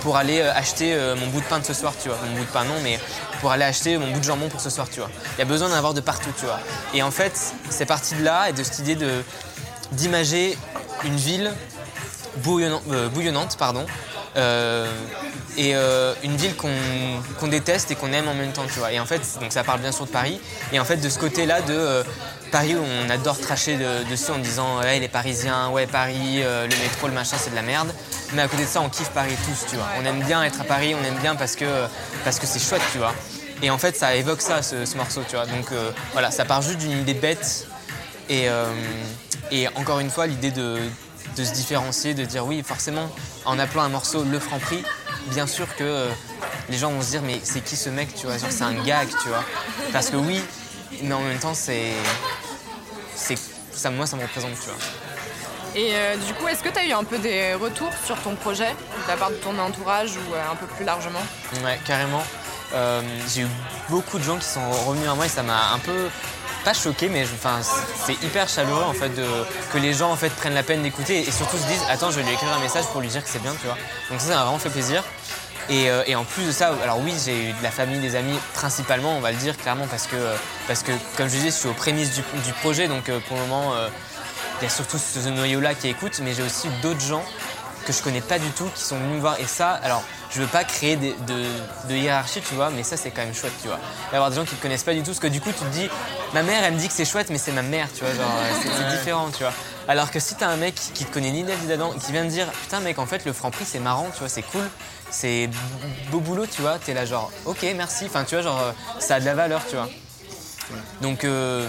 pour 0.02 0.15
aller 0.18 0.41
euh, 0.41 0.52
acheter 0.54 0.94
euh, 0.94 1.15
mon 1.15 1.26
bout 1.28 1.39
de 1.39 1.46
pain 1.46 1.58
de 1.58 1.65
ce 1.65 1.74
soir, 1.74 1.94
tu 2.00 2.08
vois. 2.10 2.20
Mon 2.30 2.36
bout 2.38 2.44
de 2.46 2.50
pain 2.52 2.65
non, 2.65 2.76
mais 2.84 3.00
pour 3.41 3.52
aller 3.52 3.63
acheter 3.65 3.98
mon 3.98 4.12
bout 4.12 4.20
de 4.20 4.26
jambon 4.26 4.48
pour 4.48 4.62
ce 4.62 4.70
soir, 4.70 4.88
tu 4.91 5.00
vois. 5.00 5.10
Il 5.38 5.39
y 5.39 5.41
a 5.41 5.46
besoin 5.46 5.70
d'en 5.70 5.76
avoir 5.76 5.96
de 5.96 6.02
partout, 6.02 6.30
tu 6.38 6.46
vois. 6.46 6.60
Et 6.94 7.02
en 7.02 7.10
fait, 7.10 7.34
c'est 7.72 7.88
parti 7.88 8.13
de 8.13 8.24
là 8.24 8.50
et 8.50 8.54
de 8.54 8.62
cette 8.63 8.78
idée 8.78 8.96
de 8.96 9.10
d'imager 9.94 10.56
une 11.04 11.15
ville 11.15 11.52
bouillonnante, 12.38 12.84
euh, 12.91 13.10
bouillonnante 13.10 13.56
pardon, 13.58 13.86
euh, 13.88 14.14
et 14.36 15.74
euh, 15.76 16.13
une 16.24 16.36
ville 16.36 16.56
qu'on 16.56 17.48
déteste 17.48 17.91
et 17.91 17.95
qu'on 17.95 18.12
aime 18.12 18.28
en 18.28 18.34
même 18.34 18.52
temps, 18.52 18.65
tu 18.71 18.80
vois. 18.80 18.91
Et 18.91 19.00
en 19.00 19.06
fait, 19.06 19.21
donc 19.39 19.52
ça 19.54 19.63
parle 19.63 19.80
bien 19.80 19.91
sûr 19.91 20.06
de 20.06 20.12
Paris, 20.12 20.39
et 20.74 20.80
en 20.80 20.86
fait 20.86 20.98
de 20.98 21.10
ce 21.10 21.17
côté-là 21.19 21.62
de 21.62 21.74
euh, 21.74 22.04
Paris 22.52 22.76
où 22.76 22.84
on 22.84 23.10
adore 23.10 23.39
tracher 23.39 23.78
de- 23.78 24.04
dessus 24.10 24.32
en 24.32 24.38
disant 24.38 24.80
ouais 24.80 25.00
les 25.00 25.08
Parisiens, 25.08 25.69
ouais 25.69 25.88
Paris, 25.88 26.41
euh, 26.43 26.63
le 26.67 26.76
métro, 26.78 27.08
le 27.08 27.13
machin 27.13 27.38
c'est 27.39 27.50
de 27.52 27.56
la 27.56 27.62
merde. 27.62 27.89
Mais 28.34 28.41
à 28.41 28.48
côté 28.48 28.63
de 28.63 28.67
ça, 28.69 28.82
on 28.82 28.89
kiffe 28.89 29.10
Paris 29.12 29.36
tous, 29.45 29.69
tu 29.69 29.76
vois. 29.76 29.88
On 30.02 30.06
aime 30.06 30.21
bien 30.24 30.43
être 30.43 30.60
à 30.62 30.63
Paris, 30.63 30.95
on 31.00 31.04
aime 31.06 31.19
bien 31.21 31.36
parce 31.36 31.56
que 31.56 31.65
parce 32.24 32.39
que 32.39 32.48
c'est 32.48 32.60
chouette, 32.60 32.82
tu 32.91 32.98
vois. 32.98 33.13
Et 33.62 33.69
en 33.69 33.78
fait, 33.78 33.95
ça 33.95 34.15
évoque 34.15 34.41
ça, 34.41 34.62
ce, 34.62 34.84
ce 34.86 34.98
morceau, 34.98 35.21
tu 35.30 35.36
vois. 35.36 35.45
Donc 35.45 35.71
euh, 35.71 35.91
voilà, 36.12 36.30
ça 36.32 36.43
part 36.43 36.62
juste 36.62 36.80
d'une 36.80 36.91
idée 37.00 37.13
bête 37.13 37.67
et, 38.30 38.50
euh, 38.50 38.65
et 39.52 39.67
encore 39.76 40.00
une 40.00 40.10
fois, 40.10 40.28
l'idée 40.28 40.52
de, 40.52 40.78
de 41.36 41.43
se 41.43 41.54
différencier, 41.54 42.13
de 42.13 42.24
dire 42.24 42.45
oui, 42.45 42.63
forcément, 42.63 43.10
en 43.45 43.60
appelant 43.60 43.84
un 43.84 43.89
morceau 43.89 44.24
Le 44.24 44.39
Franc 44.39 44.60
Prix, 44.60 44.84
bien 45.28 45.48
sûr 45.48 45.67
que 45.76 45.84
euh, 45.84 46.10
les 46.69 46.78
gens 46.78 46.91
vont 46.91 47.02
se 47.02 47.10
dire 47.10 47.21
mais 47.21 47.39
c'est 47.43 47.62
qui 47.62 47.76
ce 47.76 47.89
mec, 47.89 48.13
tu 48.15 48.26
vois, 48.26 48.38
genre 48.38 48.50
c'est 48.52 48.63
un 48.63 48.74
gag, 48.84 49.08
tu 49.21 49.30
vois. 49.30 49.43
Parce 49.91 50.10
que 50.10 50.17
oui, 50.17 50.41
mais 51.02 51.13
en 51.13 51.21
même 51.21 51.39
temps, 51.39 51.54
c'est. 51.54 51.91
c'est 53.15 53.38
ça, 53.71 53.89
moi, 53.89 54.06
ça 54.06 54.15
me 54.15 54.21
représente, 54.21 54.54
tu 54.54 54.65
vois. 54.65 54.78
Et 55.76 55.89
euh, 55.93 56.15
du 56.15 56.34
coup, 56.36 56.48
est-ce 56.48 56.63
que 56.63 56.69
tu 56.69 56.80
as 56.80 56.86
eu 56.86 56.93
un 56.93 57.04
peu 57.04 57.17
des 57.17 57.54
retours 57.54 57.91
sur 58.06 58.17
ton 58.21 58.36
projet 58.36 58.69
de 58.69 59.08
la 59.10 59.17
part 59.17 59.30
de 59.30 59.36
ton 59.36 59.58
entourage 59.60 60.12
ou 60.15 60.34
euh, 60.34 60.52
un 60.52 60.56
peu 60.56 60.65
plus 60.67 60.86
largement? 60.86 61.19
Ouais, 61.63 61.80
carrément. 61.86 62.24
J'ai 63.34 63.41
eu 63.41 63.48
beaucoup 63.89 64.17
de 64.17 64.24
gens 64.24 64.38
qui 64.38 64.45
sont 64.45 64.69
revenus 64.86 65.08
à 65.08 65.15
moi 65.15 65.26
et 65.26 65.30
ça 65.30 65.43
m'a 65.43 65.71
un 65.74 65.80
peu 65.80 66.10
pas 66.65 66.73
choqué, 66.73 67.08
mais 67.10 67.23
enfin, 67.23 67.60
c'est 68.06 68.21
hyper 68.23 68.49
chaleureux 68.49 68.84
en 68.84 68.93
fait 68.93 69.12
que 69.71 69.78
les 69.78 69.93
gens 69.93 70.12
en 70.12 70.15
fait 70.15 70.30
prennent 70.30 70.56
la 70.56 70.63
peine 70.63 70.82
d'écouter 70.82 71.19
et 71.19 71.32
surtout 71.32 71.58
se 71.58 71.67
disent 71.67 71.84
attends 71.89 72.10
je 72.10 72.17
vais 72.17 72.23
lui 72.23 72.34
écrire 72.34 72.51
un 72.51 72.60
message 72.60 72.86
pour 72.86 73.01
lui 73.01 73.08
dire 73.08 73.23
que 73.23 73.30
c'est 73.30 73.41
bien, 73.41 73.54
tu 73.62 73.67
vois. 73.67 73.78
Donc 74.10 74.19
ça, 74.19 74.28
ça 74.28 74.36
m'a 74.36 74.41
vraiment 74.41 74.60
fait 74.60 74.71
plaisir. 74.71 75.04
Et, 75.69 75.89
euh, 75.89 76.04
en 76.15 76.23
plus 76.23 76.45
de 76.45 76.51
ça, 76.51 76.73
alors 76.84 76.99
oui, 76.99 77.13
j'ai 77.23 77.49
eu 77.49 77.54
de 77.54 77.63
la 77.63 77.71
famille, 77.71 77.99
des 77.99 78.15
amis, 78.15 78.38
principalement, 78.54 79.17
on 79.17 79.19
va 79.19 79.32
le 79.32 79.38
dire 79.38 79.58
clairement, 79.58 79.88
parce 79.88 80.08
que, 80.08 80.15
parce 80.67 80.84
que 80.84 80.91
comme 81.17 81.28
je 81.28 81.36
disais, 81.36 81.49
je 81.49 81.56
suis 81.56 81.69
aux 81.69 81.73
prémices 81.73 82.12
du, 82.13 82.54
projet, 82.62 82.88
donc 82.88 83.10
euh, 83.10 83.19
pour 83.28 83.38
le 83.38 83.43
moment, 83.43 83.73
euh, 83.73 83.88
il 84.62 84.63
y 84.63 84.67
a 84.67 84.69
surtout 84.69 84.97
ce 84.97 85.28
noyau-là 85.30 85.73
qui 85.73 85.88
écoute, 85.88 86.19
mais 86.23 86.34
j'ai 86.34 86.43
aussi 86.43 86.67
d'autres 86.82 87.01
gens 87.01 87.23
que 87.86 87.93
je 87.93 88.02
connais 88.02 88.21
pas 88.21 88.39
du 88.39 88.50
tout 88.52 88.69
qui 88.76 88.82
sont 88.82 88.98
venus 88.98 89.15
me 89.15 89.19
voir. 89.21 89.39
Et 89.39 89.45
ça, 89.45 89.71
alors, 89.71 90.04
je 90.32 90.41
veux 90.41 90.48
pas 90.48 90.63
créer 90.63 90.98
de, 90.98 91.13
de 91.89 91.95
hiérarchie, 91.95 92.41
tu 92.41 92.56
vois, 92.56 92.69
mais 92.69 92.84
ça, 92.84 92.98
c'est 92.98 93.12
quand 93.12 93.24
même 93.24 93.34
chouette, 93.34 93.54
tu 93.62 93.67
vois. 93.67 93.80
D'avoir 94.12 94.30
des 94.30 94.36
gens 94.36 94.45
qui 94.45 94.56
te 94.56 94.62
connaissent 94.62 94.84
pas 94.84 94.93
du 94.93 95.00
tout, 95.00 95.12
parce 95.12 95.19
que 95.19 95.28
du 95.28 95.39
coup, 95.39 95.52
tu 95.52 95.63
te 95.63 95.71
dis, 95.71 95.89
ma 96.34 96.43
mère, 96.43 96.63
elle 96.63 96.74
me 96.74 96.80
dit 96.80 96.88
que 96.88 96.93
c'est 96.93 97.06
chouette, 97.06 97.30
mais 97.30 97.38
c'est 97.38 97.52
ma 97.52 97.62
mère, 97.62 97.88
tu 97.93 98.04
vois, 98.04 98.13
genre, 98.13 98.32
euh, 98.38 98.54
c'est 98.63 98.98
différent, 98.98 99.30
tu 99.32 99.43
vois. 99.43 99.54
Alors 99.88 100.10
que 100.10 100.19
si 100.19 100.36
t'as 100.36 100.48
un 100.48 100.58
mec 100.58 100.74
qui 100.74 101.06
te 101.06 101.13
connaît 101.13 101.32
ni 101.32 101.43
d'Ève 101.43 101.62
ni 101.62 101.67
d'Adam, 101.67 101.91
qui 101.91 102.12
vient 102.12 102.24
te 102.24 102.30
dire, 102.30 102.48
putain, 102.63 102.80
mec, 102.80 102.98
en 102.98 103.06
fait, 103.06 103.24
le 103.26 103.34
franc 103.34 103.52
prix, 103.52 103.65
c'est 103.65 103.80
marrant, 103.80 104.08
tu 104.12 104.19
vois, 104.19 104.30
c'est 104.30 104.41
cool, 104.41 104.67
c'est 105.12 105.50
beau 106.10 106.19
boulot, 106.19 106.48
tu 106.48 106.62
vois, 106.62 106.80
t'es 106.80 106.93
là, 106.93 107.06
genre, 107.06 107.32
ok, 107.45 107.65
merci, 107.76 108.06
enfin, 108.08 108.24
tu 108.24 108.36
vois, 108.36 108.43
genre, 108.43 108.60
euh, 108.60 108.71
ça 109.00 109.15
a 109.15 109.19
de 109.19 109.26
la 109.26 109.36
valeur, 109.36 109.62
tu 109.69 109.76
vois. 109.76 109.88
Donc, 111.02 111.24
euh, 111.24 111.67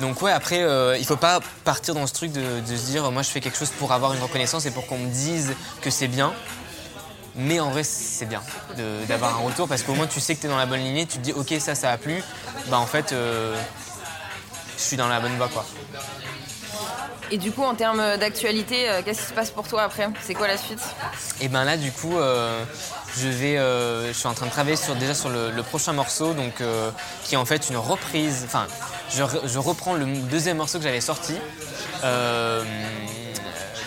donc 0.00 0.20
ouais, 0.22 0.32
après, 0.32 0.62
euh, 0.62 0.96
il 0.98 1.04
faut 1.04 1.16
pas 1.16 1.40
partir 1.64 1.94
dans 1.94 2.06
ce 2.06 2.12
truc 2.12 2.32
de, 2.32 2.60
de 2.60 2.76
se 2.76 2.86
dire, 2.86 3.10
moi 3.10 3.22
je 3.22 3.30
fais 3.30 3.40
quelque 3.40 3.58
chose 3.58 3.70
pour 3.70 3.92
avoir 3.92 4.12
une 4.12 4.22
reconnaissance 4.22 4.66
et 4.66 4.70
pour 4.70 4.86
qu'on 4.86 4.98
me 4.98 5.08
dise 5.10 5.54
que 5.80 5.90
c'est 5.90 6.08
bien. 6.08 6.32
Mais 7.38 7.60
en 7.60 7.68
vrai, 7.70 7.82
c'est 7.84 8.24
bien 8.24 8.42
d'avoir 9.08 9.38
un 9.38 9.44
retour 9.44 9.68
parce 9.68 9.82
qu'au 9.82 9.94
moins 9.94 10.06
tu 10.06 10.20
sais 10.20 10.34
que 10.34 10.40
tu 10.40 10.46
es 10.46 10.50
dans 10.50 10.56
la 10.56 10.64
bonne 10.64 10.80
lignée, 10.80 11.04
tu 11.06 11.18
te 11.18 11.22
dis, 11.22 11.32
ok, 11.32 11.54
ça, 11.60 11.74
ça 11.74 11.90
a 11.90 11.98
plu. 11.98 12.22
Bah 12.68 12.78
en 12.78 12.86
fait, 12.86 13.12
euh, 13.12 13.54
je 14.78 14.82
suis 14.82 14.96
dans 14.96 15.08
la 15.08 15.20
bonne 15.20 15.36
voie, 15.36 15.48
quoi. 15.48 15.66
Et 17.30 17.38
du 17.38 17.50
coup, 17.50 17.62
en 17.62 17.74
termes 17.74 18.16
d'actualité, 18.18 18.88
euh, 18.88 19.02
qu'est-ce 19.04 19.20
qui 19.20 19.26
se 19.26 19.32
passe 19.34 19.50
pour 19.50 19.66
toi 19.66 19.82
après? 19.82 20.08
C'est 20.22 20.34
quoi 20.34 20.46
la 20.46 20.56
suite? 20.56 20.80
Et 21.40 21.48
ben 21.48 21.64
là, 21.64 21.76
du 21.76 21.90
coup, 21.92 22.16
euh, 22.16 22.64
euh, 23.24 24.08
je 24.08 24.12
suis 24.12 24.26
en 24.26 24.34
train 24.34 24.46
de 24.46 24.50
travailler 24.50 24.76
sur, 24.76 24.94
déjà 24.94 25.14
sur 25.14 25.28
le, 25.28 25.62
prochain 25.62 25.92
morceau, 25.92 26.34
donc 26.34 26.60
euh, 26.60 26.90
qui 27.24 27.34
est 27.34 27.38
en 27.38 27.44
fait 27.44 27.68
une 27.70 27.76
reprise. 27.76 28.42
Enfin, 28.44 28.66
je, 29.14 29.22
re- 29.22 29.46
je 29.46 29.58
reprends 29.58 29.94
le 29.94 30.06
deuxième 30.06 30.58
morceau 30.58 30.78
que 30.78 30.84
j'avais 30.84 31.00
sorti, 31.00 31.34
euh, 32.04 32.62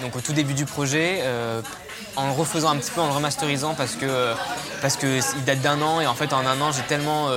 donc 0.01 0.15
au 0.15 0.21
tout 0.21 0.33
début 0.33 0.53
du 0.53 0.65
projet. 0.65 1.21
en 2.15 2.25
le 2.27 2.33
refaisant 2.33 2.71
un 2.71 2.77
petit 2.77 2.91
peu, 2.91 3.01
en 3.01 3.07
le 3.07 3.13
remasterisant 3.13 3.75
parce 3.75 3.95
que 3.95 4.33
parce 4.81 4.97
que 4.97 5.19
il 5.37 5.45
date 5.45 5.61
d'un 5.61 5.81
an 5.81 6.01
et 6.01 6.07
en 6.07 6.15
fait 6.15 6.33
en 6.33 6.45
un 6.45 6.59
an 6.59 6.71
j'ai 6.71 6.81
tellement 6.83 7.27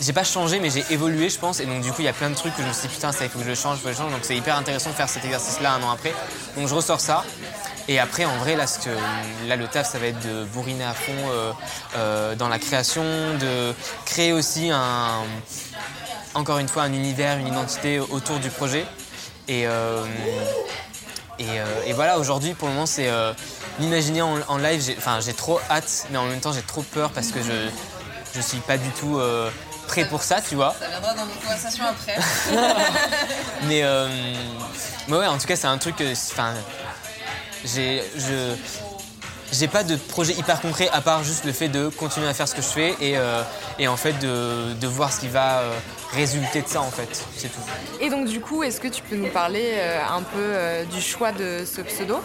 j'ai 0.00 0.12
pas 0.12 0.24
changé 0.24 0.60
mais 0.60 0.70
j'ai 0.70 0.84
évolué 0.90 1.28
je 1.28 1.38
pense 1.38 1.60
et 1.60 1.66
donc 1.66 1.80
du 1.82 1.90
coup 1.90 2.02
il 2.02 2.04
y 2.04 2.08
a 2.08 2.12
plein 2.12 2.30
de 2.30 2.34
trucs 2.34 2.54
que 2.54 2.62
je 2.62 2.68
me 2.68 2.72
suis 2.72 2.88
dit 2.88 2.94
putain 2.94 3.12
ça 3.12 3.24
il 3.24 3.30
faut 3.30 3.38
que 3.38 3.44
je 3.44 3.54
change, 3.54 3.78
faut 3.78 3.88
que 3.88 3.92
je 3.92 3.98
change. 3.98 4.12
Donc 4.12 4.20
c'est 4.22 4.36
hyper 4.36 4.56
intéressant 4.56 4.90
de 4.90 4.94
faire 4.94 5.08
cet 5.08 5.24
exercice 5.24 5.60
là 5.60 5.72
un 5.72 5.82
an 5.82 5.90
après. 5.90 6.12
Donc 6.56 6.68
je 6.68 6.74
ressors 6.74 7.00
ça. 7.00 7.24
Et 7.88 7.98
après 7.98 8.24
en 8.24 8.36
vrai 8.36 8.54
là, 8.54 8.66
ce 8.66 8.78
que, 8.80 8.90
là 9.46 9.56
le 9.56 9.66
taf 9.66 9.90
ça 9.90 9.98
va 9.98 10.06
être 10.06 10.20
de 10.20 10.44
bourriner 10.44 10.84
à 10.84 10.94
fond 10.94 11.12
euh, 11.30 11.52
euh, 11.96 12.34
dans 12.34 12.48
la 12.48 12.58
création, 12.58 13.02
de 13.40 13.74
créer 14.04 14.32
aussi 14.32 14.70
un 14.70 15.22
encore 16.34 16.58
une 16.58 16.68
fois 16.68 16.82
un 16.82 16.92
univers, 16.92 17.38
une 17.38 17.48
identité 17.48 17.98
autour 17.98 18.38
du 18.38 18.50
projet. 18.50 18.84
Et 19.48 19.66
euh, 19.66 20.04
et, 21.38 21.60
euh, 21.60 21.64
et 21.86 21.92
voilà, 21.92 22.18
aujourd'hui, 22.18 22.54
pour 22.54 22.66
le 22.66 22.74
moment, 22.74 22.86
c'est 22.86 23.08
euh, 23.08 23.32
l'imaginer 23.78 24.22
en, 24.22 24.38
en 24.48 24.58
live. 24.58 24.94
Enfin, 24.98 25.20
j'ai 25.20 25.32
trop 25.32 25.60
hâte, 25.70 26.08
mais 26.10 26.18
en 26.18 26.24
même 26.26 26.40
temps, 26.40 26.52
j'ai 26.52 26.62
trop 26.62 26.82
peur 26.82 27.10
parce 27.10 27.28
que 27.28 27.40
je 27.40 27.70
je 28.34 28.40
suis 28.40 28.58
pas 28.58 28.76
du 28.76 28.90
tout 28.90 29.18
euh, 29.18 29.50
prêt 29.88 30.04
pour 30.04 30.22
ça, 30.22 30.40
tu 30.40 30.54
vois. 30.54 30.74
Ça 30.78 30.88
viendra 30.88 31.14
dans 31.14 31.26
nos 31.26 31.32
conversations 31.42 31.84
après. 31.84 32.16
Mais, 33.64 33.82
euh, 33.82 34.08
mais 35.08 35.16
ouais, 35.16 35.26
en 35.26 35.38
tout 35.38 35.46
cas, 35.46 35.56
c'est 35.56 35.66
un 35.66 35.78
truc 35.78 35.96
que, 35.96 36.12
enfin, 36.12 36.54
j'ai, 37.64 38.02
je, 38.16 38.54
j'ai 39.52 39.66
pas 39.66 39.82
de 39.82 39.96
projet 39.96 40.34
hyper 40.34 40.60
concret 40.60 40.88
à 40.92 41.00
part 41.00 41.24
juste 41.24 41.44
le 41.44 41.52
fait 41.52 41.68
de 41.68 41.88
continuer 41.88 42.28
à 42.28 42.34
faire 42.34 42.46
ce 42.46 42.54
que 42.54 42.62
je 42.62 42.68
fais 42.68 42.90
et, 43.00 43.16
euh, 43.16 43.42
et 43.78 43.88
en 43.88 43.96
fait 43.96 44.12
de, 44.20 44.74
de 44.74 44.86
voir 44.86 45.12
ce 45.12 45.20
qui 45.20 45.28
va 45.28 45.58
euh, 45.60 45.72
résulter 46.12 46.62
de 46.62 46.68
ça 46.68 46.82
en 46.82 46.90
fait, 46.90 47.24
c'est 47.36 47.48
tout. 47.48 47.60
Et 48.00 48.10
donc 48.10 48.26
du 48.28 48.40
coup, 48.40 48.62
est-ce 48.62 48.80
que 48.80 48.88
tu 48.88 49.02
peux 49.02 49.16
nous 49.16 49.30
parler 49.30 49.72
euh, 49.74 50.00
un 50.08 50.22
peu 50.22 50.38
euh, 50.38 50.84
du 50.84 51.00
choix 51.00 51.32
de 51.32 51.64
ce 51.64 51.80
pseudo? 51.80 52.20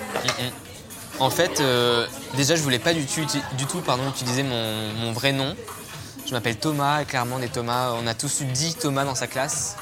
En 1.20 1.30
fait, 1.30 1.60
euh, 1.62 2.06
déjà, 2.36 2.56
je 2.56 2.62
voulais 2.62 2.80
pas 2.80 2.94
du 2.94 3.06
tout, 3.06 3.22
du 3.54 3.66
tout 3.66 3.80
pardon, 3.82 4.10
utiliser 4.10 4.44
mon, 4.44 4.94
mon 5.00 5.12
vrai 5.14 5.32
nom. 5.32 5.56
Je 6.34 6.38
m'appelle 6.40 6.58
Thomas, 6.58 7.06
clairement 7.06 7.38
des 7.38 7.48
Thomas. 7.48 7.92
On 7.92 8.08
a 8.08 8.16
tous 8.16 8.42
eu 8.42 8.46
10 8.46 8.78
Thomas 8.78 9.06
dans 9.06 9.14
sa 9.14 9.28
classe, 9.28 9.76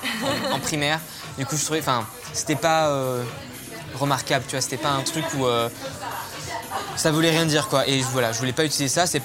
en, 0.51 0.59
primaire. 0.59 0.99
Du 1.37 1.45
coup, 1.45 1.55
je 1.55 1.63
trouvais, 1.63 1.79
enfin, 1.79 2.05
c'était 2.33 2.57
pas 2.57 2.89
euh, 2.89 3.23
remarquable, 3.97 4.43
tu 4.45 4.51
vois, 4.51 4.59
c'était 4.59 4.75
pas 4.75 4.89
un 4.89 5.01
truc 5.01 5.23
où. 5.37 5.45
euh, 5.45 5.69
ça 6.97 7.09
voulait 7.13 7.29
rien 7.29 7.45
dire 7.45 7.69
quoi. 7.69 7.87
Et 7.87 8.01
voilà, 8.11 8.33
je 8.33 8.39
voulais 8.39 8.51
pas 8.51 8.65
utiliser 8.65 8.93
ça. 8.93 9.07
C'est 9.07 9.21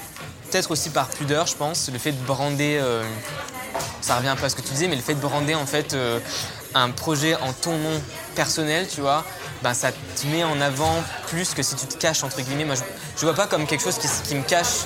peut-être 0.49 0.71
aussi 0.71 0.89
par 0.89 1.09
pudeur, 1.09 1.47
je 1.47 1.57
pense, 1.57 1.89
le 1.91 1.99
fait 1.99 2.13
de 2.13 2.25
brander. 2.25 2.79
euh, 2.81 3.03
ça 3.99 4.15
revient 4.15 4.29
un 4.29 4.37
peu 4.37 4.45
à 4.45 4.49
ce 4.49 4.55
que 4.55 4.61
tu 4.61 4.69
disais, 4.69 4.87
mais 4.87 4.95
le 4.95 5.01
fait 5.01 5.15
de 5.15 5.19
brander 5.19 5.53
en 5.53 5.65
fait 5.65 5.97
un 6.75 6.91
projet 6.91 7.35
en 7.35 7.51
ton 7.51 7.77
nom 7.77 8.01
personnel, 8.35 8.87
tu 8.87 9.01
vois, 9.01 9.25
ben 9.63 9.73
ça 9.73 9.91
te 9.91 10.27
met 10.27 10.45
en 10.45 10.61
avant 10.61 11.03
plus 11.27 11.53
que 11.53 11.61
si 11.61 11.75
tu 11.75 11.87
te 11.87 11.97
caches 11.97 12.23
entre 12.23 12.39
guillemets. 12.39 12.63
Moi, 12.63 12.75
je, 13.17 13.25
vois 13.25 13.35
pas 13.35 13.47
comme 13.47 13.67
quelque 13.67 13.83
chose 13.83 13.97
qui 13.97 14.33
me 14.33 14.43
cache 14.43 14.85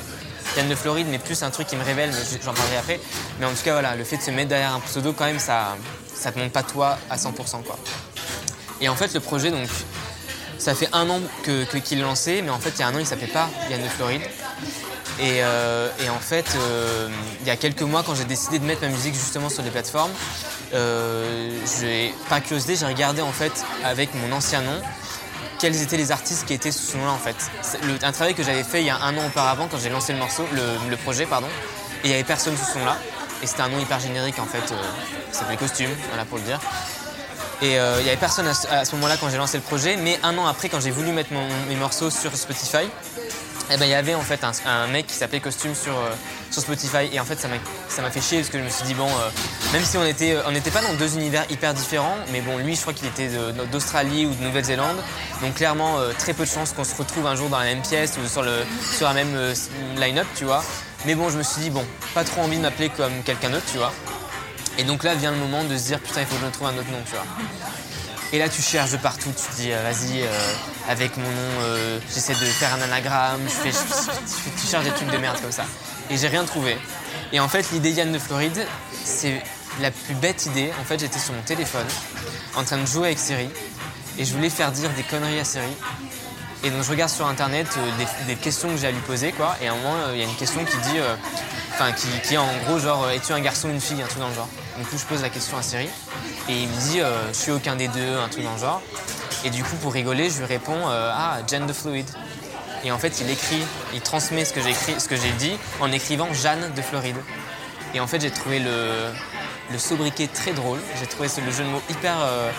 Yann 0.58 0.68
de 0.68 0.76
Floride, 0.76 1.08
mais 1.10 1.18
plus 1.20 1.42
un 1.44 1.50
truc 1.50 1.68
qui 1.68 1.76
me 1.76 1.84
révèle. 1.84 2.12
J'en 2.44 2.54
parlerai 2.54 2.78
après. 2.78 3.00
Mais 3.40 3.46
en 3.46 3.52
tout 3.52 3.64
cas, 3.64 3.74
voilà, 3.74 3.96
le 3.96 4.04
fait 4.04 4.18
de 4.18 4.22
se 4.22 4.32
mettre 4.32 4.50
derrière 4.50 4.74
un 4.74 4.80
pseudo, 4.82 5.14
quand 5.14 5.26
même, 5.26 5.40
ça, 5.40 5.78
ça 6.14 6.32
te 6.32 6.40
montre 6.40 6.52
pas 6.52 6.64
toi 6.64 6.98
à 7.10 7.18
100%, 7.18 7.62
quoi. 7.64 7.78
Et 8.82 8.90
en 8.90 8.96
fait, 8.96 9.14
le 9.14 9.20
projet, 9.20 9.52
donc, 9.52 9.68
ça 10.58 10.76
fait 10.76 10.90
un 10.94 11.10
an 11.10 11.20
que- 11.44 11.64
qu'il 11.80 12.00
est 12.00 12.04
lancé, 12.04 12.42
mais 12.42 12.50
en 12.52 12.60
fait, 12.60 12.72
il 12.76 12.80
y 12.80 12.84
a 12.84 12.88
un 12.88 12.96
an, 12.96 13.00
il 13.00 13.06
s'appelait 13.06 13.28
pas 13.28 13.50
Yann 13.70 13.82
de 13.82 13.88
Floride. 13.88 14.22
Et, 15.20 15.44
euh, 15.44 15.90
en 16.10 16.20
fait, 16.20 16.46
euh, 16.56 17.08
il 17.42 17.48
y 17.48 17.52
a 17.52 17.56
quelques 17.56 17.82
mois, 17.84 18.02
quand 18.04 18.16
j'ai 18.16 18.26
décidé 18.26 18.60
de 18.60 18.66
mettre 18.66 18.82
ma 18.82 18.88
musique 18.90 19.14
justement 19.14 19.50
sur 19.50 19.62
des 19.62 19.70
plateformes, 19.70 20.12
euh, 20.74 21.50
j'ai 21.80 22.14
pas 22.30 22.42
curiosité, 22.42 22.76
j'ai 22.76 22.86
regardé 22.86 23.22
en 23.22 23.32
fait 23.32 23.52
avec 23.84 24.10
mon 24.16 24.32
ancien 24.36 24.62
nom 24.62 24.82
quels 25.62 25.80
étaient 25.80 25.97
les 25.97 26.12
artistes 26.12 26.45
qui 26.47 26.54
étaient 26.54 26.71
sous 26.71 26.93
ce 26.93 26.97
nom-là 26.97 27.12
en 27.12 27.17
fait. 27.17 27.36
Un 28.04 28.12
travail 28.12 28.34
que 28.34 28.41
j'avais 28.41 28.63
fait 28.63 28.82
il 28.82 28.88
y 28.88 28.89
a 28.89 28.97
un 28.97 29.15
an 29.15 29.28
auparavant 29.28 29.67
quand 29.69 29.78
j'ai 29.78 29.89
lancé 29.89 30.12
le 30.12 30.17
morceau, 30.17 30.43
le, 30.52 30.97
projet 30.97 31.28
pardon, 31.28 31.47
et 32.04 32.08
il 32.08 32.10
y 32.10 32.13
avait 32.13 32.24
personne 32.24 32.58
sous 32.58 32.74
ce 32.74 32.80
nom-là. 32.80 32.97
Et 33.43 33.47
c'était 33.47 33.62
un 33.62 33.69
nom 33.69 33.80
hyper 33.80 34.00
générique 34.00 34.39
en 34.39 34.45
fait, 34.45 34.74
euh, 34.74 34.82
ça 35.32 35.45
Costume, 35.56 35.91
voilà 36.10 36.26
pour 36.26 36.39
le 36.39 36.43
dire. 36.43 36.60
Et 37.62 37.80
euh, 37.80 37.97
il 38.00 38.08
y 38.08 38.10
avait 38.10 38.17
personne 38.17 38.47
à 38.47 38.86
ce, 38.86 38.95
moment-là 38.95 39.17
quand 39.19 39.30
j'ai 39.30 39.38
lancé 39.38 39.58
le 39.58 39.63
projet, 39.63 39.97
mais 39.97 40.19
un 40.24 40.36
an 40.39 40.47
après 40.47 40.67
quand 40.67 40.80
j'ai 40.80 40.89
voulu 40.89 41.12
mettre 41.12 41.30
mes 41.69 41.76
morceaux 41.76 42.10
sur 42.10 42.36
Spotify, 42.36 42.89
eh 43.69 43.78
ben, 43.78 43.86
il 43.86 43.91
y 43.91 43.93
avait 43.93 44.15
en 44.15 44.21
fait 44.21 44.41
un, 44.65 44.88
mec 44.88 45.08
qui 45.08 45.13
s'appelait 45.13 45.39
Costume 45.39 45.76
sur, 45.76 45.97
euh, 45.97 46.12
Spotify. 46.52 47.10
Et 47.13 47.19
en 47.19 47.26
fait 47.26 47.39
ça 47.39 47.47
m'a 48.02 48.12
fait 48.12 48.21
chier 48.21 48.39
parce 48.39 48.50
que 48.50 48.58
je 48.58 48.63
me 48.63 48.69
suis 48.69 48.84
dit 48.86 48.93
bon 48.93 49.08
euh, 49.08 49.30
même 49.74 49.84
si 49.84 49.97
on 49.97 50.06
était 50.06 50.38
on 50.45 50.52
n'était 50.52 50.71
pas 50.71 50.82
dans 50.82 50.93
deux 50.93 51.15
univers 51.15 51.45
hyper 51.50 51.74
différents 51.74 52.17
mais 52.32 52.41
bon 52.41 52.58
lui 52.58 52.76
je 52.76 52.82
crois 52.82 52.93
qu'il 52.93 53.08
était 53.08 53.30
d'Australie 53.71 54.26
ou 54.26 54.34
de 54.34 54.43
Nouvelle-Zélande. 54.43 54.97
Donc 55.41 55.56
clairement 55.56 56.00
euh, 56.00 56.12
très 56.17 56.34
peu 56.34 56.43
de 56.43 56.50
chances 56.50 56.74
qu'on 56.74 56.84
se 56.84 56.95
retrouve 56.95 57.26
un 57.28 57.36
jour 57.36 57.50
dans 57.50 57.60
la 57.60 57.65
même 57.65 57.82
pièce 57.82 58.17
ou 58.17 58.28
sur, 58.28 58.43
le, 58.43 58.54
sur 58.95 59.08
la 59.08 59.13
même 59.13 59.36
euh, 59.36 59.54
line-up 59.97 60.28
tu 60.36 60.45
vois. 60.45 60.63
Mais 61.06 61.15
bon 61.15 61.30
je 61.30 61.38
me 61.38 61.43
suis 61.43 61.62
dit 61.62 61.69
bon 61.69 61.86
pas 62.13 62.24
trop 62.24 62.41
envie 62.41 62.58
de 62.58 62.62
m'appeler 62.62 62.89
comme 62.89 63.24
quelqu'un 63.24 63.50
d'autre 63.50 63.65
tu 63.71 63.78
vois. 63.78 63.93
Et 64.78 64.84
donc 64.84 65.04
là 65.04 65.15
vient 65.15 65.32
le 65.32 65.38
moment 65.38 65.63
de 65.63 65.78
se 65.78 65.86
dire 65.86 66.00
putain 66.00 66.21
il 66.21 66.28
faut 66.28 66.36
que 66.36 66.41
je 66.41 66.45
me 66.45 66.52
trouve 66.52 66.67
un 66.67 66.78
autre 66.78 66.91
nom 66.91 67.02
tu 67.06 67.12
vois 67.12 67.26
et 68.34 68.39
là, 68.39 68.48
tu 68.48 68.62
cherches 68.62 68.91
de 68.91 68.98
partout, 68.98 69.30
tu 69.36 69.52
te 69.52 69.62
dis, 69.62 69.72
euh, 69.74 69.84
vas-y, 69.84 70.22
euh, 70.22 70.28
avec 70.88 71.17
mon 71.17 71.24
nom, 71.24 71.62
euh, 71.63 72.00
j'essaie 72.13 72.34
de 72.34 72.46
faire 72.46 72.74
un 72.74 72.82
anagramme, 72.82 73.41
je 73.44 73.70
fais, 73.70 73.72
tu 73.72 74.67
cherches 74.67 74.86
des 74.86 74.91
trucs 74.91 75.12
de 75.12 75.17
merde 75.17 75.38
comme 75.41 75.52
ça. 75.52 75.65
Et 76.10 76.17
j'ai 76.17 76.30
rien 76.30 76.46
trouvé. 76.46 76.78
Et 77.34 77.41
en 77.41 77.50
fait, 77.50 77.70
l'idée 77.72 77.91
Yann 77.91 78.10
de 78.10 78.20
Floride, 78.20 78.65
c'est 79.04 79.41
la 79.82 79.91
plus 79.91 80.15
bête 80.15 80.46
idée. 80.46 80.72
En 80.80 80.86
fait, 80.86 81.00
j'étais 81.00 81.20
sur 81.20 81.34
mon 81.34 81.41
téléphone, 81.41 81.86
en 82.56 82.63
train 82.63 82.78
de 82.78 82.86
jouer 82.86 83.08
avec 83.08 83.20
Siri, 83.20 83.50
et 84.17 84.24
je 84.24 84.34
voulais 84.34 84.50
faire 84.50 84.72
dire 84.72 84.89
des 84.91 85.04
conneries 85.04 85.39
à 85.39 85.46
Siri. 85.46 85.74
Et 86.63 86.70
donc, 86.70 86.84
je 86.84 86.89
regarde 86.89 87.12
sur 87.12 87.28
internet 87.28 87.67
des, 88.28 88.36
questions 88.36 88.70
que 88.70 88.78
j'ai 88.78 88.88
à 88.88 88.91
lui 88.91 89.02
poser, 89.02 89.34
quoi. 89.34 89.58
Et 89.62 89.67
à 89.67 89.74
un 89.74 89.76
moment, 89.76 89.96
il 90.13 90.20
y 90.20 90.22
a 90.22 90.26
une 90.26 90.36
question 90.36 90.63
qui 90.63 90.78
dit, 90.78 91.00
enfin, 91.74 91.92
qui, 91.92 92.34
est 92.34 92.38
en 92.38 92.48
gros, 92.66 92.80
genre, 92.80 93.04
euh, 93.06 93.12
es-tu 93.12 93.34
un 93.34 93.40
garçon 93.40 93.70
ou 93.70 93.72
une 93.72 93.82
fille, 93.82 94.02
un 94.02 94.08
truc 94.08 94.20
dans 94.20 94.30
le 94.30 94.36
genre. 94.36 94.50
Du 94.78 94.86
coup, 94.86 94.98
je 94.98 95.06
pose 95.06 95.22
la 95.22 95.30
question 95.30 95.58
à 95.58 95.62
Siri, 95.62 95.90
et 96.50 96.54
il 96.64 96.68
me 96.68 96.92
dit, 96.92 97.02
euh, 97.02 97.28
je 97.34 97.38
suis 97.38 97.52
aucun 97.52 97.76
des 97.76 97.88
deux, 97.88 98.18
un 98.18 98.28
truc 98.30 98.44
dans 98.44 98.54
le 98.54 98.60
genre. 98.60 98.82
Et 99.44 99.50
du 99.50 99.64
coup, 99.64 99.76
pour 99.78 99.94
rigoler, 99.94 100.30
je 100.30 100.40
lui 100.40 100.46
réponds, 100.46 100.90
euh, 100.90 101.12
ah, 101.14 101.40
gender 101.50 101.74
fluid. 101.74 102.06
Et 102.84 102.92
en 102.92 102.98
fait, 102.98 103.22
il 103.22 103.30
écrit, 103.30 103.62
il 103.94 104.02
transmet 104.02 104.44
ce 104.44 104.54
que 104.54 104.62
ce 104.62 105.08
que 105.08 105.16
j'ai 105.16 105.32
dit, 105.34 105.56
en 105.80 105.92
écrivant 105.92 106.34
Jeanne 106.34 106.72
de 106.76 106.82
Floride. 106.82 107.18
Et 107.94 108.00
en 108.00 108.08
fait, 108.08 108.22
j'ai 108.22 108.32
trouvé 108.32 108.60
le, 108.60 109.78
sobriquet 109.78 110.28
très 110.28 110.54
drôle. 110.54 110.80
J'ai 111.00 111.08
trouvé 111.08 111.30
le 111.46 111.52
jeu 111.52 111.64
de 111.64 111.70
mots 111.70 111.82
hyper, 111.90 112.16
euh, 112.22 112.52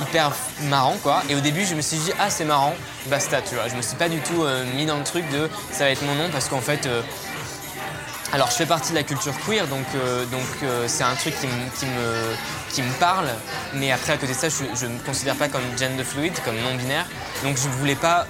hyper 0.00 0.32
marrant, 0.62 0.96
quoi. 1.02 1.22
Et 1.28 1.34
au 1.34 1.40
début, 1.40 1.64
je 1.64 1.74
me 1.74 1.82
suis 1.82 1.98
dit, 1.98 2.12
ah, 2.18 2.30
c'est 2.30 2.44
marrant, 2.44 2.74
basta, 3.06 3.42
tu 3.42 3.54
vois. 3.54 3.68
Je 3.68 3.74
me 3.74 3.82
suis 3.82 3.96
pas 3.96 4.08
du 4.08 4.20
tout 4.20 4.44
mis 4.76 4.86
dans 4.86 4.96
le 4.96 5.04
truc 5.04 5.28
de 5.30 5.50
ça 5.72 5.84
va 5.84 5.90
être 5.90 6.02
mon 6.02 6.14
nom 6.14 6.30
parce 6.30 6.48
qu'en 6.48 6.60
fait. 6.60 6.88
Alors, 8.34 8.50
je 8.50 8.56
fais 8.56 8.66
partie 8.66 8.90
de 8.90 8.96
la 8.96 9.04
culture 9.04 9.32
queer, 9.46 9.64
donc 9.68 9.86
euh, 9.94 10.24
euh, 10.64 10.84
c'est 10.88 11.04
un 11.04 11.14
truc 11.14 11.34
qui, 11.38 11.46
me- 11.46 12.92
parle. 12.98 13.28
Mais 13.74 13.92
après, 13.92 14.14
à 14.14 14.16
côté 14.16 14.32
de 14.32 14.36
ça, 14.38 14.48
je 14.48 14.86
ne 14.86 14.94
me 14.94 14.98
considère 15.06 15.36
pas 15.36 15.46
comme 15.46 15.62
gender 15.78 16.02
fluid, 16.02 16.32
comme 16.44 16.56
non 16.56 16.74
binaire. 16.74 17.06
Donc, 17.44 17.56
je 17.56 17.68
voulais 17.68 17.94
pas 17.94 18.26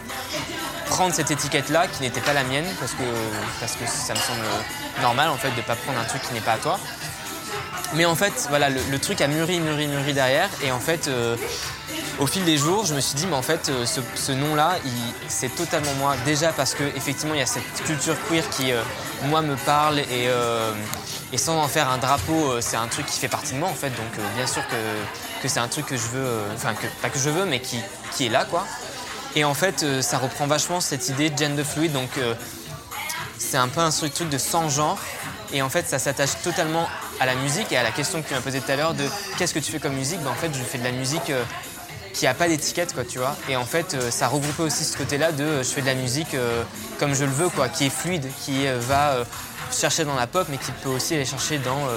prendre 0.91 1.15
cette 1.15 1.31
étiquette-là 1.31 1.87
qui 1.87 2.03
n'était 2.03 2.21
pas 2.21 2.35
la 2.35 2.45
mienne 2.45 2.67
parce 2.79 2.93
que, 2.93 3.87
ça 3.87 4.13
me 4.13 4.19
semble 4.19 4.41
normal 5.01 5.31
en 5.31 5.37
fait 5.39 5.51
de 5.57 5.63
pas 5.63 5.75
prendre 5.75 5.99
un 5.99 6.05
truc 6.05 6.21
qui 6.21 6.35
n'est 6.35 6.41
pas 6.41 6.53
à 6.53 6.59
toi. 6.59 6.79
Mais 7.95 8.05
en 8.05 8.15
fait, 8.15 8.47
voilà, 8.51 8.69
le, 8.69 8.81
le 8.91 8.99
truc 8.99 9.23
a 9.23 9.27
mûri, 9.27 9.59
mûri, 9.61 9.87
mûri 9.87 10.13
derrière. 10.13 10.51
Et 10.63 10.71
en 10.71 10.81
fait, 10.81 11.09
euh, 11.09 11.35
au 12.21 12.27
fil 12.27 12.45
des 12.45 12.57
jours, 12.57 12.87
je 12.87 12.95
me 12.95 13.01
suis 13.01 13.15
dit, 13.17 13.27
mais 13.27 13.35
en 13.35 13.43
fait, 13.43 13.69
euh, 13.69 13.85
ce, 13.87 14.33
nom-là, 14.33 14.77
c'est 15.29 15.55
totalement 15.55 15.93
moi. 15.99 16.15
Déjà 16.25 16.53
parce 16.53 16.75
que 16.75 16.85
effectivement, 16.97 17.35
il 17.35 17.41
y 17.41 17.43
a 17.43 17.47
cette 17.47 17.83
culture 17.85 18.17
queer 18.29 18.49
qui, 18.51 18.73
euh, 18.73 18.81
moi, 19.25 19.43
me 19.43 19.57
parle 19.57 19.99
et, 19.99 20.29
euh, 20.29 20.73
et 21.33 21.39
sans 21.39 21.61
en 21.61 21.69
faire 21.69 21.91
un 21.91 21.99
drapeau, 21.99 22.61
c'est 22.61 22.77
un 22.77 22.87
truc 22.87 23.07
qui 23.07 23.19
fait 23.19 23.29
partie 23.29 23.55
de 23.55 23.59
moi 23.59 23.69
en 23.69 23.75
fait. 23.75 23.91
Donc, 23.91 24.27
bien 24.37 24.47
sûr 24.47 24.63
que, 24.69 25.43
que 25.43 25.49
c'est 25.49 25.61
un 25.61 25.69
truc 25.69 25.87
que 25.87 25.97
je 25.97 26.07
veux, 26.07 26.29
enfin, 26.55 26.75
que, 26.75 26.87
pas 27.03 27.11
que 27.11 27.19
je 27.19 27.31
veux, 27.31 27.47
mais 27.47 27.61
qui, 27.61 27.81
qui 28.13 28.27
est 28.27 28.31
là, 28.31 28.45
quoi. 28.45 28.65
Et 29.35 29.45
en 29.45 29.55
fait, 29.55 29.85
ça 30.01 30.19
reprend 30.19 30.47
vachement 30.47 30.81
cette 30.81 31.09
idée 31.09 31.31
de 31.31 31.37
gender 31.37 31.65
fluid. 31.65 31.93
Donc, 31.93 32.11
c'est 33.39 33.57
un 33.57 33.67
peu 33.67 33.81
un 33.81 33.91
truc 33.91 34.29
de 34.29 34.39
sans 34.39 34.69
genre. 34.69 34.99
Et 35.53 35.61
en 35.61 35.69
fait, 35.69 35.89
ça 35.89 35.99
s'attache 35.99 36.41
totalement 36.45 36.89
à 37.19 37.27
la 37.27 37.35
musique 37.35 37.73
et 37.73 37.77
à 37.77 37.83
la 37.83 37.91
question 37.91 38.23
que 38.23 38.29
tu 38.29 38.35
m'as 38.35 38.41
posée 38.41 38.61
tout 38.61 38.71
à 38.71 38.77
l'heure 38.77 38.95
de 38.95 39.05
qu'est-ce 39.37 39.55
que 39.55 39.59
tu 39.59 39.73
fais 39.73 39.81
comme 39.81 39.95
musique 39.95 40.21
ben, 40.21 40.31
En 40.31 40.35
fait, 40.35 40.55
je 40.55 40.63
fais 40.63 40.79
de 40.79 40.85
la 40.85 40.93
musique 40.93 41.33
qui 42.15 42.27
a 42.27 42.33
pas 42.33 42.49
d'étiquette, 42.49 42.95
quoi, 42.95 43.05
tu 43.05 43.19
vois. 43.19 43.37
Et 43.49 43.57
en 43.57 43.65
fait, 43.65 43.95
euh, 43.95 44.11
ça 44.11 44.29
regroupait 44.29 44.63
aussi 44.63 44.85
ce 44.85 44.97
côté-là 44.97 45.33
de 45.33 45.45
euh, 45.45 45.63
je 45.63 45.69
fais 45.69 45.83
de 45.83 45.87
la 45.87 45.95
musique 45.95 46.35
euh, 46.35 46.63
comme 46.99 47.15
je 47.15 47.25
le 47.25 47.31
veux, 47.31 47.49
quoi, 47.51 47.69
qui 47.69 47.87
est 47.87 47.91
fluide, 47.91 48.27
qui 48.45 48.67
va 48.79 49.17
chercher 49.73 50.05
dans 50.05 50.15
la 50.15 50.27
pop, 50.27 50.47
mais 50.49 50.57
qui 50.57 50.71
peut 50.83 50.89
aussi 50.89 51.15
aller 51.15 51.25
chercher 51.25 51.59
dans 51.59 51.89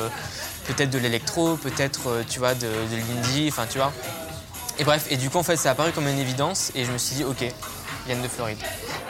peut-être 0.65 0.89
de 0.89 0.97
l'électro, 0.97 1.55
peut-être, 1.55 2.23
tu 2.27 2.39
vois, 2.39 2.55
de, 2.55 2.67
de 2.67 2.95
l'indie, 2.95 3.47
enfin, 3.49 3.67
tu 3.69 3.77
vois. 3.77 3.93
Et 4.79 4.83
bref, 4.83 5.05
et 5.11 5.17
du 5.17 5.29
coup, 5.29 5.37
en 5.37 5.43
fait, 5.43 5.55
ça 5.55 5.69
a 5.69 5.71
apparu 5.73 5.91
comme 5.91 6.07
une 6.07 6.19
évidence 6.19 6.71
et 6.73 6.83
je 6.83 6.91
me 6.91 6.97
suis 6.97 7.15
dit, 7.15 7.23
ok, 7.23 7.45
Yann 8.07 8.21
de 8.21 8.27
Floride. 8.27 8.57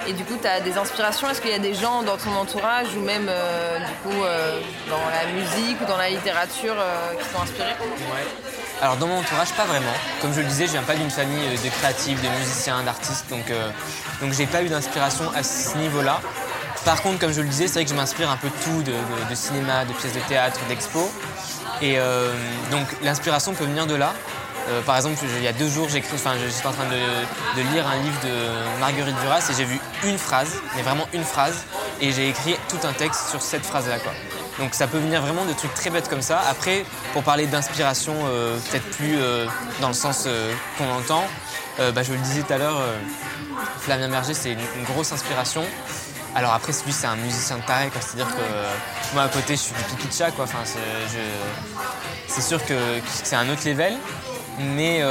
Et 0.08 0.14
du 0.14 0.24
coup, 0.24 0.36
tu 0.42 0.48
as 0.48 0.60
des 0.62 0.78
inspirations? 0.78 1.30
Est-ce 1.30 1.42
qu'il 1.42 1.52
y 1.52 1.56
a 1.56 1.60
des 1.60 1.74
gens 1.74 2.02
dans 2.04 2.18
ton 2.18 2.32
entourage 2.32 2.88
ou 2.96 3.02
même 3.02 3.28
euh, 3.30 3.80
du 3.80 3.94
coup, 4.04 4.24
euh, 4.24 4.60
dans 4.90 4.98
la 5.10 5.32
musique 5.32 5.82
ou 5.82 5.86
dans 5.86 5.98
la 5.98 6.10
littérature 6.10 6.76
euh, 6.78 7.14
qui 7.14 7.28
t'ont 7.30 7.42
inspiré? 7.42 7.72
Alors 8.82 8.98
dans 8.98 9.08
mon 9.08 9.20
entourage, 9.20 9.52
pas 9.54 9.66
vraiment. 9.66 9.94
Comme 10.22 10.34
je 10.34 10.42
le 10.42 10.46
disais, 10.46 10.68
je 10.68 10.74
viens 10.74 10.84
pas 10.84 10.96
d'une 10.96 11.10
famille 11.10 11.44
euh, 11.48 11.64
de 11.64 11.70
créatifs, 11.70 12.22
de 12.22 12.30
musiciens, 12.40 12.84
d'artistes, 12.84 13.26
donc 13.30 13.50
euh, 13.50 13.70
donc 14.22 14.34
j'ai 14.34 14.46
pas 14.46 14.62
eu 14.62 14.70
d'inspiration 14.70 15.32
à 15.36 15.42
ce 15.42 15.78
niveau-là. 15.78 16.22
Par 16.86 17.02
contre, 17.02 17.20
comme 17.20 17.34
je 17.34 17.42
le 17.42 17.48
disais, 17.48 17.68
c'est 17.68 17.74
vrai 17.74 17.86
que 17.86 17.90
je 17.90 17.96
m'inspire 17.96 18.30
un 18.30 18.38
peu 18.38 18.50
de 18.50 18.54
tout, 18.64 18.84
de, 18.84 19.36
cinéma, 19.36 19.84
de 19.84 19.94
pièces 19.94 20.14
de 20.14 20.20
théâtre, 20.20 20.60
d'expo. 20.70 21.12
Et 21.82 21.98
euh, 21.98 22.32
donc 22.72 22.88
l'inspiration 23.02 23.54
peut 23.54 23.66
venir 23.66 23.88
de 23.88 23.96
là. 23.96 24.14
Euh, 24.70 24.82
par 24.82 24.96
exemple, 24.96 25.18
il 25.38 25.44
y 25.44 25.48
a 25.48 25.54
deux 25.54 25.70
jours, 25.70 25.90
j'écris, 25.90 26.16
enfin, 26.16 26.34
j'étais 26.38 26.68
en 26.68 26.72
train 26.72 26.86
de, 26.86 27.62
lire 27.74 27.88
un 27.88 27.98
livre 27.98 28.20
de 28.24 28.80
Marguerite 28.80 29.16
Duras 29.22 29.48
et 29.50 29.54
j'ai 29.54 29.64
vu 29.64 29.80
une 30.04 30.18
phrase, 30.18 30.62
mais 30.76 30.82
vraiment 30.82 31.08
une 31.14 31.24
phrase, 31.24 31.64
et 32.02 32.12
j'ai 32.12 32.30
écrit 32.30 32.56
tout 32.70 32.86
un 32.86 32.94
texte 32.94 33.30
sur 33.30 33.42
cette 33.42 33.66
phrase-là. 33.66 33.96
Donc 34.60 34.74
ça 34.74 34.88
peut 34.88 34.98
venir 34.98 35.22
vraiment 35.22 35.46
de 35.46 35.54
trucs 35.54 35.74
très 35.74 35.90
bêtes 35.90 36.10
comme 36.10 36.22
ça. 36.22 36.42
Après, 36.50 36.84
pour 37.14 37.24
parler 37.24 37.46
d'inspiration, 37.46 38.16
euh, 38.26 38.58
peut-être 38.70 38.90
plus 38.92 39.16
euh, 39.18 39.46
dans 39.82 39.90
le 39.90 39.94
sens 39.94 40.24
euh, 40.26 40.52
qu'on 40.78 40.90
entend, 40.90 41.24
bah, 41.94 42.02
je 42.02 42.12
le 42.12 42.18
disais 42.18 42.42
tout 42.42 42.54
à 42.54 42.58
l'heure, 42.58 42.82
Flavien 43.82 44.10
Berger, 44.10 44.34
c'est 44.34 44.54
une, 44.54 44.84
grosse 44.86 45.12
inspiration. 45.12 45.64
Alors 46.34 46.54
après, 46.54 46.72
lui, 46.72 46.92
c'est 46.92 47.06
un 47.06 47.16
musicien 47.18 47.58
de 47.58 47.62
taré. 47.62 47.92
C'est-à-dire 48.00 48.36
que 48.36 49.14
moi, 49.14 49.22
à 49.24 49.28
côté, 49.28 49.56
je 49.56 49.62
suis 49.62 49.76
du 49.76 49.96
pipi 49.96 50.18
quoi. 50.36 50.46
Enfin, 50.46 50.64
c'est, 52.28 52.42
sûr 52.42 52.66
que, 52.66 52.74
c'est 53.24 53.36
un 53.36 53.48
autre 53.50 53.62
level. 53.64 53.94
Mais 54.76 55.04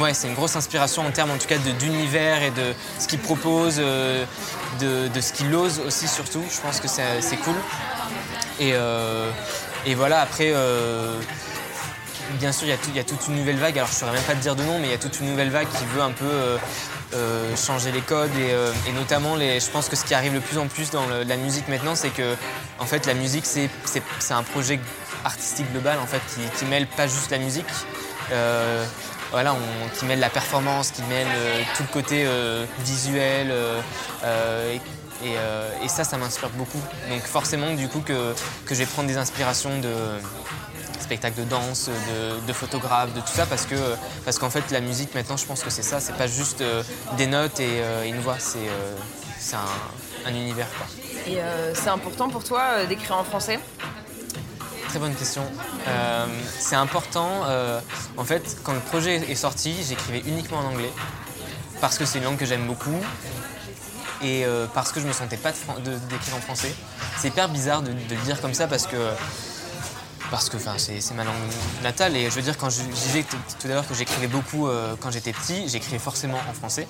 ouais, 0.00 0.14
c'est 0.14 0.28
une 0.28 0.34
grosse 0.34 0.56
inspiration 0.56 1.06
en 1.06 1.10
termes, 1.10 1.32
en 1.32 1.36
tout 1.36 1.46
cas, 1.46 1.58
d'univers 1.58 2.42
et 2.42 2.50
de 2.50 2.72
ce 2.98 3.06
qu'il 3.06 3.18
propose, 3.18 3.76
de, 3.76 5.20
ce 5.20 5.32
qu'il 5.34 5.54
ose 5.54 5.82
aussi, 5.86 6.08
surtout. 6.08 6.42
Je 6.50 6.60
pense 6.62 6.80
que 6.80 6.88
c'est 6.88 7.36
cool. 7.44 7.56
Et, 8.58 8.72
euh, 8.74 9.30
et 9.84 9.94
voilà, 9.94 10.20
après, 10.20 10.52
euh, 10.54 11.14
bien 12.38 12.52
sûr, 12.52 12.66
il 12.66 12.96
y, 12.96 12.98
a 12.98 13.04
toute 13.04 13.26
une 13.28 13.36
nouvelle 13.36 13.58
vague. 13.58 13.76
Alors, 13.76 13.88
je 13.88 13.94
ne 13.94 13.98
saurais 13.98 14.12
même 14.12 14.22
pas 14.22 14.34
te 14.34 14.40
dire 14.40 14.56
de 14.56 14.62
nom, 14.62 14.78
mais 14.78 14.88
il 14.88 14.90
y 14.90 14.94
a 14.94 14.98
toute 14.98 15.20
une 15.20 15.30
nouvelle 15.30 15.50
vague 15.50 15.68
qui 15.68 15.84
veut 15.94 16.02
un 16.02 16.12
peu 16.12 16.58
euh, 17.14 17.56
changer 17.56 17.92
les 17.92 18.00
codes. 18.00 18.30
Et, 18.36 18.92
notamment, 18.92 19.36
les, 19.36 19.60
je 19.60 19.70
pense 19.70 19.88
que 19.88 19.96
ce 19.96 20.04
qui 20.04 20.14
arrive 20.14 20.32
le 20.32 20.40
plus 20.40 20.58
en 20.58 20.66
plus 20.66 20.90
dans 20.90 21.06
la 21.06 21.36
musique 21.36 21.68
maintenant, 21.68 21.94
c'est 21.94 22.10
que, 22.10 22.34
en 22.78 22.86
fait, 22.86 23.06
la 23.06 23.14
musique, 23.14 23.44
c'est, 23.46 23.70
un 24.30 24.42
projet 24.42 24.80
artistique 25.24 25.70
global, 25.72 25.98
en 25.98 26.06
fait, 26.06 26.20
qui, 26.56 26.64
mêle 26.64 26.86
pas 26.86 27.06
juste 27.06 27.30
la 27.30 27.38
musique. 27.38 27.66
Voilà, 29.32 29.56
qui 29.98 30.04
mêle 30.04 30.20
la 30.20 30.30
performance, 30.30 30.92
qui 30.92 31.02
mêle 31.02 31.26
tout 31.76 31.82
le 31.82 31.92
côté 31.92 32.26
visuel. 32.84 33.52
Et, 35.26 35.34
euh, 35.36 35.84
et 35.84 35.88
ça, 35.88 36.04
ça 36.04 36.16
m'inspire 36.16 36.50
beaucoup. 36.50 36.80
Donc 37.10 37.22
forcément, 37.22 37.72
du 37.74 37.88
coup, 37.88 38.00
que, 38.00 38.34
que 38.66 38.74
je 38.74 38.80
vais 38.80 38.86
prendre 38.86 39.08
des 39.08 39.16
inspirations 39.16 39.78
de 39.80 39.94
spectacles 41.00 41.40
de 41.40 41.44
danse, 41.44 41.88
de, 41.88 42.46
de 42.46 42.52
photographes, 42.52 43.12
de 43.14 43.20
tout 43.20 43.34
ça, 43.40 43.46
parce 43.46 43.66
que 43.66 43.76
parce 44.24 44.38
qu'en 44.38 44.50
fait, 44.50 44.64
la 44.70 44.80
musique, 44.80 45.14
maintenant, 45.14 45.36
je 45.36 45.46
pense 45.46 45.62
que 45.62 45.70
c'est 45.70 45.82
ça. 45.92 46.00
C'est 46.00 46.16
pas 46.16 46.26
juste 46.26 46.60
euh, 46.60 46.82
des 47.16 47.26
notes 47.26 47.60
et 47.60 47.80
euh, 47.80 48.04
une 48.12 48.20
voix. 48.20 48.38
C'est 48.38 48.68
c'est 49.38 49.56
un, 49.56 50.28
un 50.30 50.34
univers, 50.34 50.68
quoi. 50.76 50.86
Et 51.26 51.38
c'est 51.74 51.90
important 51.90 52.28
pour 52.28 52.42
toi 52.42 52.84
d'écrire 52.86 53.16
en 53.16 53.24
français? 53.24 53.58
Très 54.88 54.98
bonne 55.00 55.14
question. 55.14 55.42
Euh, 55.88 56.26
c'est 56.58 56.76
important. 56.76 57.28
euh, 57.46 57.80
en 58.16 58.24
fait, 58.24 58.56
quand 58.64 58.72
le 58.72 58.80
projet 58.80 59.16
est 59.16 59.34
sorti, 59.34 59.74
j'écrivais 59.86 60.22
uniquement 60.26 60.58
en 60.58 60.66
anglais 60.72 60.92
parce 61.80 61.98
que 61.98 62.04
c'est 62.06 62.18
une 62.18 62.24
langue 62.24 62.38
que 62.38 62.46
j'aime 62.46 62.66
beaucoup 62.66 62.98
et 64.22 64.44
euh, 64.44 64.66
parce 64.72 64.92
que 64.92 65.00
je 65.00 65.06
me 65.06 65.12
sentais 65.12 65.36
pas 65.36 65.52
d'écrire 65.52 66.36
en 66.36 66.40
français. 66.40 66.74
C'est 67.18 67.28
hyper 67.28 67.48
bizarre 67.48 67.82
de, 67.82 67.90
le 67.90 68.16
dire 68.24 68.40
comme 68.40 68.54
ça 68.54 68.66
parce 68.66 68.86
que 68.86 68.96
parce 70.30 70.48
que 70.48 70.58
c'est 70.78 71.14
ma 71.14 71.22
langue 71.22 71.34
natale 71.82 72.16
et 72.16 72.28
je 72.28 72.34
veux 72.34 72.42
dire 72.42 72.58
quand 72.58 72.70
je 72.70 72.82
disais 72.82 73.24
tout 73.24 73.66
à 73.66 73.68
l'heure 73.68 73.86
que 73.86 73.94
j'écrivais 73.94 74.26
beaucoup 74.26 74.66
euh, 74.66 74.96
quand 75.00 75.10
j'étais 75.10 75.32
petit, 75.32 75.68
j'écrivais 75.68 76.00
forcément 76.00 76.38
en 76.50 76.52
français, 76.52 76.88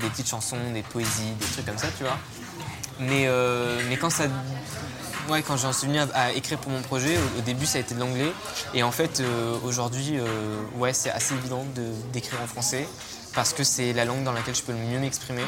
des 0.00 0.08
petites 0.08 0.28
chansons, 0.28 0.56
des 0.72 0.82
poésies, 0.82 1.34
des 1.38 1.46
trucs 1.46 1.66
comme 1.66 1.76
ça, 1.78 1.88
tu 1.98 2.04
vois. 2.04 2.16
Mais, 2.98 3.26
euh, 3.26 3.80
mais 3.88 3.96
quand 3.96 4.10
ça 4.10 4.24
Ouais, 5.28 5.42
quand 5.42 5.58
j'en 5.58 5.74
suis 5.74 5.86
venu 5.86 5.98
à, 6.14 6.32
écrire 6.32 6.56
pour 6.56 6.72
mon 6.72 6.80
projet, 6.80 7.18
au, 7.36 7.42
début 7.42 7.66
ça 7.66 7.76
a 7.76 7.82
été 7.82 7.94
de 7.94 8.00
l'anglais. 8.00 8.32
Et 8.72 8.82
en 8.82 8.90
fait, 8.90 9.22
aujourd'hui, 9.62 10.14
ouais, 10.78 10.94
c'est 10.94 11.10
assez 11.10 11.34
évident 11.34 11.66
de- 11.76 11.92
d'écrire 12.14 12.40
en 12.42 12.46
français 12.46 12.88
parce 13.34 13.52
que 13.52 13.62
c'est 13.62 13.92
la 13.92 14.06
langue 14.06 14.24
dans 14.24 14.32
laquelle 14.32 14.54
je 14.54 14.62
peux 14.62 14.72
le 14.72 14.78
mieux 14.78 14.98
m'exprimer. 14.98 15.44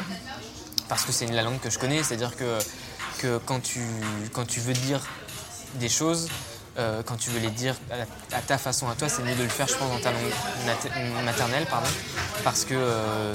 Parce 0.91 1.05
que 1.05 1.13
c'est 1.13 1.25
la 1.27 1.41
langue 1.41 1.61
que 1.61 1.69
je 1.69 1.79
connais, 1.79 2.03
c'est-à-dire 2.03 2.33
que, 2.35 3.37
quand, 3.45 3.61
tu, 3.61 3.79
veux 4.59 4.73
dire 4.73 4.99
des 5.75 5.87
choses, 5.87 6.27
euh, 6.77 7.01
quand 7.01 7.15
tu 7.15 7.29
veux 7.29 7.39
les 7.39 7.49
dire 7.49 7.75
à, 8.33 8.41
ta 8.41 8.57
façon 8.57 8.89
à 8.89 8.95
toi, 8.95 9.07
c'est 9.07 9.21
mieux 9.21 9.35
de 9.35 9.43
le 9.43 9.47
faire, 9.47 9.69
je 9.69 9.75
pense, 9.75 9.89
dans 9.89 10.01
ta 10.01 10.11
langue 10.11 11.23
maternelle, 11.23 11.65
pardon, 11.69 11.87
parce 12.43 12.65
que, 12.65 12.73
euh, 12.73 13.33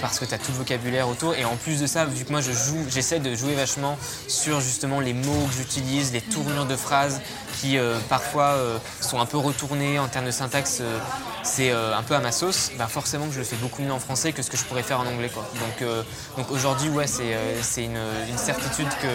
parce 0.00 0.18
que 0.18 0.24
tu 0.24 0.34
as 0.34 0.38
tout 0.38 0.52
le 0.52 0.58
vocabulaire 0.58 1.08
autour. 1.08 1.34
Et 1.34 1.44
en 1.44 1.56
plus 1.56 1.80
de 1.80 1.86
ça, 1.86 2.04
vu 2.04 2.24
que 2.24 2.30
moi 2.30 2.40
je 2.40 2.52
joue, 2.52 2.84
j'essaie 2.88 3.18
de 3.18 3.34
jouer 3.34 3.54
vachement 3.54 3.98
sur 4.26 4.60
justement 4.60 5.00
les 5.00 5.12
mots 5.12 5.46
que 5.48 5.54
j'utilise, 5.56 6.12
les 6.12 6.20
tournures 6.20 6.66
de 6.66 6.76
phrases 6.76 7.20
qui 7.60 7.78
euh, 7.78 7.98
parfois 8.08 8.54
euh, 8.54 8.78
sont 9.00 9.20
un 9.20 9.26
peu 9.26 9.36
retournées 9.36 9.98
en 9.98 10.06
termes 10.08 10.26
de 10.26 10.30
syntaxe, 10.30 10.78
euh, 10.80 10.98
c'est 11.42 11.70
un 11.70 12.02
peu 12.02 12.14
à 12.14 12.20
ma 12.20 12.30
sauce, 12.30 12.72
bah 12.76 12.88
forcément 12.88 13.26
que 13.26 13.32
je 13.32 13.38
le 13.38 13.44
fais 13.44 13.56
beaucoup 13.56 13.80
mieux 13.80 13.92
en 13.92 13.98
français 13.98 14.32
que 14.32 14.42
ce 14.42 14.50
que 14.50 14.56
je 14.56 14.64
pourrais 14.64 14.82
faire 14.82 15.00
en 15.00 15.06
anglais. 15.06 15.30
Quoi. 15.32 15.48
Donc, 15.54 15.88
donc 16.36 16.50
aujourd'hui, 16.50 16.90
ouais, 16.90 17.06
c'est 17.06 17.84
une, 17.84 17.98
une 18.28 18.36
certitude 18.36 18.88
que. 19.00 19.06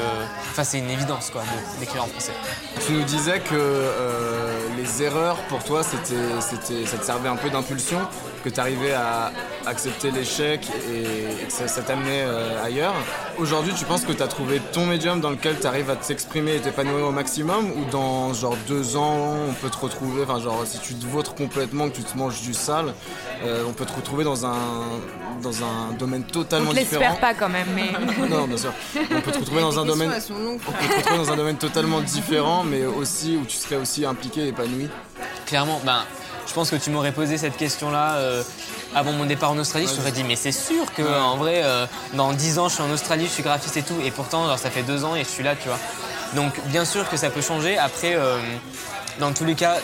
Enfin, 0.51 0.63
c'est 0.63 0.79
une 0.79 0.89
évidence 0.89 1.29
quoi, 1.29 1.43
d'écrire 1.79 2.03
en 2.03 2.07
français. 2.07 2.31
Tu 2.87 2.93
nous 2.93 3.03
disais 3.03 3.39
que 3.39 3.83
les 4.75 5.03
erreurs 5.03 5.37
pour 5.47 5.63
toi 5.63 5.83
c'était, 5.83 6.85
ça 6.87 6.97
te 6.97 7.05
servait 7.05 7.29
un 7.29 7.35
peu 7.35 7.51
d'impulsion, 7.51 7.99
que 8.43 8.49
tu 8.49 8.59
arrivais 8.59 8.93
à 8.93 9.31
accepter 9.65 10.11
l'échec 10.11 10.67
et, 10.91 11.43
et 11.43 11.45
que 11.47 11.51
ça, 11.51 11.67
ça 11.67 11.81
t'amenait 11.81 12.23
euh, 12.25 12.63
ailleurs. 12.63 12.93
Aujourd'hui 13.37 13.73
tu 13.77 13.85
penses 13.85 14.03
que 14.03 14.11
tu 14.11 14.21
as 14.23 14.27
trouvé 14.27 14.59
ton 14.71 14.85
médium 14.85 15.21
dans 15.21 15.29
lequel 15.29 15.59
tu 15.59 15.67
arrives 15.67 15.89
à 15.89 15.95
t'exprimer 15.95 16.55
et 16.55 16.59
t'épanouir 16.59 17.07
au 17.07 17.11
maximum? 17.11 17.71
Ou 17.71 17.85
dans 17.91 18.33
genre 18.33 18.55
deux 18.67 18.95
ans 18.97 19.35
on 19.49 19.53
peut 19.53 19.69
te 19.69 19.77
retrouver, 19.77 20.23
enfin 20.23 20.39
genre 20.39 20.61
si 20.65 20.79
tu 20.79 20.93
te 20.95 21.05
vautres 21.05 21.35
complètement, 21.35 21.89
que 21.89 21.95
tu 21.95 22.03
te 22.03 22.17
manges 22.17 22.41
du 22.41 22.53
sale, 22.53 22.93
euh, 23.45 23.63
on 23.67 23.73
peut 23.73 23.85
te 23.85 23.93
retrouver 23.93 24.23
dans 24.23 24.45
un, 24.45 24.55
dans 25.41 25.63
un 25.63 25.93
domaine 25.97 26.23
totalement 26.23 26.69
On 26.71 26.73
différent. 26.73 27.01
l'espère 27.01 27.19
pas 27.19 27.33
quand 27.33 27.49
même, 27.49 27.67
mais. 27.75 27.91
Non, 28.29 28.47
bien 28.47 28.57
sûr. 28.57 28.71
On 29.11 29.21
peut 29.21 29.31
te 29.31 29.39
retrouver 29.39 29.61
dans 29.61 29.79
un 29.79 29.85
domaine 29.85 30.11
on 30.11 30.57
peut 30.57 30.71
te 30.71 30.95
retrouver 30.97 31.17
dans 31.17 31.31
un 31.31 31.35
domaine 31.35 31.57
totalement 31.57 32.01
différent, 32.01 32.63
mais 32.63 32.85
aussi 32.85 33.37
où 33.41 33.45
tu 33.45 33.57
serais 33.57 33.75
aussi 33.75 34.05
impliqué 34.05 34.41
et 34.41 34.47
épanoui. 34.49 34.87
Clairement, 35.45 35.81
ben, 35.85 35.99
je 36.47 36.53
pense 36.53 36.69
que 36.69 36.75
tu 36.75 36.89
m'aurais 36.89 37.11
posé 37.11 37.37
cette 37.37 37.57
question-là 37.57 38.15
euh, 38.15 38.43
avant 38.95 39.11
mon 39.11 39.25
départ 39.25 39.51
en 39.51 39.57
Australie. 39.57 39.87
Je 39.87 39.95
t'aurais 39.95 40.11
dit, 40.11 40.23
mais 40.23 40.35
c'est 40.35 40.51
sûr 40.51 40.91
que 40.93 41.01
en 41.01 41.37
vrai, 41.37 41.61
euh, 41.63 41.85
dans 42.13 42.33
10 42.33 42.59
ans, 42.59 42.69
je 42.69 42.75
suis 42.75 42.83
en 42.83 42.91
Australie, 42.91 43.25
je 43.25 43.31
suis 43.31 43.43
graphiste 43.43 43.77
et 43.77 43.83
tout. 43.83 43.99
Et 44.03 44.11
pourtant, 44.11 44.47
genre, 44.47 44.59
ça 44.59 44.69
fait 44.69 44.83
deux 44.83 45.03
ans 45.05 45.15
et 45.15 45.23
je 45.23 45.29
suis 45.29 45.43
là, 45.43 45.55
tu 45.55 45.67
vois. 45.67 45.79
Donc, 46.35 46.53
bien 46.67 46.85
sûr 46.85 47.09
que 47.09 47.17
ça 47.17 47.29
peut 47.29 47.41
changer. 47.41 47.77
Après, 47.77 48.15
euh, 48.15 48.37
dans 49.19 49.33
tous 49.33 49.45
les 49.45 49.55
cas, 49.55 49.77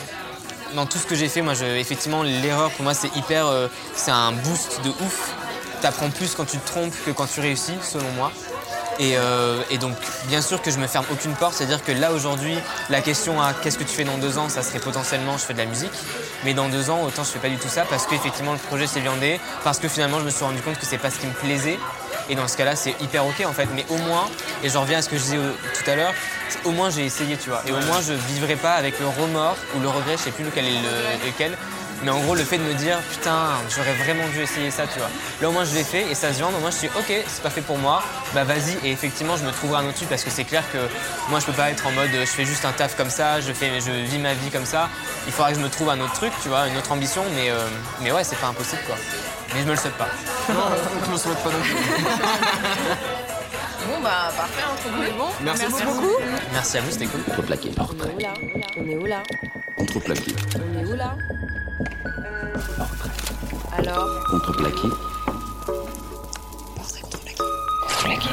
dans 0.75 0.85
tout 0.85 0.97
ce 0.97 1.05
que 1.05 1.15
j'ai 1.15 1.29
fait, 1.29 1.41
moi, 1.41 1.53
je, 1.53 1.65
effectivement, 1.65 2.23
l'erreur 2.23 2.71
pour 2.71 2.83
moi, 2.83 2.93
c'est 2.93 3.15
hyper, 3.15 3.47
euh, 3.47 3.67
c'est 3.95 4.11
un 4.11 4.31
boost 4.31 4.81
de 4.83 4.89
ouf. 4.89 5.33
T'apprends 5.81 6.09
plus 6.09 6.35
quand 6.35 6.45
tu 6.45 6.57
te 6.57 6.67
trompes 6.67 6.93
que 7.05 7.11
quand 7.11 7.27
tu 7.27 7.39
réussis, 7.39 7.75
selon 7.81 8.09
moi. 8.15 8.31
Et, 8.99 9.17
euh, 9.17 9.61
et 9.71 9.77
donc, 9.77 9.95
bien 10.27 10.41
sûr 10.41 10.61
que 10.61 10.71
je 10.71 10.77
me 10.77 10.85
ferme 10.85 11.05
aucune 11.11 11.33
porte, 11.33 11.53
c'est-à-dire 11.53 11.81
que 11.83 11.93
là 11.93 12.11
aujourd'hui, 12.11 12.55
la 12.89 12.99
question 12.99 13.41
à 13.41 13.53
qu'est-ce 13.53 13.77
que 13.77 13.85
tu 13.85 13.95
fais 13.95 14.03
dans 14.03 14.17
deux 14.17 14.37
ans, 14.37 14.49
ça 14.49 14.61
serait 14.61 14.79
potentiellement 14.79 15.37
je 15.37 15.43
fais 15.43 15.53
de 15.53 15.59
la 15.59 15.65
musique. 15.65 15.91
Mais 16.43 16.53
dans 16.53 16.67
deux 16.67 16.89
ans, 16.89 17.01
autant 17.03 17.23
je 17.23 17.29
fais 17.29 17.39
pas 17.39 17.47
du 17.49 17.57
tout 17.57 17.69
ça 17.69 17.83
parce 17.89 18.05
qu'effectivement 18.07 18.51
le 18.51 18.57
projet 18.59 18.87
s'est 18.87 18.99
viandé, 18.99 19.39
parce 19.63 19.79
que 19.79 19.87
finalement 19.87 20.19
je 20.19 20.25
me 20.25 20.29
suis 20.29 20.43
rendu 20.43 20.61
compte 20.61 20.77
que 20.77 20.85
c'est 20.85 20.97
pas 20.97 21.09
ce 21.11 21.19
qui 21.19 21.27
me 21.27 21.31
plaisait. 21.33 21.79
Et 22.31 22.35
dans 22.35 22.47
ce 22.47 22.57
cas-là, 22.57 22.75
c'est 22.75 22.93
hyper 23.01 23.25
ok 23.25 23.43
en 23.47 23.53
fait. 23.53 23.67
Mais 23.73 23.85
au 23.89 23.97
moins, 23.97 24.27
et 24.63 24.69
j'en 24.69 24.81
reviens 24.81 24.99
à 24.99 25.01
ce 25.01 25.09
que 25.09 25.17
je 25.17 25.23
disais 25.23 25.37
tout 25.37 25.89
à 25.89 25.95
l'heure, 25.95 26.13
au 26.65 26.71
moins 26.71 26.89
j'ai 26.89 27.05
essayé, 27.05 27.37
tu 27.37 27.49
vois. 27.49 27.63
Et 27.67 27.71
au 27.71 27.79
moins 27.79 28.01
je 28.05 28.13
vivrai 28.13 28.55
pas 28.57 28.73
avec 28.73 28.99
le 28.99 29.07
remords 29.07 29.55
ou 29.75 29.79
le 29.79 29.87
regret, 29.87 30.17
je 30.17 30.23
sais 30.23 30.31
plus 30.31 30.43
lequel 30.43 30.65
est 30.65 30.71
le- 30.71 31.25
lequel. 31.27 31.57
Mais 32.03 32.11
en 32.11 32.19
gros, 32.21 32.35
le 32.35 32.43
fait 32.43 32.57
de 32.57 32.63
me 32.63 32.73
dire, 32.73 32.97
putain, 33.11 33.49
j'aurais 33.75 33.93
vraiment 33.93 34.27
dû 34.29 34.41
essayer 34.41 34.71
ça, 34.71 34.83
tu 34.87 34.99
vois. 34.99 35.09
Là, 35.41 35.49
au 35.49 35.51
moins, 35.51 35.65
je 35.65 35.73
l'ai 35.73 35.83
fait 35.83 36.09
et 36.09 36.15
ça 36.15 36.31
se 36.31 36.37
viande. 36.37 36.53
Au 36.55 36.59
moins, 36.59 36.71
je 36.71 36.77
suis, 36.77 36.87
ok, 36.87 37.11
c'est 37.27 37.43
pas 37.43 37.49
fait 37.49 37.61
pour 37.61 37.77
moi, 37.77 38.01
bah 38.33 38.43
vas-y. 38.45 38.77
Et 38.87 38.91
effectivement, 38.91 39.35
je 39.35 39.43
me 39.43 39.51
trouverai 39.51 39.83
un 39.83 39.87
autre 39.87 39.97
truc 39.97 40.09
parce 40.09 40.23
que 40.23 40.29
c'est 40.29 40.45
clair 40.45 40.63
que 40.71 40.77
moi, 41.29 41.39
je 41.39 41.45
peux 41.45 41.53
pas 41.53 41.69
être 41.69 41.85
en 41.87 41.91
mode, 41.91 42.09
je 42.13 42.25
fais 42.25 42.45
juste 42.45 42.63
un 42.63 42.71
taf 42.71 42.95
comme 42.95 43.09
ça, 43.09 43.41
je, 43.41 43.51
fais, 43.51 43.81
je 43.81 43.91
vis 43.91 44.17
ma 44.17 44.33
vie 44.33 44.49
comme 44.49 44.65
ça. 44.65 44.89
Il 45.27 45.33
faudra 45.33 45.51
que 45.51 45.57
je 45.57 45.63
me 45.63 45.69
trouve 45.69 45.89
un 45.89 45.99
autre 45.99 46.13
truc, 46.13 46.31
tu 46.41 46.47
vois, 46.49 46.67
une 46.67 46.77
autre 46.77 46.91
ambition. 46.91 47.23
Mais, 47.35 47.49
euh, 47.49 47.67
mais 48.01 48.11
ouais, 48.11 48.23
c'est 48.23 48.37
pas 48.37 48.47
impossible, 48.47 48.81
quoi. 48.85 48.95
Mais 49.53 49.61
je 49.61 49.65
me 49.65 49.71
le 49.71 49.77
souhaite 49.77 49.97
pas. 49.97 50.07
Non, 50.49 50.55
on 51.01 51.05
te 51.05 51.11
le 51.11 51.17
souhaite 51.17 51.43
pas 51.43 51.49
non 51.49 51.59
plus. 51.59 51.75
Bon 53.87 54.01
bah 54.03 54.29
parfait, 54.35 54.61
entre 54.71 54.95
nous 54.95 55.01
les 55.03 55.11
bons. 55.11 55.29
Merci, 55.41 55.65
beaucoup. 55.67 56.17
Merci 56.53 56.77
à 56.77 56.81
vous, 56.81 56.91
c'était 56.91 57.05
cool. 57.05 57.23
Contreplaqué. 57.23 57.71
Hors 57.79 57.95
trait. 57.97 58.13
là? 58.19 58.33
On 58.77 58.87
est 58.87 58.95
où 58.95 59.05
là? 59.05 59.23
Contreplaqué. 59.77 60.35
On 60.55 60.79
est 60.79 60.85
où 60.85 60.95
là? 60.95 61.15
Trait. 62.59 62.73
Alors 63.77 64.07
Contreplaqué. 64.29 64.89
Contreplaqué. 66.75 68.29